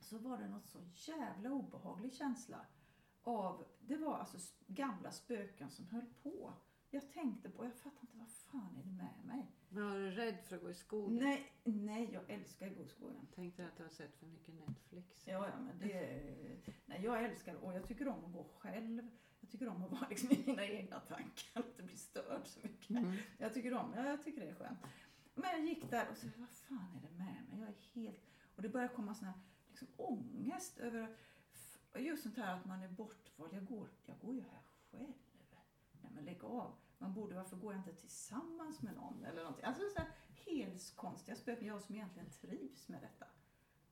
så 0.00 0.18
var 0.18 0.38
det 0.38 0.48
något 0.48 0.66
så 0.66 0.78
jävla 1.12 1.50
obehaglig 1.50 2.12
känsla 2.14 2.66
av, 3.22 3.64
det 3.80 3.96
var 3.96 4.18
alltså 4.18 4.38
gamla 4.66 5.10
spöken 5.10 5.70
som 5.70 5.88
höll 5.88 6.06
på. 6.22 6.52
Jag 6.94 7.12
tänkte 7.12 7.50
på, 7.50 7.64
jag 7.64 7.74
fattar 7.74 8.00
inte 8.00 8.16
vad 8.16 8.28
fan 8.30 8.76
är 8.76 8.82
det 8.82 8.90
med 8.90 9.24
mig? 9.24 9.46
Men 9.68 9.84
var 9.84 9.98
du 9.98 10.10
rädd 10.10 10.38
för 10.44 10.56
att 10.56 10.62
gå 10.62 10.70
i 10.70 10.74
skogen? 10.74 11.16
Nej, 11.16 11.52
nej, 11.64 12.10
jag 12.12 12.30
älskar 12.30 12.66
att 12.66 12.76
gå 12.76 12.82
i 12.82 12.88
skogen. 12.88 13.26
Tänkte 13.34 13.66
att 13.66 13.76
du 13.76 13.82
har 13.82 13.90
sett 13.90 14.16
för 14.16 14.26
mycket 14.26 14.54
Netflix. 14.54 15.26
Ja, 15.26 15.48
ja, 15.48 15.60
men 15.60 15.78
det, 15.78 16.20
nej, 16.86 17.00
jag 17.04 17.24
älskar 17.24 17.54
och 17.54 17.74
jag 17.74 17.88
tycker 17.88 18.08
om 18.08 18.24
att 18.24 18.32
gå 18.32 18.44
själv. 18.58 19.10
Jag 19.40 19.50
tycker 19.50 19.68
om 19.68 19.84
att 19.84 19.90
vara 19.90 20.06
liksom 20.10 20.32
i 20.32 20.42
mina 20.46 20.66
egna 20.66 21.00
tankar, 21.00 21.60
att 21.60 21.66
inte 21.66 21.82
bli 21.82 21.96
störd 21.96 22.46
så 22.46 22.60
mycket. 22.62 22.90
Mm. 22.90 23.16
Jag 23.38 23.54
tycker 23.54 23.74
om 23.74 23.92
ja, 23.96 24.04
jag 24.04 24.24
tycker 24.24 24.40
det 24.40 24.48
är 24.48 24.54
skönt. 24.54 24.78
Men 25.34 25.50
jag 25.50 25.60
gick 25.60 25.90
där 25.90 26.10
och 26.10 26.16
så, 26.16 26.26
vad 26.36 26.50
fan 26.50 26.96
är 26.96 27.08
det 27.08 27.14
med 27.14 27.42
mig? 27.48 27.60
Jag 27.60 27.68
är 27.68 27.74
helt... 27.92 28.30
Och 28.56 28.62
det 28.62 28.68
börjar 28.68 28.88
komma 28.88 29.14
sån 29.14 29.28
här 29.28 29.40
liksom, 29.68 29.88
ångest 29.96 30.78
över 30.78 31.16
just 31.98 32.22
sånt 32.22 32.36
här 32.36 32.54
att 32.54 32.64
man 32.64 32.82
är 32.82 32.88
bortvald. 32.88 33.52
Jag 33.54 33.66
går, 33.66 33.88
jag 34.06 34.18
går 34.18 34.34
ju 34.34 34.40
här 34.40 34.62
själv. 34.90 35.12
Nej 36.02 36.12
men 36.14 36.24
lägg 36.24 36.44
av. 36.44 36.74
Man 37.02 37.12
borde, 37.14 37.34
varför 37.34 37.56
går 37.56 37.72
jag 37.72 37.80
inte 37.80 37.92
tillsammans 37.92 38.82
med 38.82 38.94
någon 38.94 39.24
eller 39.24 39.42
någonting? 39.42 39.64
Alltså 39.64 39.82
så 39.94 39.98
här 39.98 40.08
helt 40.46 40.96
konstiga 40.96 41.36
spöken. 41.36 41.66
Jag 41.66 41.82
som 41.82 41.94
egentligen 41.94 42.30
trivs 42.30 42.88
med 42.88 43.00
detta. 43.02 43.26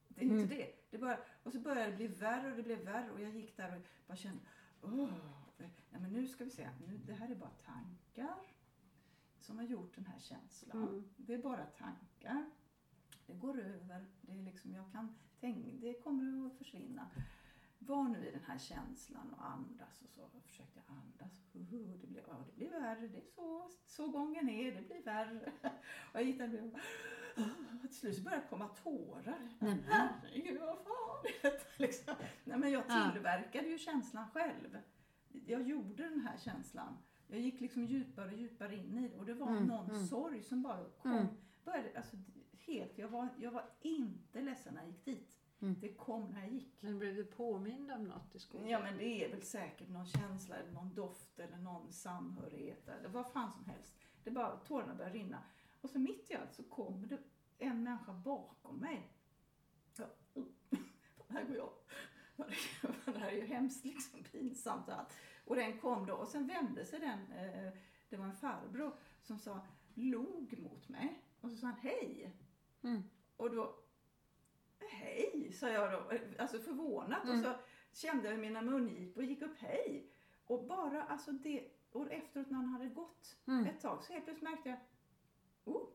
Det 0.09 0.21
är 0.21 0.25
inte 0.25 0.37
Mm. 0.37 0.49
det. 0.49 0.73
det 0.91 0.99
bara, 0.99 1.19
och 1.43 1.53
så 1.53 1.61
började 1.61 1.91
det 1.91 1.97
bli 1.97 2.07
värre 2.07 2.51
och 2.51 2.57
det 2.57 2.63
blev 2.63 2.85
värre 2.85 3.11
och 3.11 3.21
jag 3.21 3.31
gick 3.37 3.57
där 3.57 3.77
och 3.77 3.83
bara 4.07 4.17
kände, 4.17 4.41
åh, 4.83 5.09
nej 5.59 6.01
men 6.01 6.13
nu 6.13 6.29
ska 6.29 6.45
vi 6.45 6.51
se, 6.51 6.71
nu, 6.87 6.99
det 7.07 7.13
här 7.13 7.29
är 7.31 7.35
bara 7.35 7.51
tankar 7.51 8.39
som 9.41 9.59
har 9.59 9.65
gjort 9.65 9.95
den 9.95 10.07
här 10.07 10.19
känslan. 10.19 10.89
Mm. 10.89 11.09
Det 11.17 11.35
är 11.35 11.39
bara 11.43 11.67
tankar. 11.67 12.51
Det 13.27 13.35
går 13.35 13.61
över. 13.61 14.07
Det, 14.21 14.33
är 14.33 14.43
liksom, 14.43 14.75
jag 14.75 14.93
kan 14.93 15.15
tänka, 15.41 15.71
det 15.81 15.95
kommer 15.95 16.47
att 16.47 16.59
försvinna. 16.59 17.11
Var 17.83 18.09
nu 18.09 18.29
i 18.29 18.31
den 18.31 18.43
här 18.47 18.59
känslan 18.59 19.35
och 19.35 19.47
andas 19.47 20.03
och 20.03 20.09
så. 20.11 20.21
Jag 20.35 20.43
försökte 20.43 20.81
andas. 20.87 21.55
Uh, 21.57 21.97
det, 22.01 22.07
blir, 22.07 22.23
ja, 22.29 22.45
det 22.47 22.57
blir 22.57 22.71
värre. 22.71 23.09
Det 23.09 23.17
är 23.19 23.23
så, 23.35 23.71
så 23.87 24.09
gången 24.09 24.49
är. 24.49 24.73
Det 24.75 24.83
blir 24.83 25.03
värre. 25.03 25.53
Och 26.13 26.21
jag 26.21 26.23
gick 26.23 26.39
där 26.39 26.63
och 26.63 26.79
uh, 27.43 27.81
till 27.81 27.95
slut 27.97 28.17
så 28.17 28.23
började 28.23 28.47
komma 28.51 28.69
tårar. 28.69 29.51
Nämen. 29.59 29.85
Herregud, 29.89 30.61
vad 30.61 30.77
detta? 31.43 31.65
Liksom. 31.77 32.15
Nej, 32.45 32.59
men 32.59 32.71
jag 32.71 32.85
Ja. 32.89 33.11
tillverkade 33.13 33.69
ju 33.69 33.79
känslan 33.79 34.31
själv. 34.31 34.79
Jag 35.47 35.63
gjorde 35.63 36.09
den 36.09 36.21
här 36.21 36.37
känslan. 36.39 36.99
Jag 37.27 37.41
gick 37.41 37.61
liksom 37.61 37.85
djupare 37.87 38.27
och 38.27 38.39
djupare 38.39 38.77
in 38.77 38.99
i 38.99 39.09
det 39.09 39.17
och 39.17 39.27
det 39.27 39.35
var 39.35 39.49
Mm, 39.51 39.65
någon 39.65 39.91
mm. 39.91 40.07
sorg 40.07 40.43
som 40.43 40.63
bara 40.63 40.85
kom. 40.85 41.13
Mm. 41.13 41.27
Började, 41.65 41.97
alltså, 41.97 42.17
helt, 42.53 42.99
jag, 42.99 43.09
var, 43.09 43.29
jag 43.39 43.51
var 43.51 43.71
inte 43.81 44.41
ledsen 44.41 44.75
när 44.75 44.81
jag 44.83 44.91
gick 44.91 45.05
dit. 45.05 45.40
Mm. 45.63 45.81
Det 45.81 45.89
kom 45.89 46.31
när 46.33 46.41
jag 46.41 46.53
gick. 46.53 46.83
Men 46.83 46.99
blev 46.99 47.17
du 47.17 47.25
påmind 47.25 47.91
om 47.91 48.05
något 48.05 48.35
i 48.35 48.39
skogen? 48.39 48.69
Ja 48.69 48.81
men 48.81 48.99
det 48.99 49.25
är 49.25 49.31
väl 49.31 49.43
säkert 49.43 49.89
någon 49.89 50.07
känsla 50.07 50.57
eller 50.57 50.73
någon 50.73 50.95
doft 50.95 51.39
eller 51.39 51.57
någon 51.57 51.93
samhörighet 51.93 52.89
eller 52.89 53.09
vad 53.09 53.33
fan 53.33 53.53
som 53.53 53.65
helst. 53.65 53.95
Det 54.25 54.31
bara, 54.31 54.57
tårarna 54.57 54.95
började 54.95 55.19
rinna. 55.19 55.43
Och 55.81 55.91
så 55.91 55.99
mitt 55.99 56.31
i 56.31 56.35
allt 56.35 56.55
så 56.55 56.63
kommer 56.63 57.07
det 57.07 57.19
en 57.59 57.83
människa 57.83 58.13
bakom 58.13 58.77
mig. 58.77 59.13
Ja, 59.97 60.05
oh, 60.35 60.45
här 61.29 61.45
går 61.45 61.57
jag. 61.57 61.73
Det 63.05 63.19
här 63.19 63.29
är 63.29 63.37
ju 63.37 63.47
hemskt 63.47 63.85
liksom, 63.85 64.23
pinsamt 64.23 64.89
och 64.89 64.95
allt. 64.95 65.13
Och 65.45 65.57
den 65.57 65.79
kom 65.79 66.07
då 66.07 66.15
och 66.15 66.29
sen 66.29 66.47
vände 66.47 66.85
sig 66.85 67.01
den, 67.01 67.33
eh, 67.33 67.73
det 68.09 68.17
var 68.17 68.25
en 68.25 68.37
farbror 68.37 68.93
som 69.23 69.39
sa, 69.39 69.61
log 69.95 70.59
mot 70.59 70.89
mig. 70.89 71.23
Och 71.41 71.51
så 71.51 71.57
sa 71.57 71.67
han 71.67 71.81
hej. 71.81 72.33
Mm. 72.83 73.03
Och 73.37 73.51
då, 73.51 73.77
hej, 74.91 75.53
sa 75.53 75.69
jag 75.69 75.93
då, 75.93 76.11
alltså 76.39 76.59
förvånat. 76.59 77.29
Och 77.29 77.39
så 77.39 77.53
kände 77.93 78.31
jag 78.31 78.39
mina 78.39 78.63
mungipor 78.63 79.25
gick 79.25 79.43
upp, 79.43 79.59
hej. 79.59 80.07
Och 80.47 80.65
bara, 80.67 81.03
alltså 81.03 81.33
det, 81.33 81.65
och 81.93 82.11
efteråt 82.13 82.51
när 82.51 82.57
han 82.57 82.67
hade 82.69 82.87
gått 82.89 83.37
Mm. 83.47 83.67
ett 83.67 83.81
tag 83.81 84.05
så 84.05 84.13
helt 84.13 84.25
plötsligt 84.25 84.51
märkte 84.51 84.69
jag, 84.69 84.79
oh, 85.65 85.89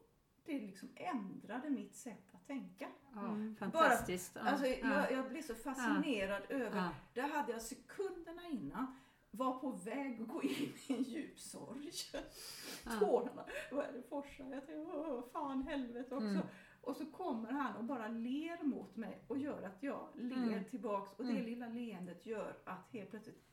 det 0.45 0.59
liksom 0.59 0.89
ändrade 0.95 1.69
mitt 1.69 1.95
sätt 1.95 2.29
att 2.33 2.47
tänka. 2.47 2.87
Ja, 3.13 3.25
Mm. 3.27 3.55
fantastiskt. 3.55 4.31
Ja. 4.35 4.41
Alltså, 4.41 4.67
ja. 4.67 4.77
jag, 4.93 5.11
jag 5.11 5.29
blev 5.29 5.41
så 5.41 5.55
fascinerad 5.55 6.43
över, 6.49 6.77
Ja. 6.77 6.89
där 7.13 7.27
hade 7.29 7.51
jag 7.51 7.61
sekunderna 7.61 8.47
innan 8.49 8.95
var 9.31 9.59
på 9.59 9.71
väg 9.71 10.21
att 10.21 10.27
gå 10.27 10.43
in 10.43 10.49
i 10.87 10.93
en 10.93 11.03
djup 11.03 11.39
sorg. 11.39 11.91
Tårarna 12.99 13.45
började 13.71 14.01
forsa. 14.01 14.43
Jag 14.43 14.65
tänkte, 14.65 14.75
åh 14.93 15.23
fan 15.33 15.61
helvete 15.67 16.15
också. 16.15 16.27
Mm. 16.27 16.47
Och 16.85 16.95
så 16.95 17.05
kommer 17.05 17.51
han 17.51 17.75
och 17.75 17.83
bara 17.83 18.07
ler 18.07 18.63
mot 18.63 18.95
mig 18.95 19.23
och 19.27 19.37
gör 19.37 19.63
att 19.63 19.83
jag 19.83 20.07
ler 20.15 20.35
Mm. 20.37 20.63
tillbaks. 20.65 21.11
Och 21.13 21.23
det 21.25 21.31
Mm. 21.31 21.45
lilla 21.45 21.67
leendet 21.67 22.25
gör 22.25 22.57
att 22.65 22.91
helt 22.91 23.09
plötsligt 23.09 23.43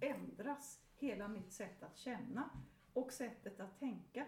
ändras 0.00 0.80
hela 0.98 1.28
mitt 1.28 1.52
sätt 1.52 1.82
att 1.82 1.96
känna 1.96 2.50
och 2.92 3.12
sättet 3.12 3.60
att 3.60 3.78
tänka. 3.78 4.26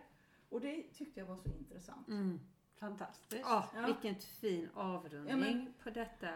Och 0.49 0.61
det 0.61 0.83
tyckte 0.83 1.21
jag 1.21 1.27
var 1.27 1.37
så 1.37 1.49
intressant. 1.49 2.09
Mm. 2.09 2.41
Fantastiskt. 2.75 3.41
Ja, 3.49 3.69
Ja. 3.75 3.87
vilken 3.87 4.15
fin 4.15 4.69
avrundning 4.75 5.29
Ja, 5.29 5.37
men- 5.37 5.73
på 5.83 5.91
detta 5.91 6.29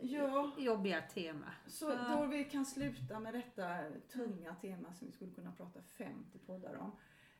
Ja, 0.00 0.52
jobbiga 0.58 1.02
tema. 1.02 1.52
så 1.66 1.94
då 1.94 2.26
vi 2.26 2.44
kan 2.44 2.66
sluta 2.66 3.20
med 3.20 3.34
detta 3.34 3.90
tunga 4.12 4.54
tema 4.54 4.92
som 4.94 5.06
vi 5.06 5.12
skulle 5.12 5.30
kunna 5.30 5.52
prata 5.52 5.82
50 5.82 6.38
poddar 6.38 6.74
om. 6.76 6.92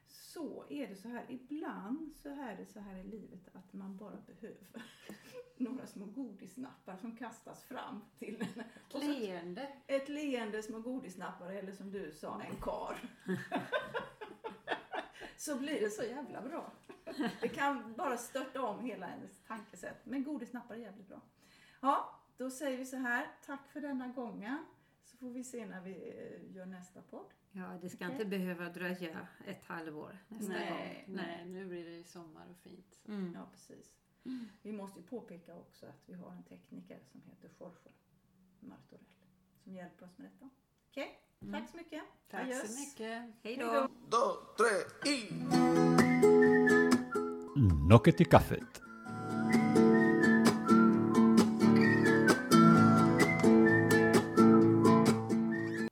Så 0.09 0.65
är 0.69 0.87
det 0.87 0.97
så 0.97 1.09
här, 1.09 1.27
ibland 1.29 2.17
så 2.17 2.29
är 2.29 2.57
det 2.57 2.67
så 2.67 2.81
här 2.81 2.97
i 2.97 3.05
livet 3.05 3.49
att 3.53 3.73
man 3.73 3.97
bara 3.97 4.17
behöver 4.27 4.83
några 5.57 5.87
små 5.87 6.05
godisnappar 6.05 6.97
som 6.97 7.17
kastas 7.17 7.65
fram 7.65 8.05
till 8.19 8.43
en. 8.43 8.65
Så 8.89 8.99
Leende. 8.99 9.73
ett 9.87 10.09
leende 10.09 10.63
små 10.63 10.81
godisnappar 10.81 11.51
eller 11.51 11.73
som 11.73 11.91
du 11.91 12.13
sa, 12.13 12.43
en 12.43 12.57
kar. 12.57 12.99
så 15.37 15.59
blir 15.59 15.81
det 15.81 15.91
så 15.91 16.03
jävla 16.03 16.43
bra. 16.43 16.73
Det 17.41 17.49
kan 17.49 17.95
bara 17.95 18.17
störta 18.17 18.63
om 18.63 18.81
hela 18.81 19.07
hennes 19.07 19.41
tankesätt. 19.47 20.07
Men 20.07 20.25
godisnappar 20.25 20.75
är 20.75 20.79
jävligt 20.79 21.09
bra. 21.09 21.21
Ja, 21.81 22.21
då 22.37 22.51
säger 22.51 22.79
vi 22.79 22.87
så 22.87 22.97
här. 22.97 23.27
Tack 23.47 23.71
för 23.73 23.81
denna 23.81 24.09
gången. 24.09 24.65
Så 25.05 25.17
får 25.17 25.31
vi 25.31 25.45
se 25.45 25.67
när 25.67 25.81
vi 25.81 25.93
eh, 25.93 26.57
gör 26.57 26.67
nästa 26.67 27.03
podd. 27.03 27.35
Ja, 27.59 27.79
det 27.83 27.89
ska 27.89 28.05
Okej. 28.05 28.13
inte 28.13 28.25
behöva 28.25 28.69
dröja 28.69 29.29
ett 29.47 29.65
halvår 29.65 30.19
nästa 30.29 30.53
Nej. 30.53 31.05
gång. 31.07 31.17
Nej, 31.17 31.47
nu 31.47 31.67
blir 31.67 31.85
det 31.85 32.05
sommar 32.05 32.47
och 32.51 32.57
fint. 32.57 32.99
Så. 33.05 33.13
Mm. 33.13 33.35
Ja, 33.35 33.49
precis. 33.53 33.95
Vi 34.63 34.73
måste 34.73 35.01
ju 35.01 35.07
påpeka 35.07 35.57
också 35.57 35.87
att 35.87 36.03
vi 36.07 36.15
har 36.15 36.31
en 36.33 36.43
tekniker 36.43 36.99
som 37.13 37.23
heter 37.23 37.51
Jorge 37.61 37.93
Martorell 38.61 39.05
som 39.65 39.75
hjälper 39.75 40.07
oss 40.07 40.19
med 40.19 40.31
detta. 40.31 40.51
Okej, 40.91 41.21
tack 41.53 41.71
så 41.71 41.77
mycket. 41.77 42.03
Tack 42.31 42.41
Adjöss. 42.41 42.75
så 42.75 42.81
mycket. 42.81 43.35
Hej 43.43 43.57
då! 43.57 43.67
då. 43.67 43.89
dos, 44.09 44.57
tres 44.57 45.15
y... 45.15 45.33
Nocket 47.89 48.21
i 48.21 48.25
kaffet. 48.25 48.88